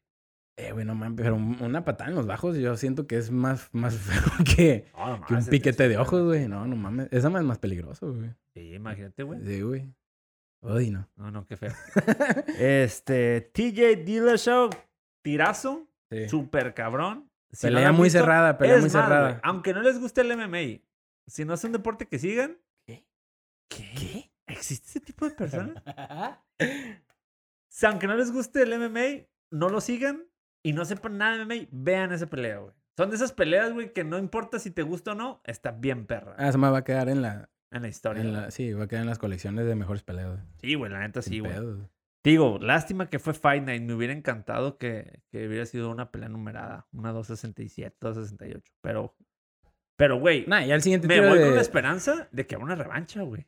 Eh, 0.58 0.72
güey, 0.72 0.84
no 0.84 0.94
mames, 0.94 1.16
pero 1.16 1.36
una 1.36 1.84
patada 1.86 2.10
en 2.10 2.16
los 2.16 2.26
bajos 2.26 2.58
yo 2.58 2.76
siento 2.76 3.06
que 3.06 3.16
es 3.16 3.30
más, 3.30 3.70
más 3.72 3.96
feo 3.96 4.22
que, 4.56 4.90
No, 4.94 5.16
no 5.16 5.24
que 5.26 5.34
un 5.34 5.46
piquete 5.46 5.88
de 5.88 5.96
ojos, 5.96 6.22
güey. 6.24 6.46
No, 6.46 6.66
no 6.66 6.76
mames. 6.76 7.08
Esa 7.10 7.30
más 7.30 7.40
es 7.40 7.46
más 7.48 7.58
peligroso, 7.58 8.12
güey. 8.12 8.34
Sí, 8.52 8.74
imagínate, 8.74 9.22
güey. 9.22 9.40
Sí, 9.46 9.62
güey. 9.62 9.94
Uy, 10.60 10.90
no. 10.90 11.08
No, 11.16 11.30
no, 11.30 11.46
qué 11.46 11.56
feo. 11.56 11.72
este, 12.58 13.40
TJ 13.54 14.04
Dillashaw, 14.04 14.68
tirazo, 15.22 15.87
Sí. 16.10 16.28
súper 16.28 16.74
cabrón. 16.74 17.30
Si 17.50 17.66
no 17.66 17.74
Pelea 17.74 17.88
han 17.88 17.94
muy 17.94 18.04
visto, 18.06 18.18
cerrada, 18.20 18.58
pelea 18.58 18.78
muy 18.78 18.90
cerrada. 18.90 19.40
aunque 19.42 19.72
no 19.72 19.80
les 19.82 19.98
guste 20.00 20.20
el 20.20 20.36
MMA, 20.36 20.82
si 21.26 21.44
no 21.44 21.54
es 21.54 21.64
un 21.64 21.72
deporte 21.72 22.06
que 22.06 22.18
sigan. 22.18 22.58
¿Qué? 22.86 23.06
¿Qué? 23.68 24.30
¿Existe 24.46 24.86
ese 24.88 25.00
tipo 25.00 25.24
de 25.28 25.34
personas? 25.34 25.82
Si 27.70 27.86
aunque 27.86 28.06
no 28.08 28.16
les 28.16 28.32
guste 28.32 28.62
el 28.62 28.76
MMA, 28.78 29.26
no 29.52 29.68
lo 29.68 29.80
sigan 29.80 30.24
y 30.64 30.72
no 30.72 30.84
sepan 30.84 31.18
nada 31.18 31.36
de 31.36 31.44
MMA, 31.44 31.68
vean 31.70 32.12
esa 32.12 32.26
pelea, 32.26 32.58
güey. 32.58 32.74
Son 32.96 33.10
de 33.10 33.16
esas 33.16 33.32
peleas, 33.32 33.72
güey, 33.72 33.92
que 33.92 34.02
no 34.02 34.18
importa 34.18 34.58
si 34.58 34.70
te 34.72 34.82
gusta 34.82 35.12
o 35.12 35.14
no, 35.14 35.40
está 35.44 35.70
bien 35.70 36.06
perra 36.06 36.34
Ah, 36.38 36.48
esa 36.48 36.58
me 36.58 36.68
va 36.68 36.78
a 36.78 36.84
quedar 36.84 37.08
en 37.08 37.22
la, 37.22 37.48
en 37.70 37.82
la 37.82 37.88
historia. 37.88 38.22
en 38.22 38.32
la... 38.32 38.50
Sí, 38.50 38.72
va 38.72 38.84
a 38.84 38.88
quedar 38.88 39.02
en 39.02 39.08
las 39.08 39.18
colecciones 39.20 39.66
de 39.66 39.76
mejores 39.76 40.02
peleas. 40.02 40.40
Sí, 40.56 40.74
güey, 40.74 40.90
la 40.90 40.98
neta 41.00 41.22
Sin 41.22 41.32
sí, 41.34 41.38
güey. 41.40 41.52
Digo, 42.28 42.58
lástima 42.60 43.08
que 43.08 43.18
fue 43.18 43.32
Fight 43.32 43.64
Night. 43.64 43.82
Me 43.82 43.94
hubiera 43.94 44.12
encantado 44.12 44.76
que, 44.76 45.22
que 45.30 45.48
hubiera 45.48 45.64
sido 45.64 45.90
una 45.90 46.10
pelea 46.10 46.28
numerada. 46.28 46.86
Una 46.92 47.10
267, 47.12 47.96
268. 48.00 48.70
Pero, 48.82 49.16
pero, 49.96 50.20
güey, 50.20 50.44
Nah, 50.46 50.62
ya 50.62 50.74
el 50.74 50.82
siguiente 50.82 51.08
me 51.08 51.26
voy 51.26 51.38
de... 51.38 51.46
con 51.46 51.54
la 51.54 51.62
esperanza 51.62 52.28
de 52.30 52.46
que 52.46 52.54
habrá 52.54 52.66
una 52.66 52.74
revancha, 52.74 53.22
güey. 53.22 53.46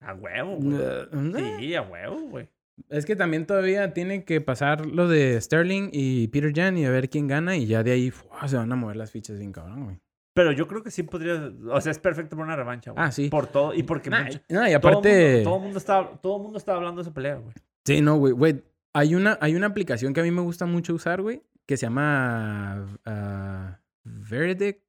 A 0.00 0.14
huevo, 0.14 0.56
güey. 0.56 0.78
Nah. 1.10 1.58
Sí, 1.58 1.74
a 1.74 1.82
huevo, 1.82 2.20
güey. 2.28 2.48
Es 2.90 3.04
que 3.06 3.16
también 3.16 3.44
todavía 3.44 3.92
tiene 3.92 4.24
que 4.24 4.40
pasar 4.40 4.86
lo 4.86 5.08
de 5.08 5.40
Sterling 5.40 5.90
y 5.92 6.28
Peter 6.28 6.52
Jan 6.54 6.78
y 6.78 6.86
a 6.86 6.90
ver 6.90 7.10
quién 7.10 7.26
gana 7.26 7.56
y 7.56 7.66
ya 7.66 7.82
de 7.82 7.90
ahí 7.90 8.12
se 8.46 8.56
van 8.56 8.70
a 8.70 8.76
mover 8.76 8.96
las 8.96 9.10
fichas 9.10 9.36
bien 9.36 9.50
cabrón, 9.50 9.84
güey. 9.84 10.00
Pero 10.32 10.52
yo 10.52 10.68
creo 10.68 10.84
que 10.84 10.92
sí 10.92 11.02
podría. 11.02 11.52
O 11.70 11.80
sea, 11.80 11.90
es 11.90 11.98
perfecto 11.98 12.36
para 12.36 12.46
una 12.46 12.56
revancha, 12.56 12.92
güey. 12.92 13.04
Ah, 13.04 13.10
sí. 13.10 13.28
Por 13.28 13.48
todo. 13.48 13.74
Y 13.74 13.82
porque. 13.82 14.10
Nah, 14.10 14.22
mucha- 14.24 14.42
no, 14.48 14.68
y 14.68 14.72
aparte... 14.72 15.42
Todo 15.42 15.56
el 15.56 15.62
mundo, 15.62 15.78
estaba, 15.78 16.08
todo 16.20 16.36
el 16.36 16.42
mundo 16.44 16.56
estaba 16.56 16.78
hablando 16.78 17.02
de 17.02 17.08
esa 17.08 17.12
pelea, 17.12 17.34
güey. 17.34 17.52
Sí, 17.86 18.00
no, 18.00 18.16
güey. 18.16 18.32
Güey, 18.32 18.64
hay 18.94 19.14
una, 19.14 19.38
hay 19.40 19.54
una 19.54 19.66
aplicación 19.66 20.12
que 20.12 20.20
a 20.20 20.24
mí 20.24 20.30
me 20.30 20.42
gusta 20.42 20.66
mucho 20.66 20.94
usar, 20.94 21.22
güey, 21.22 21.42
que 21.66 21.76
se 21.76 21.86
llama 21.86 22.86
ah, 23.04 23.80
Verdict. 24.04 24.82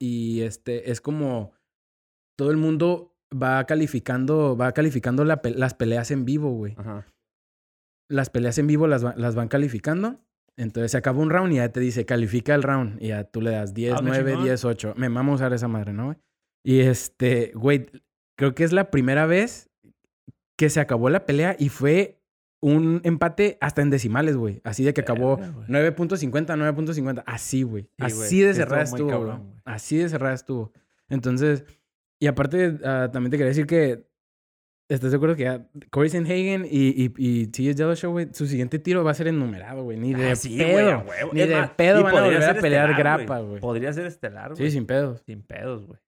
Y 0.00 0.40
este 0.40 0.90
es 0.90 1.00
como 1.00 1.52
todo 2.36 2.50
el 2.50 2.56
mundo 2.56 3.14
va 3.32 3.64
calificando, 3.66 4.56
va 4.56 4.72
calificando 4.72 5.24
la 5.24 5.40
las 5.44 5.74
peleas 5.74 6.10
en 6.10 6.24
vivo, 6.24 6.50
güey. 6.50 6.74
Ajá. 6.76 7.06
Las 8.10 8.28
peleas 8.30 8.58
en 8.58 8.66
vivo 8.66 8.86
las, 8.86 9.02
las 9.02 9.34
van 9.34 9.48
calificando. 9.48 10.18
Entonces 10.56 10.90
se 10.90 10.98
acaba 10.98 11.20
un 11.20 11.30
round 11.30 11.52
y 11.52 11.56
ya 11.56 11.70
te 11.70 11.80
dice 11.80 12.04
califica 12.04 12.54
el 12.54 12.62
round. 12.62 13.02
Y 13.02 13.08
ya 13.08 13.24
tú 13.24 13.40
le 13.40 13.52
das 13.52 13.74
10, 13.74 13.92
Ah, 13.92 13.96
qué 13.98 14.02
9, 14.04 14.30
chingón. 14.32 14.44
10, 14.44 14.64
8. 14.64 14.94
Me 14.96 15.08
vamos 15.08 15.32
a 15.32 15.34
usar 15.36 15.52
esa 15.52 15.68
madre, 15.68 15.92
¿no, 15.92 16.06
güey? 16.06 16.16
Y 16.64 16.80
este, 16.80 17.52
güey, 17.54 17.88
creo 18.36 18.54
que 18.54 18.64
es 18.64 18.72
la 18.72 18.90
primera 18.90 19.26
vez 19.26 19.70
que 20.58 20.68
se 20.68 20.80
acabó 20.80 21.08
la 21.10 21.26
pelea 21.26 21.56
y 21.58 21.68
fue 21.70 22.21
un 22.62 23.02
empate 23.04 23.58
hasta 23.60 23.82
en 23.82 23.90
decimales, 23.90 24.36
güey. 24.36 24.62
Así 24.64 24.84
de 24.84 24.94
que 24.94 25.02
acabó 25.02 25.36
Verga, 25.36 25.52
güey. 25.52 25.66
9.50, 25.68 26.74
9.50. 26.74 27.22
Así, 27.26 27.62
güey. 27.64 27.82
Sí, 27.82 28.14
güey. 28.14 28.26
Así 28.26 28.40
de 28.40 28.54
cerrada 28.54 28.84
estuvo 28.84 29.10
cabrón. 29.10 29.60
Así 29.64 29.98
de 29.98 30.08
cerrada 30.08 30.32
estuvo. 30.32 30.72
Entonces, 31.10 31.64
y 32.18 32.28
aparte, 32.28 32.78
ah, 32.84 33.10
también 33.12 33.30
te 33.30 33.36
quería 33.36 33.48
decir 33.48 33.66
que 33.66 34.06
¿Estás 34.92 35.10
de 35.10 35.16
acuerdo 35.16 35.36
que 35.36 35.44
ya 35.44 35.66
Corey 35.90 36.10
Sanhagen 36.10 36.66
y, 36.70 36.88
y, 37.04 37.12
y 37.16 37.46
TJ 37.46 37.74
Dillashaw, 37.74 38.10
güey, 38.12 38.28
su 38.32 38.46
siguiente 38.46 38.78
tiro 38.78 39.02
va 39.02 39.12
a 39.12 39.14
ser 39.14 39.28
enumerado, 39.28 39.84
güey? 39.84 39.96
Ni 39.96 40.12
de 40.12 40.32
Ah, 40.32 40.36
sí, 40.36 40.58
pedo. 40.58 41.04
Ni 41.32 41.40
Es 41.40 41.48
de 41.48 41.56
más, 41.56 41.70
pedo 41.70 42.02
van 42.02 42.14
a 42.14 42.20
volver 42.24 42.42
a 42.42 42.54
pelear 42.60 42.90
estelar, 42.90 42.94
grapa, 42.98 43.38
güey. 43.40 43.58
Podría 43.60 43.90
ser 43.94 44.04
estelar, 44.04 44.50
güey. 44.54 44.58
Sí, 44.58 44.70
sin 44.70 44.84
pedos. 44.84 45.22
Sin 45.24 45.40
pedos, 45.40 45.86
güey. 45.86 45.98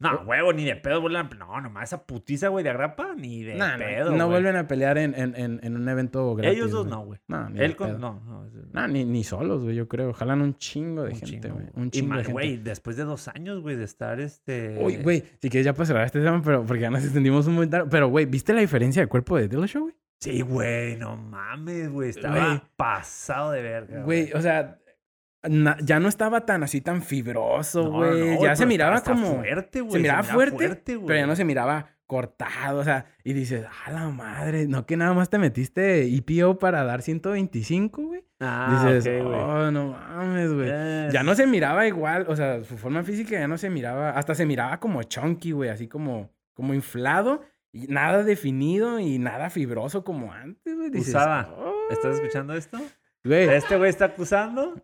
No, 0.00 0.20
huevo, 0.26 0.52
ni 0.52 0.64
de 0.64 0.76
pedo 0.76 1.00
vuelven 1.00 1.26
a... 1.26 1.36
No, 1.36 1.60
nomás 1.60 1.84
esa 1.90 2.04
putiza, 2.04 2.48
güey, 2.48 2.64
de 2.64 2.70
agrapa, 2.70 3.14
ni 3.16 3.42
de 3.44 3.54
Nah, 3.54 3.76
nah, 3.76 3.78
pedo, 3.78 4.10
no 4.10 4.26
güey. 4.26 4.28
vuelven 4.42 4.56
a 4.56 4.66
pelear 4.66 4.98
en, 4.98 5.14
en, 5.14 5.34
en, 5.36 5.60
en 5.62 5.76
un 5.76 5.88
evento 5.88 6.34
gratis, 6.34 6.56
Ellos 6.58 6.70
dos 6.72 6.86
no, 6.86 7.04
güey. 7.04 7.20
No, 7.28 7.48
ni 7.48 7.58
de 7.60 7.64
Él 7.64 7.76
con... 7.76 8.00
No, 8.00 8.20
no. 8.26 8.44
No, 8.72 8.88
ni, 8.88 9.04
ni 9.04 9.22
solos, 9.24 9.62
güey, 9.62 9.76
yo 9.76 9.86
creo. 9.88 10.12
Jalan 10.12 10.42
un 10.42 10.56
chingo 10.58 11.04
de 11.04 11.12
un 11.12 11.18
gente, 11.20 11.48
güey. 11.48 11.66
Un 11.74 11.86
Y 11.86 11.90
chingo 11.90 12.06
de 12.08 12.16
más, 12.16 12.18
gente. 12.26 12.32
güey, 12.32 12.56
después 12.56 12.96
de 12.96 13.04
dos 13.04 13.28
años, 13.28 13.60
güey, 13.62 13.76
de 13.76 13.84
estar 13.84 14.20
este... 14.20 14.76
Uy, 14.80 14.96
güey, 14.96 15.22
si 15.40 15.48
quieres 15.48 15.64
ya 15.64 15.72
para 15.72 15.86
cerrar 15.86 16.04
este 16.06 16.20
tema, 16.20 16.42
pero 16.44 16.66
porque 16.66 16.82
ya 16.82 16.90
nos 16.90 17.04
extendimos 17.04 17.46
un 17.46 17.54
montón. 17.54 17.88
Pero, 17.88 18.08
güey, 18.08 18.26
¿viste 18.26 18.52
la 18.52 18.60
diferencia 18.60 19.00
de 19.00 19.08
cuerpo 19.08 19.36
de 19.38 19.48
Dillashaw, 19.48 19.82
güey? 19.82 19.94
Sí, 20.20 20.40
güey, 20.40 20.96
no 20.96 21.16
mames, 21.16 21.90
güey. 21.90 22.10
Estaba 22.10 22.46
Güey. 22.48 22.62
pasado 22.76 23.52
de 23.52 23.62
verga, 23.62 24.02
Güey, 24.02 24.32
o 24.32 24.40
sea, 24.40 24.78
na- 25.48 25.76
ya 25.82 26.00
no 26.00 26.08
estaba 26.08 26.44
tan 26.46 26.62
así, 26.62 26.80
tan 26.80 27.02
fibroso, 27.02 27.84
no, 27.84 27.90
güey. 27.90 28.34
no, 28.36 28.42
ya 28.42 28.56
se 28.56 28.66
miraba 28.66 29.02
como... 29.02 29.36
fuerte, 29.36 29.80
güey. 29.80 29.92
se 29.92 29.98
miraba 30.00 30.22
fuerte, 30.22 30.96
güey. 30.96 31.06
pero 31.06 31.18
ya 31.20 31.26
no 31.26 31.36
se 31.36 31.44
miraba 31.44 31.86
cortado, 32.06 32.80
o 32.80 32.84
sea, 32.84 33.06
y 33.24 33.32
dices, 33.32 33.64
a 33.86 33.90
la 33.90 34.08
madre, 34.10 34.66
no 34.68 34.84
que 34.84 34.96
nada 34.96 35.14
más 35.14 35.30
te 35.30 35.38
metiste 35.38 36.04
EPO 36.14 36.58
para 36.58 36.84
dar 36.84 37.00
125, 37.02 38.02
güey. 38.02 38.24
Ah, 38.40 38.82
dices, 38.92 39.06
ok, 39.20 39.26
güey. 39.26 39.40
oh, 39.40 39.70
no 39.70 39.88
mames, 39.92 40.52
güey. 40.52 40.68
Ya 41.10 41.22
no 41.22 41.34
se 41.34 41.46
miraba 41.46 41.86
igual, 41.86 42.26
o 42.28 42.36
sea, 42.36 42.62
su 42.64 42.76
forma 42.76 43.02
física 43.02 43.30
ya 43.38 43.48
no 43.48 43.56
se 43.56 43.70
miraba, 43.70 44.10
hasta 44.10 44.34
se 44.34 44.44
miraba 44.44 44.78
como 44.80 45.02
chunky, 45.02 45.52
güey, 45.52 45.70
así 45.70 45.88
como, 45.88 46.30
como 46.52 46.74
inflado, 46.74 47.42
y 47.72 47.86
nada 47.88 48.22
definido 48.22 49.00
y 49.00 49.18
nada 49.18 49.48
fibroso 49.50 50.04
como 50.04 50.32
antes, 50.32 50.76
güey. 50.76 50.90
Dices. 50.90 51.14
"Oh". 51.16 51.72
¿Estás 51.90 52.16
escuchando 52.16 52.54
esto? 52.54 52.78
Güey, 53.24 53.48
Este 53.48 53.76
güey 53.78 53.88
está 53.90 54.04
acusando. 54.04 54.74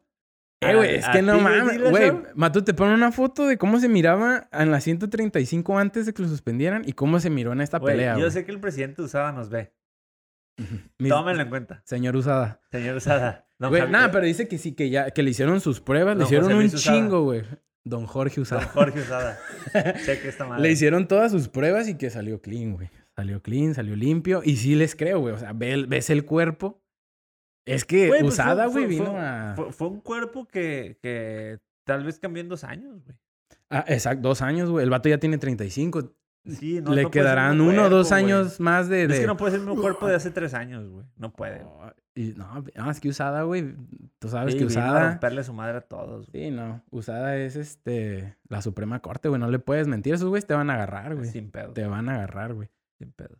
Eh, 0.61 0.77
güey, 0.77 0.95
es 0.97 1.09
que 1.09 1.23
no 1.23 1.41
mames, 1.41 1.91
güey. 1.91 2.13
Matú, 2.35 2.63
te 2.63 2.75
pone 2.75 2.95
una 2.95 3.13
foto 3.13 3.47
de 3.47 3.57
cómo 3.57 3.81
se 3.81 3.89
miraba 3.89 4.49
en 4.53 4.71
la 4.71 4.81
135 4.81 5.79
antes 5.79 6.07
de 6.07 6.13
que 6.13 6.23
lo 6.23 6.29
suspendieran 6.29 6.83
y 6.87 6.93
cómo 6.93 7.19
se 7.21 7.31
miró 7.31 7.53
en 7.53 7.61
esta 7.61 7.79
Güey, 7.79 7.95
pelea, 7.95 8.19
yo 8.19 8.31
sé 8.31 8.45
que 8.45 8.53
el 8.53 8.61
presidente 8.61 9.03
Usada 9.03 9.33
nos 9.33 9.49
ve. 9.49 9.73
Tómenlo 11.09 11.43
en 11.43 11.49
cuenta, 11.49 11.83
Señor 11.85 12.17
Usada. 12.17 12.61
señor 12.71 12.97
Usada. 12.97 13.47
Don 13.59 13.91
nada, 13.91 14.11
pero 14.11 14.25
dice 14.25 14.49
que 14.49 14.59
sí, 14.59 14.73
que 14.73 14.89
ya, 14.89 15.11
que 15.11 15.23
le 15.23 15.31
hicieron 15.31 15.61
sus 15.61 15.81
pruebas, 15.81 16.17
le 16.17 16.21
Don 16.21 16.27
hicieron 16.27 16.51
José 16.51 16.63
un 16.63 16.71
chingo, 16.71 17.25
güey. 17.25 17.43
Don 17.85 18.07
Jorge 18.07 18.37
Don 18.37 18.43
Usada. 18.43 18.63
Jorge 18.67 19.01
Usada. 19.01 19.39
Cheque 20.05 20.29
esta 20.29 20.47
madre. 20.47 20.63
Le 20.63 20.71
hicieron 20.71 21.09
todas 21.09 21.33
sus 21.33 21.49
pruebas 21.49 21.89
y 21.89 21.97
que 21.97 22.11
salió 22.11 22.41
clean, 22.41 22.73
güey. 22.73 22.91
Salió 23.17 23.43
clean, 23.43 23.75
salió 23.75 23.97
limpio. 23.97 24.43
Y 24.45 24.57
sí 24.57 24.75
les 24.75 24.95
creo, 24.95 25.21
güey. 25.21 25.35
O 25.35 25.39
sea, 25.39 25.53
ves 25.53 26.11
el 26.11 26.25
cuerpo. 26.25 26.80
Es 27.67 27.85
que 27.85 28.09
Güey, 28.09 28.21
pues 28.23 28.35
Usada, 28.35 28.67
güey, 28.67 28.87
vino 28.87 29.07
fue- 29.13 29.21
a... 29.21 29.53
Fue, 29.57 29.73
fue 29.73 29.89
un 29.89 30.01
cuerpo 30.01 30.47
que, 30.47 30.99
que 31.03 31.59
tal 31.85 32.05
vez 32.05 32.19
cambió 32.19 32.41
en 32.41 32.49
dos 32.49 32.65
años, 32.65 33.03
güey. 33.05 33.17
Ah, 33.69 33.85
exacto, 33.89 34.29
dos 34.29 34.43
años, 34.43 34.71
güey. 34.71 34.83
El 34.85 34.91
vato 34.91 35.09
ya 35.09 35.19
tiene 35.19 35.39
35. 35.39 36.13
Sí, 36.47 36.81
no, 36.81 36.95
le 36.95 37.03
no 37.03 37.11
quedarán 37.11 37.61
uno 37.61 37.85
o 37.85 37.89
dos 37.91 38.09
güey. 38.09 38.25
años 38.25 38.59
más 38.61 38.89
de... 38.89 39.05
Es 39.05 39.21
que 39.21 39.27
no 39.27 39.37
puede 39.37 39.53
ser 39.53 39.61
mismo 39.61 39.81
cuerpo 39.81 40.09
de 40.09 40.15
hace 40.17 40.31
tres 40.31 40.55
años, 40.55 40.89
güey. 40.89 41.05
No 41.17 41.33
puede. 41.33 41.63
Oh, 41.65 41.91
y 42.15 42.33
no, 42.37 42.65
no, 42.75 42.91
es 42.91 42.99
que 42.99 43.11
Usada, 43.11 43.43
güey. 43.43 43.77
Tú 44.19 44.29
sabes 44.31 44.55
Sí, 44.55 44.59
que 44.59 44.65
vino 44.65 44.81
a 44.81 44.85
Usada... 44.87 45.09
romperle 45.11 45.45
su 45.45 45.53
madre 45.53 45.79
a 45.79 45.81
todos. 45.83 46.27
güey. 46.31 46.45
Sí, 46.47 46.51
no. 46.51 46.83
Usada 46.91 47.37
es 47.37 47.57
este... 47.57 48.37
La 48.49 48.63
Suprema 48.63 49.01
Corte, 49.01 49.29
güey. 49.29 49.39
No 49.41 49.51
le 49.51 49.59
puedes 49.59 49.87
mentir. 49.87 50.15
Esos 50.15 50.29
güeyes 50.31 50.47
te 50.47 50.55
van 50.55 50.71
a 50.71 50.75
agarrar, 50.75 51.15
güey. 51.15 51.29
Sin 51.29 51.51
pedos. 51.51 51.75
Te 51.75 51.87
van 51.87 52.09
a 52.09 52.15
agarrar, 52.15 52.55
güey. 52.55 52.71
Sin 52.99 53.13
pedos. 53.13 53.39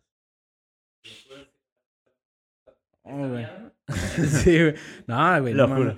Oh, 3.03 3.27
güey. 3.29 3.47
sí, 3.87 4.57
güey. 4.59 4.75
No, 5.07 5.41
güey. 5.41 5.53
Lo 5.53 5.67
no 5.67 5.75
juro. 5.75 5.95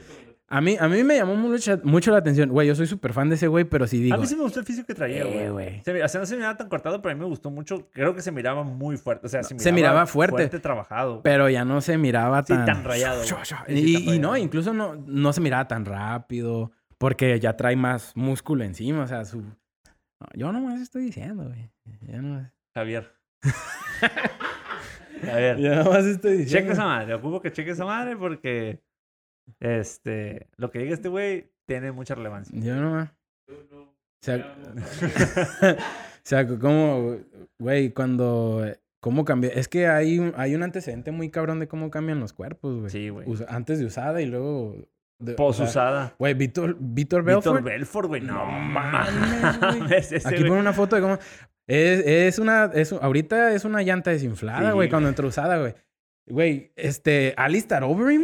A 0.48 0.62
mí, 0.62 0.78
a 0.80 0.88
mí 0.88 1.04
me 1.04 1.16
llamó 1.16 1.36
mucho, 1.36 1.80
mucho 1.84 2.12
la 2.12 2.20
atención. 2.20 2.50
Güey, 2.50 2.68
yo 2.68 2.76
soy 2.76 2.86
súper 2.86 3.12
fan 3.12 3.28
de 3.28 3.36
ese 3.36 3.48
güey, 3.48 3.66
pero 3.66 3.88
sí 3.88 4.00
digo... 4.00 4.14
a 4.14 4.20
mí 4.20 4.28
sí 4.28 4.36
me 4.36 4.44
gustó 4.44 4.60
el 4.60 4.66
físico 4.68 4.86
que 4.86 4.94
traía, 4.94 5.24
güey. 5.26 5.50
güey. 5.50 5.82
Se, 5.84 6.04
o 6.04 6.08
sea, 6.08 6.20
no 6.22 6.28
se 6.28 6.36
miraba 6.36 6.56
tan 6.56 6.70
cortado, 6.70 7.02
pero 7.02 7.12
a 7.12 7.16
mí 7.16 7.20
me 7.22 7.26
gustó 7.26 7.50
mucho. 7.50 7.90
Creo 7.92 8.14
que 8.14 8.22
se 8.22 8.32
miraba 8.32 8.64
muy 8.64 8.98
fuerte. 8.98 9.26
O 9.26 9.30
sea, 9.30 9.42
se 9.42 9.56
miraba, 9.56 9.64
se 9.64 9.72
miraba 9.72 10.06
fuerte. 10.06 10.36
Fuerte 10.36 10.60
trabajado. 10.60 11.24
Pero 11.24 11.50
ya 11.50 11.66
no 11.66 11.82
se 11.82 11.98
miraba 11.98 12.44
Sí, 12.44 12.54
tan... 12.54 12.66
tan 12.66 12.84
rayado. 12.84 13.24
Y, 13.24 13.28
Sí, 13.28 14.06
tan 14.06 14.14
y 14.14 14.20
no, 14.20 14.38
incluso 14.38 14.74
no, 14.74 14.94
no 14.96 15.34
se 15.34 15.42
miraba 15.42 15.68
tan 15.68 15.86
rápido. 15.86 16.72
Porque 17.00 17.40
ya 17.40 17.58
trae 17.58 17.76
más 17.76 18.12
músculo 18.16 18.64
encima. 18.64 19.02
O 19.04 19.08
sea, 19.08 19.26
su... 19.26 19.42
No, 19.42 20.28
yo 20.36 20.52
nomás 20.52 20.80
estoy 20.82 21.06
diciendo, 21.06 21.46
güey. 21.46 21.72
Yo 22.02 22.22
nomás... 22.22 22.52
Javier. 22.76 23.12
Yo 25.60 25.76
nomás 25.76 26.06
estoy 26.06 26.38
diciendo. 26.38 26.72
Checa 26.72 26.74
esa 26.74 26.86
madre. 26.86 27.14
Ocupo 27.14 27.42
que 27.42 27.52
cheque 27.52 27.72
esa 27.72 27.86
madre 27.86 28.16
porque. 28.16 28.82
Este. 29.60 30.48
Lo 30.58 30.72
que 30.72 30.80
diga 30.80 30.94
este 30.94 31.10
güey 31.10 31.52
tiene 31.66 31.92
mucha 31.92 32.16
relevancia. 32.16 32.58
Yo 32.60 32.76
nomás... 32.76 33.10
O 33.50 34.26
sea, 34.26 34.56
o 35.78 36.22
sea, 36.24 36.48
como, 36.48 37.18
güey, 37.60 37.92
cuando... 37.92 38.66
¿Cómo 39.02 39.26
cambió? 39.26 39.52
Es 39.52 39.68
que 39.68 39.88
hay 39.88 40.18
un, 40.18 40.34
hay 40.38 40.56
un 40.56 40.64
antecedente 40.64 41.12
muy 41.12 41.30
cabrón 41.30 41.60
de 41.60 41.68
cómo 41.68 41.92
cambian 41.92 42.22
los 42.22 42.32
cuerpos, 42.32 42.80
güey. 42.80 42.90
Sí, 42.90 43.10
güey. 43.10 43.28
Antes 43.50 43.80
de 43.80 43.86
usada 43.86 44.22
y 44.22 44.26
luego... 44.28 44.78
de- 45.20 45.34
o 45.34 45.36
sea, 45.36 45.36
Posusada. 45.36 46.16
Güey, 46.18 46.34
Víctor, 46.36 46.78
Víctor 46.80 47.24
Belfort. 47.24 47.58
Víctor 47.58 47.64
Belfort, 47.64 48.08
güey. 48.08 48.22
No 48.22 48.46
mames. 48.46 50.14
Aquí 50.26 50.44
ponen 50.44 50.60
una 50.60 50.74
foto 50.74 50.96
de 50.96 51.02
cómo... 51.02 51.18
Es, 51.68 52.00
es 52.06 52.40
una... 52.40 52.72
Es, 52.74 52.92
ahorita 52.94 53.54
es 53.54 53.66
una 53.66 53.82
llanta 53.82 54.12
desinflada, 54.12 54.70
Sí, 54.70 54.74
güey, 54.76 54.90
cuando 54.90 55.10
entró 55.10 55.28
usada, 55.28 55.58
güey. 55.60 55.74
Güey, 56.26 56.72
este... 56.76 57.34
Alistair 57.38 57.84
Overeem. 57.84 58.24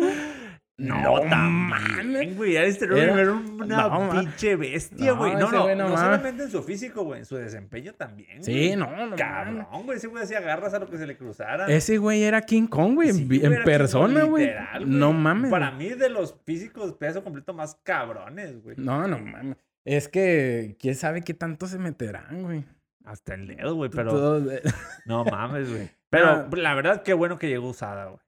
No, 0.77 0.95
No 1.01 1.23
mames. 1.25 2.37
güey. 2.37 2.55
Alistair 2.55 2.93
Era- 2.93 3.11
Overeem 3.13 3.19
era 3.19 3.33
una 3.33 3.87
No, 3.89 4.11
pinche 4.11 4.55
bestia, 4.55 5.11
güey. 5.11 5.33
No, 5.35 5.51
no, 5.51 5.75
no, 5.75 5.89
no 5.89 5.97
solamente 5.97 6.43
en 6.43 6.49
su 6.51 6.63
físico, 6.63 7.03
güey. 7.03 7.19
En 7.19 7.25
su 7.25 7.35
desempeño 7.35 7.93
también, 7.95 8.41
Sí, 8.43 8.75
no, 8.77 8.89
no. 9.07 9.15
Cabrón, 9.17 9.67
güey. 9.85 9.97
Ese 9.97 10.07
güey 10.07 10.23
hacía 10.23 10.39
garras 10.39 10.73
a 10.73 10.79
lo 10.79 10.87
que 10.89 10.97
se 10.97 11.05
le 11.05 11.17
cruzara. 11.17 11.67
Ese 11.67 11.97
güey 11.97 12.23
era 12.23 12.41
King 12.43 12.67
Kong, 12.67 12.95
güey, 12.95 13.11
Sí, 13.11 13.27
en, 13.43 13.53
en 13.55 13.63
persona, 13.65 14.23
güey. 14.23 14.49
No 14.85 15.11
mames. 15.11 15.51
Para 15.51 15.71
mí, 15.71 15.89
de 15.89 16.09
los 16.09 16.37
físicos 16.45 16.93
peso 16.93 17.25
completo 17.25 17.53
más 17.53 17.75
cabrones, 17.83 18.63
güey. 18.63 18.77
No, 18.79 19.05
no 19.05 19.17
mames. 19.19 19.57
Es 19.83 20.07
que 20.07 20.77
quién 20.79 20.95
sabe 20.95 21.23
qué 21.23 21.33
tanto 21.33 21.67
se 21.67 21.77
meterán, 21.77 22.43
güey. 22.43 22.63
Hasta 23.06 23.34
el 23.34 23.47
dedo, 23.47 23.76
güey, 23.76 23.89
pero 23.89 24.12
Todo 24.12 24.41
de- 24.41 24.62
no 25.06 25.24
mames, 25.26 25.70
güey. 25.72 25.89
Pero 26.10 26.47
No. 26.47 26.56
la 26.58 26.74
verdad, 26.76 27.04
qué 27.04 27.14
bueno 27.14 27.38
que 27.38 27.47
llegó 27.47 27.70
usada, 27.70 28.06
güey. 28.06 28.20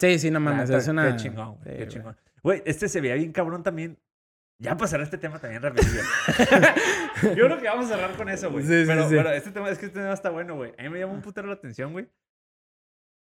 Sí, 0.00 0.18
sí, 0.18 0.30
no 0.30 0.40
mames. 0.40 0.70
Es 0.70 0.88
una... 0.88 1.10
Qué 1.10 1.16
chingón, 1.22 1.56
güey. 1.56 1.70
Sí, 1.72 1.78
qué 1.78 1.88
chingón. 1.88 2.16
Güey, 2.42 2.62
este 2.66 2.88
se 2.88 3.00
veía 3.00 3.14
bien 3.14 3.32
cabrón 3.32 3.62
también. 3.62 3.98
Ya 4.58 4.76
pasará 4.76 5.02
este 5.02 5.18
tema 5.18 5.38
también 5.38 5.62
rapidillo. 5.62 6.00
Yo 7.22 7.46
creo 7.46 7.58
que 7.58 7.66
vamos 7.68 7.86
a 7.90 7.94
cerrar 7.96 8.16
con 8.16 8.28
eso, 8.28 8.50
güey. 8.50 8.64
Sí, 8.64 8.82
sí, 8.82 8.84
pero, 8.86 9.08
sí. 9.08 9.14
pero 9.16 9.30
este 9.32 9.50
tema, 9.50 9.68
es 9.68 9.78
que 9.78 9.86
este 9.86 10.00
tema 10.00 10.12
está 10.12 10.30
bueno, 10.30 10.54
güey. 10.56 10.72
A 10.78 10.82
mí 10.84 10.88
me 10.90 10.98
llama 11.00 11.12
un 11.12 11.22
putero 11.22 11.48
la 11.48 11.54
atención, 11.54 11.92
güey. 11.92 12.08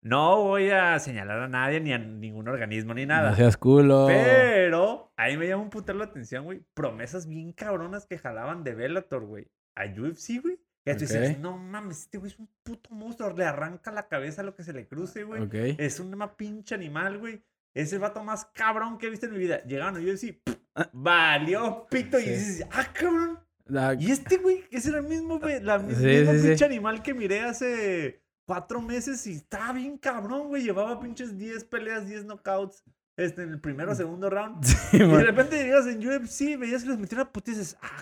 No 0.01 0.43
voy 0.43 0.69
a 0.71 0.97
señalar 0.99 1.39
a 1.41 1.47
nadie, 1.47 1.81
ni 1.81 1.91
a 1.91 1.97
ningún 1.97 2.47
organismo, 2.47 2.93
ni 2.93 3.05
nada. 3.05 3.31
No 3.31 3.35
seas 3.35 3.57
culo. 3.57 4.05
Pero 4.07 5.11
ahí 5.17 5.37
me 5.37 5.47
llama 5.47 5.63
un 5.63 5.69
putero 5.69 5.97
la 5.99 6.05
atención, 6.05 6.45
güey. 6.45 6.63
Promesas 6.73 7.27
bien 7.27 7.51
cabronas 7.51 8.05
que 8.05 8.17
jalaban 8.17 8.63
de 8.63 8.75
Bellator, 8.75 9.25
güey. 9.25 9.47
A 9.75 9.85
UFC, 9.85 10.41
güey. 10.41 10.59
Tú 10.95 11.01
dices, 11.01 11.39
no 11.39 11.57
mames, 11.57 12.01
este 12.01 12.17
güey 12.17 12.31
es 12.31 12.39
un 12.39 12.49
puto 12.63 12.89
monstruo. 12.93 13.31
Le 13.35 13.45
arranca 13.45 13.91
la 13.91 14.07
cabeza 14.07 14.41
a 14.41 14.45
lo 14.45 14.55
que 14.55 14.63
se 14.63 14.73
le 14.73 14.87
cruce, 14.87 15.23
güey. 15.23 15.41
Es 15.77 15.99
un 15.99 16.15
pinche 16.37 16.75
animal, 16.75 17.17
güey. 17.19 17.41
Es 17.73 17.93
el 17.93 17.99
vato 17.99 18.23
más 18.23 18.45
cabrón 18.45 18.97
que 18.97 19.07
he 19.07 19.09
visto 19.09 19.25
en 19.27 19.33
mi 19.33 19.37
vida. 19.39 19.63
Llegaron 19.63 19.95
a 19.95 19.99
UFC, 19.99 20.41
pff, 20.43 20.55
valió 20.93 21.87
pito. 21.89 22.19
Y 22.19 22.23
dices, 22.23 22.65
ah, 22.71 22.87
cabrón. 22.93 23.39
Ah, 23.75 23.93
Y 23.97 24.11
este 24.11 24.37
güey, 24.37 24.63
es 24.71 24.85
el 24.87 25.01
mismo, 25.03 25.39
la 25.61 25.77
mis- 25.77 25.97
Sí, 25.97 26.03
mismo 26.03 26.33
sí, 26.33 26.47
pinche 26.47 26.65
animal 26.65 27.03
que 27.03 27.13
miré 27.13 27.41
hace 27.41 28.21
cuatro 28.45 28.81
meses 28.81 29.25
y 29.27 29.33
estaba 29.33 29.73
bien 29.73 29.97
cabrón, 29.97 30.47
güey. 30.47 30.63
Llevaba 30.63 30.99
pinches 30.99 31.37
10 31.37 31.63
peleas, 31.65 32.07
10 32.07 32.25
knockouts 32.25 32.83
este, 33.15 33.43
en 33.43 33.49
el 33.49 33.59
primero 33.61 33.91
o 33.91 33.95
segundo 33.95 34.29
round. 34.29 34.63
sí, 34.65 34.97
Y 34.97 34.99
de 34.99 35.23
repente 35.23 35.63
llegas 35.63 35.85
en 35.85 35.99
UFC, 36.05 36.57
veías 36.57 36.81
que 36.83 36.89
los 36.89 36.97
metieron 36.97 37.27
a 37.27 37.31
puta 37.31 37.51
y 37.51 37.53
dices, 37.53 37.77
ah, 37.81 38.01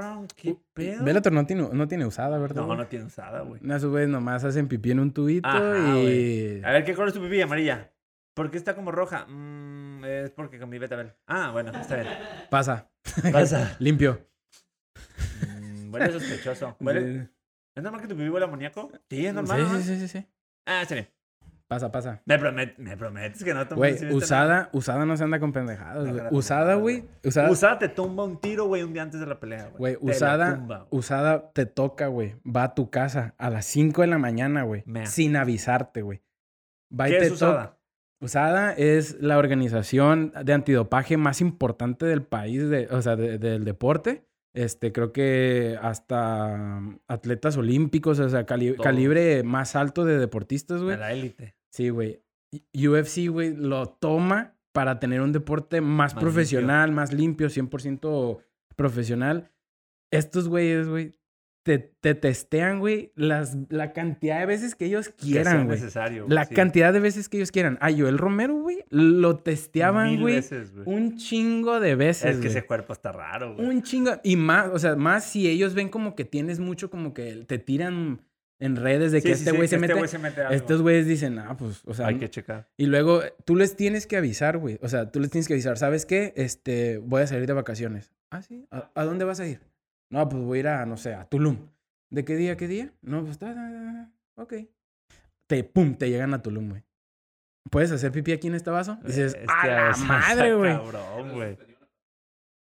cabrón, 0.00 0.28
qué 0.36 0.56
pedo. 0.72 1.04
Bellator 1.04 1.32
no 1.32 1.46
tiene, 1.46 1.68
no 1.72 1.88
tiene 1.88 2.06
usada, 2.06 2.38
¿verdad? 2.38 2.62
No, 2.62 2.66
güey? 2.66 2.78
no 2.78 2.86
tiene 2.86 3.04
usada, 3.06 3.40
güey. 3.40 3.60
No, 3.62 3.76
esos 3.76 3.90
güeyes 3.90 4.08
nomás 4.08 4.44
hacen 4.44 4.68
pipí 4.68 4.90
en 4.90 5.00
un 5.00 5.12
tubito 5.12 5.48
Ajá, 5.48 5.98
y... 5.98 6.62
A 6.64 6.70
ver, 6.72 6.84
¿qué 6.84 6.94
color 6.94 7.08
es 7.08 7.14
tu 7.14 7.20
pipí? 7.20 7.40
Amarilla. 7.40 7.92
¿Por 8.34 8.50
qué 8.50 8.56
está 8.58 8.74
como 8.74 8.90
roja? 8.90 9.26
Mm, 9.26 10.04
es 10.04 10.30
porque 10.30 10.58
con 10.58 10.68
mi 10.68 10.78
betabel. 10.78 11.12
Ah, 11.26 11.50
bueno, 11.52 11.70
está 11.70 11.96
bien. 11.96 12.08
Pasa. 12.50 12.90
Pasa. 13.32 13.76
Limpio. 13.78 14.26
Mm, 15.60 15.92
huele 15.94 16.12
sospechoso. 16.12 16.76
Huele- 16.80 17.30
¿Es 17.76 17.82
normal 17.82 18.00
que 18.02 18.08
tu 18.08 18.16
pipí 18.16 18.28
huele 18.28 18.46
a 18.46 18.48
amoníaco? 18.48 18.90
Sí, 19.08 19.26
es 19.26 19.34
normal. 19.34 19.60
Sí, 19.60 19.72
¿no? 19.72 19.78
sí, 19.78 19.84
sí, 19.84 20.00
sí, 20.00 20.08
sí. 20.08 20.26
Ah, 20.66 20.82
está 20.82 20.94
bien. 20.94 21.08
Pasa, 21.74 21.90
pasa. 21.92 22.22
Me, 22.24 22.38
promet- 22.38 22.76
me 22.78 22.96
prometes 22.96 23.42
que 23.42 23.52
no 23.52 23.66
tomas 23.66 23.78
Güey, 24.00 24.14
usada, 24.14 24.68
usada 24.72 25.04
no 25.06 25.16
se 25.16 25.24
anda 25.24 25.40
con 25.40 25.52
pendejadas, 25.52 26.04
No, 26.06 26.28
Usada, 26.30 26.74
güey. 26.76 27.04
Usada, 27.50 27.78
te 27.78 27.88
tumba 27.88 28.24
un 28.24 28.40
tiro, 28.40 28.66
güey, 28.66 28.82
un 28.82 28.92
día 28.92 29.02
antes 29.02 29.18
de 29.20 29.26
la 29.26 29.40
pelea, 29.40 29.70
güey. 29.76 29.94
Te 29.96 30.04
usada, 30.06 30.54
tumba, 30.56 30.86
usada 30.90 31.50
te 31.52 31.66
toca, 31.66 32.06
güey. 32.06 32.36
Va 32.44 32.62
a 32.64 32.74
tu 32.74 32.90
casa 32.90 33.34
a 33.38 33.50
las 33.50 33.64
5 33.66 34.02
de 34.02 34.06
la 34.06 34.18
mañana, 34.18 34.62
güey. 34.62 34.84
Sin 35.04 35.36
avisarte, 35.36 36.02
güey. 36.02 36.22
Va 36.96 37.08
y 37.08 37.12
¿Qué 37.12 37.18
te 37.18 37.26
es 37.26 37.32
usada? 37.32 37.78
USADA 38.20 38.72
es 38.72 39.20
la 39.20 39.36
organización 39.36 40.32
de 40.44 40.52
antidopaje 40.54 41.16
más 41.16 41.40
importante 41.40 42.06
del 42.06 42.22
país, 42.22 42.68
de, 42.70 42.86
o 42.90 43.02
sea, 43.02 43.16
de- 43.16 43.38
del 43.38 43.64
deporte. 43.64 44.24
Este, 44.54 44.92
creo 44.92 45.12
que 45.12 45.76
hasta 45.82 46.54
um, 46.78 46.98
atletas 47.08 47.56
olímpicos, 47.56 48.20
o 48.20 48.28
sea, 48.28 48.46
cali- 48.46 48.76
calibre 48.76 49.42
más 49.42 49.74
alto 49.74 50.04
de 50.04 50.16
deportistas, 50.16 50.78
De 50.78 50.84
güey. 50.84 50.96
la 50.96 51.12
élite. 51.12 51.56
Sí, 51.74 51.88
güey. 51.88 52.22
UFC, 52.72 53.28
güey, 53.28 53.52
lo 53.56 53.86
toma 53.88 54.54
para 54.70 55.00
tener 55.00 55.20
un 55.20 55.32
deporte 55.32 55.80
más, 55.80 56.14
Más 56.14 56.22
profesional, 56.22 56.92
más 56.92 57.12
limpio, 57.12 57.48
100% 57.48 58.38
profesional. 58.76 59.50
Estos 60.12 60.46
güeyes, 60.46 60.86
güey, 60.86 61.18
te, 61.64 61.80
te 61.80 62.14
testean, 62.14 62.78
güey, 62.78 63.10
las, 63.16 63.56
la 63.70 63.92
cantidad 63.92 64.38
de 64.38 64.46
veces 64.46 64.76
que 64.76 64.84
ellos 64.84 65.08
quieran, 65.08 65.66
güey. 65.66 65.80
necesario. 65.80 66.26
La 66.28 66.44
sí. 66.44 66.54
cantidad 66.54 66.92
de 66.92 67.00
veces 67.00 67.28
que 67.28 67.38
ellos 67.38 67.50
quieran. 67.50 67.76
A 67.80 67.90
Joel 67.90 68.18
Romero, 68.18 68.54
güey, 68.54 68.84
lo 68.90 69.38
testeaban, 69.38 70.20
güey, 70.20 70.44
un 70.84 71.16
chingo 71.16 71.80
de 71.80 71.96
veces, 71.96 72.24
Es 72.24 72.36
que 72.36 72.42
güey. 72.42 72.50
ese 72.50 72.66
cuerpo 72.66 72.92
está 72.92 73.10
raro, 73.10 73.56
güey. 73.56 73.66
Un 73.66 73.82
chingo. 73.82 74.12
Y 74.22 74.36
más, 74.36 74.70
o 74.72 74.78
sea, 74.78 74.94
más 74.94 75.24
si 75.24 75.48
ellos 75.48 75.74
ven 75.74 75.88
como 75.88 76.14
que 76.14 76.24
tienes 76.24 76.60
mucho, 76.60 76.88
como 76.88 77.12
que 77.14 77.44
te 77.48 77.58
tiran 77.58 78.20
en 78.64 78.76
redes 78.76 79.12
de 79.12 79.20
que 79.22 79.28
Sí, 79.28 79.32
este 79.32 79.50
sí, 79.50 79.56
güey 79.56 79.68
se. 79.68 79.76
Este 79.76 80.08
se 80.08 80.18
mete 80.18 80.40
algo. 80.42 80.54
Estos 80.54 80.82
güeyes 80.82 81.06
dicen, 81.06 81.38
ah, 81.38 81.56
pues, 81.56 81.82
o 81.84 81.94
sea, 81.94 82.06
Hay 82.08 82.18
que 82.18 82.28
checar. 82.30 82.68
y 82.76 82.86
luego 82.86 83.22
tú 83.44 83.56
les 83.56 83.76
tienes 83.76 84.06
que 84.06 84.16
avisar, 84.16 84.58
güey. 84.58 84.78
O 84.82 84.88
sea, 84.88 85.10
tú 85.10 85.20
les 85.20 85.30
tienes 85.30 85.46
que 85.48 85.54
avisar, 85.54 85.76
¿sabes 85.78 86.06
qué? 86.06 86.32
Este, 86.36 86.98
voy 86.98 87.22
a 87.22 87.26
salir 87.26 87.46
de 87.46 87.52
vacaciones. 87.52 88.12
Ah, 88.30 88.42
sí. 88.42 88.66
¿A, 88.70 88.90
a 88.94 89.04
dónde 89.04 89.24
vas 89.24 89.40
a 89.40 89.46
ir? 89.46 89.60
No, 90.10 90.28
pues 90.28 90.42
voy 90.42 90.58
a 90.58 90.60
ir 90.60 90.68
a, 90.68 90.86
no 90.86 90.96
sé, 90.96 91.14
a 91.14 91.24
Tulum. 91.24 91.68
¿De 92.10 92.24
qué 92.24 92.36
día, 92.36 92.56
qué 92.56 92.68
día? 92.68 92.92
No, 93.02 93.20
pues 93.20 93.32
está, 93.32 94.10
ok. 94.36 94.54
Te, 95.46 95.64
pum, 95.64 95.94
te 95.96 96.08
llegan 96.10 96.32
a 96.34 96.42
Tulum, 96.42 96.70
güey. 96.70 96.82
¿Puedes 97.70 97.90
hacer 97.92 98.12
pipí 98.12 98.32
aquí 98.32 98.46
en 98.48 98.54
este 98.54 98.70
vaso? 98.70 98.98
Dices, 99.04 99.34
Este, 99.34 99.46
¡a 99.48 99.90
la 99.90 99.96
madre, 99.96 100.54
güey! 100.54 100.72
Cabrón, 100.76 101.32
güey. 101.32 101.58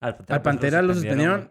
Al 0.00 0.16
Al 0.28 0.42
Pantera 0.42 0.82
lo 0.82 0.94
suspendieron. 0.94 1.50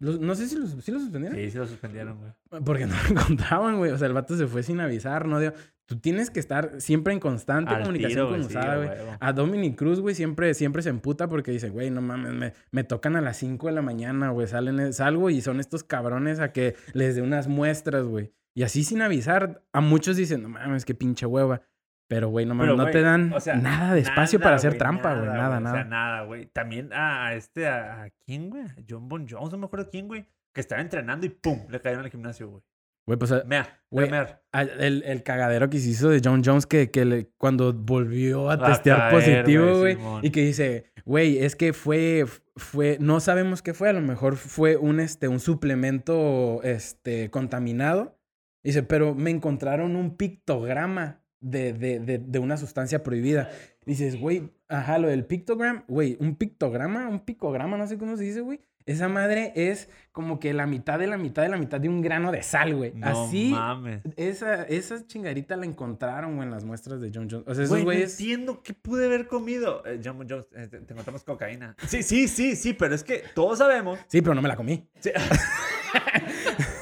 No 0.00 0.34
sé 0.34 0.48
si 0.48 0.56
lo, 0.56 0.66
sí 0.66 0.92
lo 0.92 1.00
suspendieron. 1.00 1.38
Sí, 1.38 1.50
sí 1.50 1.58
lo 1.58 1.66
suspendieron, 1.66 2.18
güey. 2.18 2.62
Porque 2.64 2.86
no 2.86 2.94
lo 3.04 3.20
encontraban, 3.20 3.78
güey. 3.78 3.90
O 3.90 3.98
sea, 3.98 4.06
el 4.06 4.12
vato 4.14 4.36
se 4.36 4.46
fue 4.46 4.62
sin 4.62 4.80
avisar, 4.80 5.26
¿no? 5.26 5.40
Dio- 5.40 5.54
Tú 5.86 5.98
tienes 5.98 6.30
que 6.30 6.38
estar 6.38 6.82
siempre 6.82 7.14
en 7.14 7.18
constante 7.20 7.72
Al 7.74 7.80
comunicación 7.80 8.26
tiro, 8.26 8.28
con 8.38 8.40
Usada, 8.46 8.74
a 8.74 8.76
güey. 8.76 8.90
A 9.20 9.32
Dominic 9.32 9.74
Cruz, 9.78 10.00
güey, 10.00 10.14
siempre, 10.14 10.52
siempre 10.52 10.82
se 10.82 10.90
emputa 10.90 11.28
porque 11.28 11.50
dice, 11.50 11.70
güey, 11.70 11.90
no 11.90 12.02
mames, 12.02 12.34
me, 12.34 12.52
me 12.72 12.84
tocan 12.84 13.16
a 13.16 13.22
las 13.22 13.38
5 13.38 13.68
de 13.68 13.72
la 13.72 13.80
mañana, 13.80 14.28
güey. 14.28 14.46
Salen, 14.46 14.78
eh, 14.80 14.92
salgo 14.92 15.30
y 15.30 15.40
son 15.40 15.60
estos 15.60 15.84
cabrones 15.84 16.40
a 16.40 16.52
que 16.52 16.76
les 16.92 17.14
dé 17.16 17.22
unas 17.22 17.48
muestras, 17.48 18.04
güey. 18.04 18.34
Y 18.54 18.64
así 18.64 18.84
sin 18.84 19.00
avisar, 19.00 19.64
a 19.72 19.80
muchos 19.80 20.18
dicen, 20.18 20.42
no 20.42 20.50
mames, 20.50 20.84
qué 20.84 20.94
pinche 20.94 21.24
hueva. 21.24 21.62
Pero, 22.08 22.28
güey, 22.30 22.46
no 22.46 22.56
Pero, 22.58 22.74
no 22.74 22.86
te 22.90 23.02
dan 23.02 23.32
o 23.34 23.38
sea, 23.40 23.54
nada 23.56 23.92
de 23.94 24.00
espacio 24.00 24.38
nada, 24.38 24.46
para 24.46 24.56
hacer 24.56 24.78
trampa, 24.78 25.14
güey. 25.14 25.26
Nada, 25.26 25.48
güey, 25.48 25.60
nada. 25.62 25.70
O 25.70 25.74
sea, 25.76 25.84
nada, 25.84 26.22
güey. 26.22 26.46
También 26.46 26.90
a, 26.92 27.34
este, 27.34 27.68
a, 27.68 28.04
a 28.04 28.10
quién, 28.24 28.48
güey. 28.48 28.64
John 28.88 29.08
Bon 29.08 29.26
Jones, 29.28 29.52
no 29.52 29.58
me 29.58 29.66
acuerdo 29.66 29.88
quién, 29.90 30.08
güey. 30.08 30.26
Que 30.54 30.62
estaba 30.62 30.80
entrenando 30.80 31.26
y 31.26 31.28
pum, 31.28 31.66
le 31.68 31.80
cayeron 31.80 32.04
al 32.04 32.10
gimnasio, 32.10 32.48
güey. 32.48 32.62
Güey, 33.06 33.18
pues 33.18 33.32
Mea, 33.46 33.62
Güey, 33.90 34.08
güey. 34.08 34.10
Mear. 34.10 34.42
a- 34.52 34.62
el, 34.62 35.02
el 35.02 35.22
cagadero 35.22 35.70
que 35.70 35.78
se 35.78 35.88
hizo 35.90 36.08
de 36.10 36.20
John 36.24 36.42
Jones 36.44 36.66
que, 36.66 36.90
que 36.90 37.04
le- 37.04 37.30
cuando 37.38 37.72
volvió 37.72 38.50
a 38.50 38.54
A 38.54 38.66
testear 38.66 38.98
caer, 38.98 39.12
positivo, 39.14 39.78
güey. 39.78 39.96
Y 40.22 40.30
que 40.30 40.42
dice, 40.42 40.92
güey, 41.06 41.38
es 41.38 41.56
que 41.56 41.72
fue, 41.72 42.24
fue, 42.56 42.98
no 43.00 43.20
sabemos 43.20 43.62
qué 43.62 43.72
fue, 43.74 43.88
a 43.88 43.92
lo 43.94 44.00
mejor 44.02 44.36
fue 44.36 44.76
un, 44.76 45.00
este, 45.00 45.28
un 45.28 45.40
suplemento, 45.40 46.60
este, 46.64 47.30
contaminado. 47.30 48.18
Dice, 48.62 48.82
pero 48.82 49.14
me 49.14 49.30
encontraron 49.30 49.96
un 49.96 50.16
pictograma 50.16 51.22
de, 51.40 51.72
de, 51.72 52.00
de, 52.00 52.18
de 52.18 52.38
una 52.38 52.56
sustancia 52.56 53.02
prohibida. 53.02 53.50
Dices, 53.86 54.18
güey, 54.20 54.50
ajá, 54.68 54.98
lo 54.98 55.08
del 55.08 55.24
pictogram, 55.24 55.84
güey, 55.88 56.16
un 56.20 56.36
pictograma, 56.36 57.08
un 57.08 57.20
picograma, 57.20 57.76
no 57.76 57.86
sé 57.86 57.96
cómo 57.98 58.16
se 58.16 58.24
dice, 58.24 58.40
güey. 58.40 58.60
Esa 58.86 59.06
madre 59.10 59.52
es 59.54 59.90
como 60.12 60.40
que 60.40 60.54
la 60.54 60.66
mitad 60.66 60.98
de 60.98 61.06
la 61.06 61.18
mitad 61.18 61.42
de 61.42 61.50
la 61.50 61.58
mitad 61.58 61.78
de 61.78 61.90
un 61.90 62.00
grano 62.00 62.32
de 62.32 62.42
sal, 62.42 62.74
güey. 62.74 62.92
No 62.94 63.26
Así, 63.26 63.50
mames. 63.50 64.00
esa, 64.16 64.62
esa 64.62 65.06
chingarita 65.06 65.56
la 65.56 65.66
encontraron, 65.66 66.36
güey, 66.36 66.46
en 66.48 66.50
las 66.54 66.64
muestras 66.64 66.98
de 67.02 67.10
John 67.14 67.28
Jones. 67.30 67.46
O 67.46 67.54
sea, 67.54 67.64
esos 67.64 67.68
Güey, 67.68 67.82
no 67.82 67.84
güeyes... 67.84 68.18
entiendo 68.18 68.62
qué 68.62 68.72
pude 68.72 69.04
haber 69.04 69.26
comido. 69.26 69.84
Eh, 69.84 70.00
John 70.02 70.16
Bon 70.16 70.26
Jones, 70.26 70.46
eh, 70.56 70.68
te, 70.68 70.80
te 70.80 70.92
encontramos 70.94 71.22
cocaína. 71.22 71.76
Sí, 71.86 72.02
sí, 72.02 72.28
sí, 72.28 72.56
sí, 72.56 72.72
pero 72.72 72.94
es 72.94 73.04
que 73.04 73.24
todos 73.34 73.58
sabemos. 73.58 73.98
Sí, 74.06 74.22
pero 74.22 74.34
no 74.34 74.40
me 74.40 74.48
la 74.48 74.56
comí. 74.56 74.88
Sí. 75.00 75.10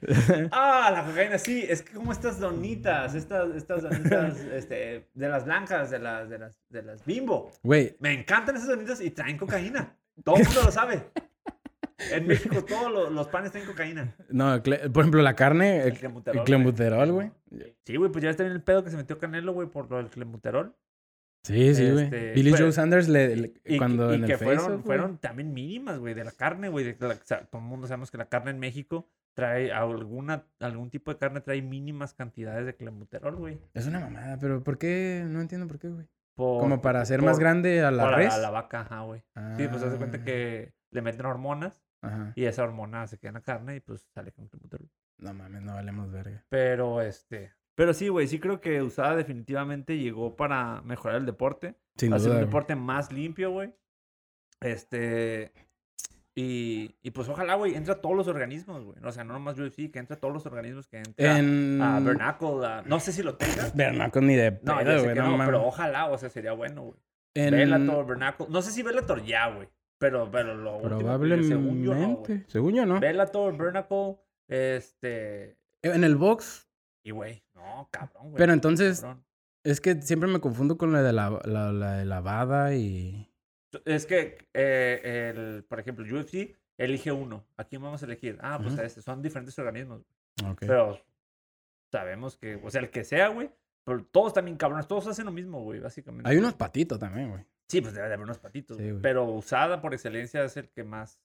ah, 0.52 0.90
la 0.92 1.04
cocaína, 1.04 1.38
sí. 1.38 1.64
Es 1.68 1.82
que 1.82 1.92
como 1.94 2.12
estas 2.12 2.38
donitas, 2.40 3.14
estas, 3.14 3.54
estas 3.54 3.82
donitas, 3.82 4.38
este, 4.52 5.08
de 5.14 5.28
las 5.28 5.44
blancas, 5.44 5.90
de 5.90 5.98
las, 5.98 6.28
de 6.28 6.38
las, 6.38 6.58
de 6.68 6.82
las 6.82 7.04
bimbo. 7.04 7.50
Güey, 7.62 7.96
Me 8.00 8.12
encantan 8.12 8.56
esas 8.56 8.68
donitas 8.68 9.00
y 9.00 9.10
traen 9.10 9.36
cocaína. 9.36 9.96
Todo 10.24 10.36
el 10.36 10.44
mundo 10.44 10.62
lo 10.64 10.70
sabe. 10.70 11.04
En 12.10 12.26
México 12.26 12.64
todos 12.64 12.90
lo- 12.90 13.10
los 13.10 13.28
panes 13.28 13.52
traen 13.52 13.66
cocaína. 13.66 14.14
no, 14.28 14.60
por 14.62 15.02
ejemplo, 15.02 15.22
la 15.22 15.34
carne, 15.36 15.82
El 15.82 15.96
el, 15.96 16.12
el 16.34 16.44
clenbuterol, 16.44 17.12
güey. 17.12 17.30
Sí, 17.84 17.96
güey, 17.96 18.10
pues 18.10 18.24
ya 18.24 18.30
está 18.30 18.42
bien 18.42 18.54
el 18.54 18.62
pedo 18.62 18.82
que 18.82 18.90
se 18.90 18.96
metió 18.96 19.18
Canelo, 19.18 19.52
güey, 19.52 19.68
por 19.68 19.88
lo 19.90 19.98
del 19.98 20.08
clenbuterol. 20.10 20.74
Sí, 21.44 21.74
sí, 21.74 21.90
güey. 21.90 22.04
Este, 22.04 22.32
Billy 22.34 22.52
Joe 22.56 22.72
Sanders 22.72 23.08
le, 23.08 23.36
le- 23.36 23.54
Y, 23.64 23.78
cuando 23.78 24.12
y 24.12 24.16
en 24.16 24.24
que 24.26 24.32
el 24.32 24.38
fueron, 24.38 24.64
Facebook, 24.66 24.84
fueron 24.84 25.18
también 25.18 25.52
mínimas, 25.52 25.98
güey, 25.98 26.14
de 26.14 26.24
la 26.24 26.30
carne, 26.32 26.68
güey. 26.68 26.88
o 26.90 26.94
sea, 27.24 27.44
todo 27.46 27.60
el 27.62 27.68
mundo 27.68 27.86
sabemos 27.86 28.10
que 28.10 28.18
la 28.18 28.26
carne 28.28 28.50
en 28.52 28.58
México 28.58 29.08
trae 29.34 29.72
alguna, 29.72 30.46
algún 30.60 30.90
tipo 30.90 31.10
de 31.12 31.18
carne 31.18 31.40
trae 31.40 31.62
mínimas 31.62 32.14
cantidades 32.14 32.66
de 32.66 32.76
clenbuterol, 32.76 33.36
güey. 33.36 33.58
Es 33.74 33.86
una 33.86 34.00
mamada, 34.00 34.38
pero 34.38 34.62
¿por 34.62 34.78
qué? 34.78 35.24
No 35.26 35.40
entiendo 35.40 35.66
por 35.66 35.78
qué, 35.78 35.88
güey. 35.88 36.06
Por- 36.34 36.60
Como 36.60 36.80
para 36.80 37.00
hacer 37.00 37.20
por- 37.20 37.28
más 37.28 37.38
grande 37.38 37.82
a 37.82 37.90
la 37.90 38.04
por 38.04 38.14
res. 38.16 38.32
A 38.34 38.38
la 38.38 38.50
vaca, 38.50 38.80
ajá, 38.82 39.00
güey. 39.02 39.20
Sí, 39.56 39.68
pues 39.68 39.82
haz 39.82 39.92
de 39.92 39.98
cuenta 39.98 40.18
Ah, 40.20 40.24
que 40.24 40.74
le 40.90 41.02
meten 41.02 41.26
hormonas 41.26 41.82
Ajá. 42.02 42.32
y 42.34 42.44
esa 42.44 42.62
hormona 42.64 43.06
se 43.06 43.18
queda 43.18 43.28
en 43.30 43.34
la 43.34 43.40
carne 43.42 43.76
y 43.76 43.80
pues 43.80 44.08
sale 44.14 44.32
con 44.32 44.48
clenbuterol. 44.48 44.88
No 45.18 45.32
mames, 45.34 45.62
no 45.62 45.74
valemos 45.74 46.10
verga. 46.10 46.44
Pero 46.48 47.00
este. 47.02 47.52
Pero 47.74 47.94
sí, 47.94 48.08
güey, 48.08 48.26
sí 48.28 48.38
creo 48.38 48.60
que 48.60 48.82
Usada 48.82 49.14
definitivamente 49.16 49.96
llegó 49.98 50.36
para 50.36 50.82
mejorar 50.82 51.18
el 51.18 51.26
deporte. 51.26 51.76
Sin 51.96 52.12
hacer 52.12 52.28
duda. 52.28 52.34
un 52.34 52.40
güey. 52.40 52.46
deporte 52.48 52.76
más 52.76 53.12
limpio, 53.12 53.50
güey. 53.50 53.74
Este. 54.60 55.52
Y, 56.34 56.96
y 57.02 57.10
pues 57.10 57.28
ojalá, 57.28 57.56
güey, 57.56 57.74
entra 57.74 57.94
a 57.94 58.00
todos 58.00 58.16
los 58.16 58.26
organismos, 58.26 58.82
güey. 58.84 58.96
O 59.04 59.12
sea, 59.12 59.22
no 59.22 59.34
nomás 59.34 59.58
UFC, 59.58 59.90
que 59.90 59.98
entra 59.98 60.16
a 60.16 60.18
todos 60.20 60.32
los 60.32 60.46
organismos 60.46 60.86
que 60.88 60.96
entra 60.98 61.38
En... 61.38 61.80
a 61.82 62.00
Bernacle. 62.00 62.64
a- 62.66 62.82
no 62.86 63.00
sé 63.00 63.12
si 63.12 63.22
lo 63.22 63.34
tengas. 63.36 63.74
Bernacle 63.76 64.22
ni 64.22 64.34
de 64.36 64.58
No, 64.62 64.82
ya 64.82 64.98
sé 64.98 65.08
que 65.08 65.14
no 65.16 65.36
pero 65.44 65.66
ojalá, 65.66 66.06
o 66.06 66.16
sea, 66.16 66.30
sería 66.30 66.52
bueno, 66.52 66.82
güey. 66.82 66.94
En- 67.34 67.50
Bellator, 67.54 68.06
Bernacle. 68.06 68.46
No 68.48 68.62
sé 68.62 68.70
si 68.72 68.82
Bellator 68.82 69.22
ya, 69.24 69.48
güey. 69.54 69.68
Pero, 69.98 70.30
pero 70.30 70.54
lo 70.54 70.80
Probablemente. 70.80 71.48
según 71.48 71.82
yo, 71.84 71.94
no, 71.94 72.22
según 72.48 72.74
yo, 72.74 72.86
no. 72.86 72.98
Bellator, 72.98 73.56
Bernacle, 73.56 74.16
este... 74.48 75.56
En 75.82 76.02
el 76.04 76.16
box. 76.16 76.68
Y, 77.04 77.10
güey, 77.10 77.42
no, 77.54 77.88
cabrón, 77.90 78.22
güey. 78.30 78.34
Pero 78.36 78.52
entonces, 78.52 79.00
cabrón. 79.00 79.24
es 79.64 79.80
que 79.80 80.00
siempre 80.02 80.28
me 80.28 80.40
confundo 80.40 80.76
con 80.78 80.92
la 80.92 81.02
de 81.02 81.12
la, 81.12 81.40
la, 81.44 81.72
la 81.72 81.92
de 81.96 82.04
lavada 82.04 82.74
y. 82.74 83.28
Es 83.84 84.06
que, 84.06 84.38
eh, 84.54 85.32
el, 85.34 85.64
por 85.64 85.80
ejemplo, 85.80 86.04
UFC 86.04 86.56
elige 86.78 87.12
uno. 87.12 87.44
¿A 87.56 87.64
quién 87.64 87.82
vamos 87.82 88.02
a 88.02 88.06
elegir? 88.06 88.38
Ah, 88.40 88.58
pues 88.62 88.78
a 88.78 88.84
este. 88.84 89.02
Son 89.02 89.22
diferentes 89.22 89.58
organismos. 89.58 90.02
Ok. 90.46 90.60
Pero 90.60 91.00
sabemos 91.90 92.36
que, 92.36 92.56
o 92.56 92.70
sea, 92.70 92.80
el 92.80 92.90
que 92.90 93.04
sea, 93.04 93.28
güey. 93.28 93.50
Pero 93.84 94.04
todos 94.04 94.32
también 94.32 94.56
cabrones. 94.56 94.86
Todos 94.86 95.06
hacen 95.08 95.26
lo 95.26 95.32
mismo, 95.32 95.62
güey, 95.62 95.80
básicamente. 95.80 96.28
Hay 96.30 96.36
unos 96.36 96.54
patitos 96.54 96.98
también, 96.98 97.30
güey. 97.30 97.44
Sí, 97.68 97.80
pues 97.80 97.94
debe 97.94 98.08
de 98.08 98.14
haber 98.14 98.24
unos 98.24 98.38
patitos. 98.38 98.76
Sí, 98.76 98.82
güey. 98.82 98.92
güey. 98.92 99.02
Pero 99.02 99.24
usada 99.24 99.80
por 99.80 99.92
excelencia 99.94 100.44
es 100.44 100.56
el 100.56 100.68
que 100.68 100.84
más. 100.84 101.18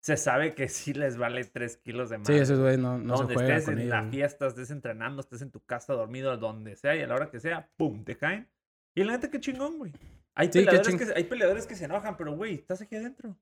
Se 0.00 0.16
sabe 0.16 0.54
que 0.54 0.68
sí 0.68 0.94
les 0.94 1.16
vale 1.16 1.42
3 1.44 1.76
kilos 1.78 2.08
de 2.10 2.18
más. 2.18 2.26
Sí, 2.28 2.34
esos 2.34 2.58
güeyes 2.60 2.78
no, 2.78 2.98
no 2.98 3.16
se 3.16 3.22
donde 3.22 3.34
juega 3.34 3.56
estés 3.56 3.64
con 3.64 3.74
en 3.74 3.80
ellos. 3.80 3.90
la 3.90 4.00
güey. 4.02 4.10
fiesta, 4.12 4.46
estés 4.46 4.70
entrenando, 4.70 5.20
estés 5.20 5.42
en 5.42 5.50
tu 5.50 5.60
casa 5.64 5.92
dormido, 5.94 6.36
donde 6.36 6.76
sea 6.76 6.94
y 6.94 7.02
a 7.02 7.06
la 7.06 7.14
hora 7.16 7.30
que 7.30 7.40
sea, 7.40 7.68
¡pum! 7.76 8.04
te 8.04 8.16
caen. 8.16 8.48
Y 8.94 9.02
la 9.04 9.12
neta, 9.12 9.30
qué 9.30 9.40
chingón, 9.40 9.78
güey. 9.78 9.92
Hay, 10.38 10.46
Sí, 10.52 10.60
peleadores 10.64 10.94
que, 10.96 11.04
se- 11.06 11.14
hay 11.16 11.24
peleadores 11.24 11.66
que 11.66 11.74
se 11.74 11.84
enojan, 11.86 12.16
pero 12.16 12.36
güey, 12.36 12.54
estás 12.54 12.80
aquí 12.80 12.94
adentro. 12.96 13.36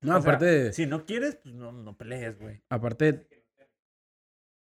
No, 0.00 0.16
O 0.18 0.20
sea, 0.22 0.32
aparte, 0.32 0.72
Si 0.72 0.86
no 0.86 1.06
quieres, 1.06 1.36
pues 1.36 1.54
no, 1.54 1.72
no 1.72 1.96
pelees, 1.96 2.38
güey. 2.38 2.62
aparte. 2.68 3.26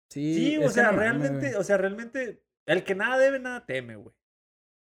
Sí, 0.09 0.59
o 0.59 0.69
sea, 0.71 0.93
realmente, 0.93 1.57
o 1.57 1.65
sea, 1.65 1.79
realmente, 1.79 2.43
el 2.67 2.85
que 2.85 2.95
nada 2.95 3.19
debe, 3.19 3.39
nada 3.39 3.65
teme, 3.65 3.97
güey. 3.97 4.15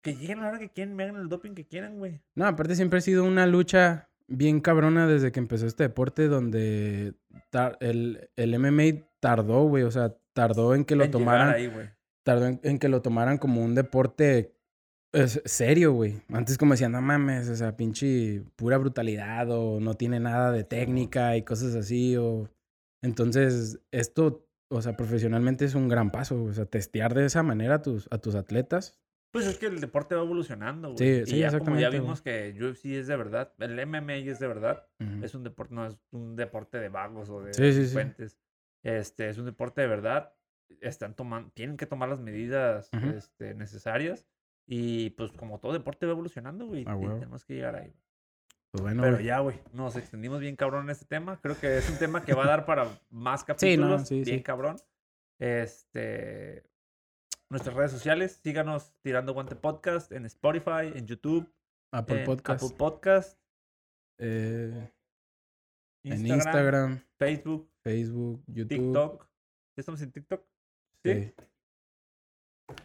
Que 0.02 0.16
lleguen 0.16 0.40
a 0.40 0.44
la 0.44 0.48
hora 0.50 0.60
que 0.60 0.70
quieran, 0.72 0.96
me 0.96 1.04
hagan 1.04 1.18
el 1.18 1.28
doping 1.28 1.54
que 1.54 1.68
quieran, 1.68 1.98
güey. 1.98 2.22
No, 2.36 2.46
aparte 2.48 2.76
siempre 2.76 3.00
ha 3.00 3.02
sido 3.02 3.24
una 3.26 3.46
lucha 3.46 4.10
bien 4.28 4.62
cabrona 4.62 5.06
desde 5.08 5.32
que 5.32 5.40
empezó 5.40 5.66
este 5.68 5.84
deporte 5.84 6.28
donde 6.28 7.14
el, 7.82 8.30
el 8.36 8.60
MMA 8.60 9.06
tardó, 9.20 9.64
güey. 9.68 9.84
O 9.84 9.92
sea, 9.92 10.16
tardó 10.34 10.76
en 10.76 10.86
que 10.86 10.96
lo 10.96 11.04
En 11.04 11.12
tomaran. 11.12 11.50
ahí. 11.54 11.72
Tardó 12.24 12.46
en, 12.48 12.60
en 12.64 12.80
que 12.80 12.88
lo 12.90 13.02
tomaran 13.02 13.38
como 13.38 13.64
un 13.64 13.76
deporte 13.76 14.56
es, 15.14 15.42
serio, 15.46 15.94
güey. 15.94 16.22
Antes 16.30 16.58
como 16.58 16.74
decían, 16.74 16.92
no 16.92 17.02
mames, 17.02 17.50
o 17.50 17.56
sea, 17.56 17.76
pinche 17.76 18.44
pura 18.56 18.78
brutalidad 18.78 19.50
o 19.52 19.80
no 19.80 19.94
tiene 19.96 20.20
nada 20.20 20.52
de 20.52 20.64
técnica 20.64 21.38
y 21.38 21.44
cosas 21.44 21.76
así. 21.76 22.16
O... 22.18 22.50
Entonces, 23.02 23.80
esto, 23.92 24.48
o 24.70 24.82
sea, 24.82 24.98
profesionalmente 24.98 25.66
es 25.66 25.76
un 25.76 25.88
gran 25.88 26.12
paso. 26.12 26.44
O 26.44 26.54
sea, 26.54 26.66
testear 26.66 27.14
de 27.14 27.26
esa 27.26 27.44
manera 27.44 27.76
a 27.76 27.82
tus, 27.82 28.08
a 28.12 28.18
tus 28.18 28.36
atletas. 28.36 29.00
Pues 29.32 29.46
es 29.46 29.58
que 29.58 29.66
el 29.68 29.82
deporte 29.82 30.16
va 30.16 30.22
evolucionando, 30.24 30.94
güey. 30.94 30.98
Sí, 30.98 31.24
y 31.24 31.26
sí, 31.26 31.40
ya 31.40 31.50
como 31.60 31.78
ya 31.78 31.88
exactamente, 31.88 31.88
güey. 31.90 32.02
vimos 32.02 32.22
que 32.22 32.56
UFC 32.60 32.86
es 32.98 33.08
de 33.08 33.18
verdad, 33.18 33.54
el 33.60 33.86
MMA 33.86 34.16
es 34.16 34.40
de 34.40 34.48
verdad. 34.48 34.88
Es 35.22 35.36
un 35.36 35.44
deporte, 35.44 35.76
no 35.76 35.86
es 35.86 35.98
un 36.12 36.36
deporte 36.36 36.80
de 36.80 36.90
vagos 36.90 37.30
o 37.30 37.44
de 37.44 37.54
Sí, 37.54 37.62
delincuentes. 37.62 38.40
Este, 38.84 39.30
es 39.30 39.38
un 39.38 39.46
deporte 39.46 39.82
de 39.82 39.88
verdad. 39.88 40.34
Están 40.82 41.16
tomando, 41.16 41.52
tienen 41.52 41.78
que 41.78 41.86
tomar 41.86 42.10
las 42.10 42.20
medidas 42.20 42.90
este, 43.16 43.54
necesarias. 43.54 44.26
Y 44.68 45.12
pues 45.12 45.32
como 45.32 45.60
todo 45.60 45.72
deporte 45.72 46.06
va 46.06 46.12
evolucionando, 46.12 46.66
güey. 46.68 46.84
A 46.88 46.98
y 46.98 47.02
tenemos 47.02 47.46
que 47.46 47.54
llegar 47.56 47.76
ahí. 47.76 47.94
Pues 48.72 48.82
bueno, 48.82 49.02
Pero 49.02 49.16
güey. 49.16 49.26
ya, 49.26 49.40
güey, 49.40 49.60
nos 49.72 49.96
extendimos 49.96 50.42
bien 50.42 50.58
cabrón 50.58 50.84
en 50.84 50.90
este 50.90 51.06
tema. 51.06 51.40
Creo 51.42 51.58
que 51.58 51.78
es 51.78 51.90
un 51.90 51.98
tema 51.98 52.24
que 52.24 52.34
va 52.34 52.44
a 52.44 52.48
dar 52.48 52.66
para 52.66 52.86
más 53.10 53.42
Sí, 53.58 53.78
no, 53.78 53.84
capítulos. 53.84 54.08
sí, 54.08 54.22
bien 54.24 54.40
sí. 54.40 54.44
cabrón. 54.44 54.76
Este. 55.40 56.64
Nuestras 57.50 57.76
redes 57.76 57.92
sociales, 57.92 58.42
síganos 58.44 58.92
Tirando 59.02 59.34
Guante 59.34 59.56
Podcast 59.56 60.12
en 60.12 60.26
Spotify, 60.26 60.92
en 60.94 61.08
YouTube, 61.08 61.50
Apple 61.94 62.20
en 62.20 62.26
Podcast. 62.26 62.62
Apple 62.62 62.76
Podcast, 62.78 63.40
eh, 64.18 64.92
Instagram, 66.04 66.30
en 66.30 66.36
Instagram, 66.36 67.04
Facebook, 67.18 67.72
Facebook, 67.84 68.44
YouTube. 68.48 68.68
TikTok. 68.68 69.24
¿Ya 69.78 69.82
estamos 69.82 70.02
en 70.02 70.12
TikTok? 70.12 70.44
Sí. 71.06 71.34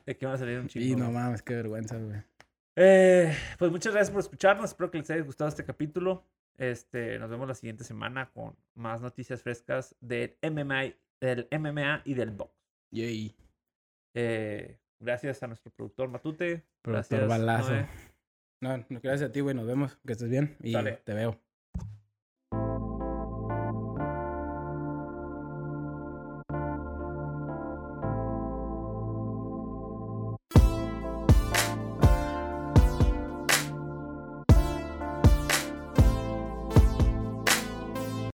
De 0.06 0.16
que 0.16 0.26
van 0.26 0.34
a 0.36 0.38
salir 0.38 0.58
un 0.58 0.68
chingo. 0.68 0.86
Y 0.86 0.96
no 0.96 1.10
mames, 1.10 1.42
qué 1.42 1.54
vergüenza, 1.54 1.96
güey. 1.98 2.22
Eh, 2.76 3.34
pues 3.58 3.70
muchas 3.70 3.92
gracias 3.92 4.10
por 4.10 4.20
escucharnos. 4.20 4.70
Espero 4.70 4.90
que 4.90 4.98
les 4.98 5.10
haya 5.10 5.22
gustado 5.22 5.48
este 5.48 5.64
capítulo. 5.64 6.24
Este, 6.58 7.18
nos 7.18 7.30
vemos 7.30 7.48
la 7.48 7.54
siguiente 7.54 7.84
semana 7.84 8.30
con 8.32 8.56
más 8.74 9.00
noticias 9.00 9.42
frescas 9.42 9.96
del 10.00 10.36
MMA, 10.42 10.94
del 11.20 11.48
MMA 11.50 12.02
y 12.04 12.14
del 12.14 12.30
box. 12.30 12.52
Yay. 12.90 13.34
Eh, 14.14 14.78
gracias 15.00 15.42
a 15.42 15.46
nuestro 15.46 15.70
productor 15.72 16.08
Matute. 16.08 16.64
Productor 16.82 17.18
gracias, 17.20 17.28
balazo. 17.28 17.70
Noé. 17.72 17.88
No, 18.60 18.76
no, 18.76 19.00
gracias 19.02 19.30
a 19.30 19.32
ti, 19.32 19.40
güey. 19.40 19.54
Nos 19.54 19.66
vemos. 19.66 19.98
Que 20.06 20.12
estés 20.12 20.30
bien. 20.30 20.56
Y 20.60 20.72
te 20.72 21.14
veo. 21.14 21.38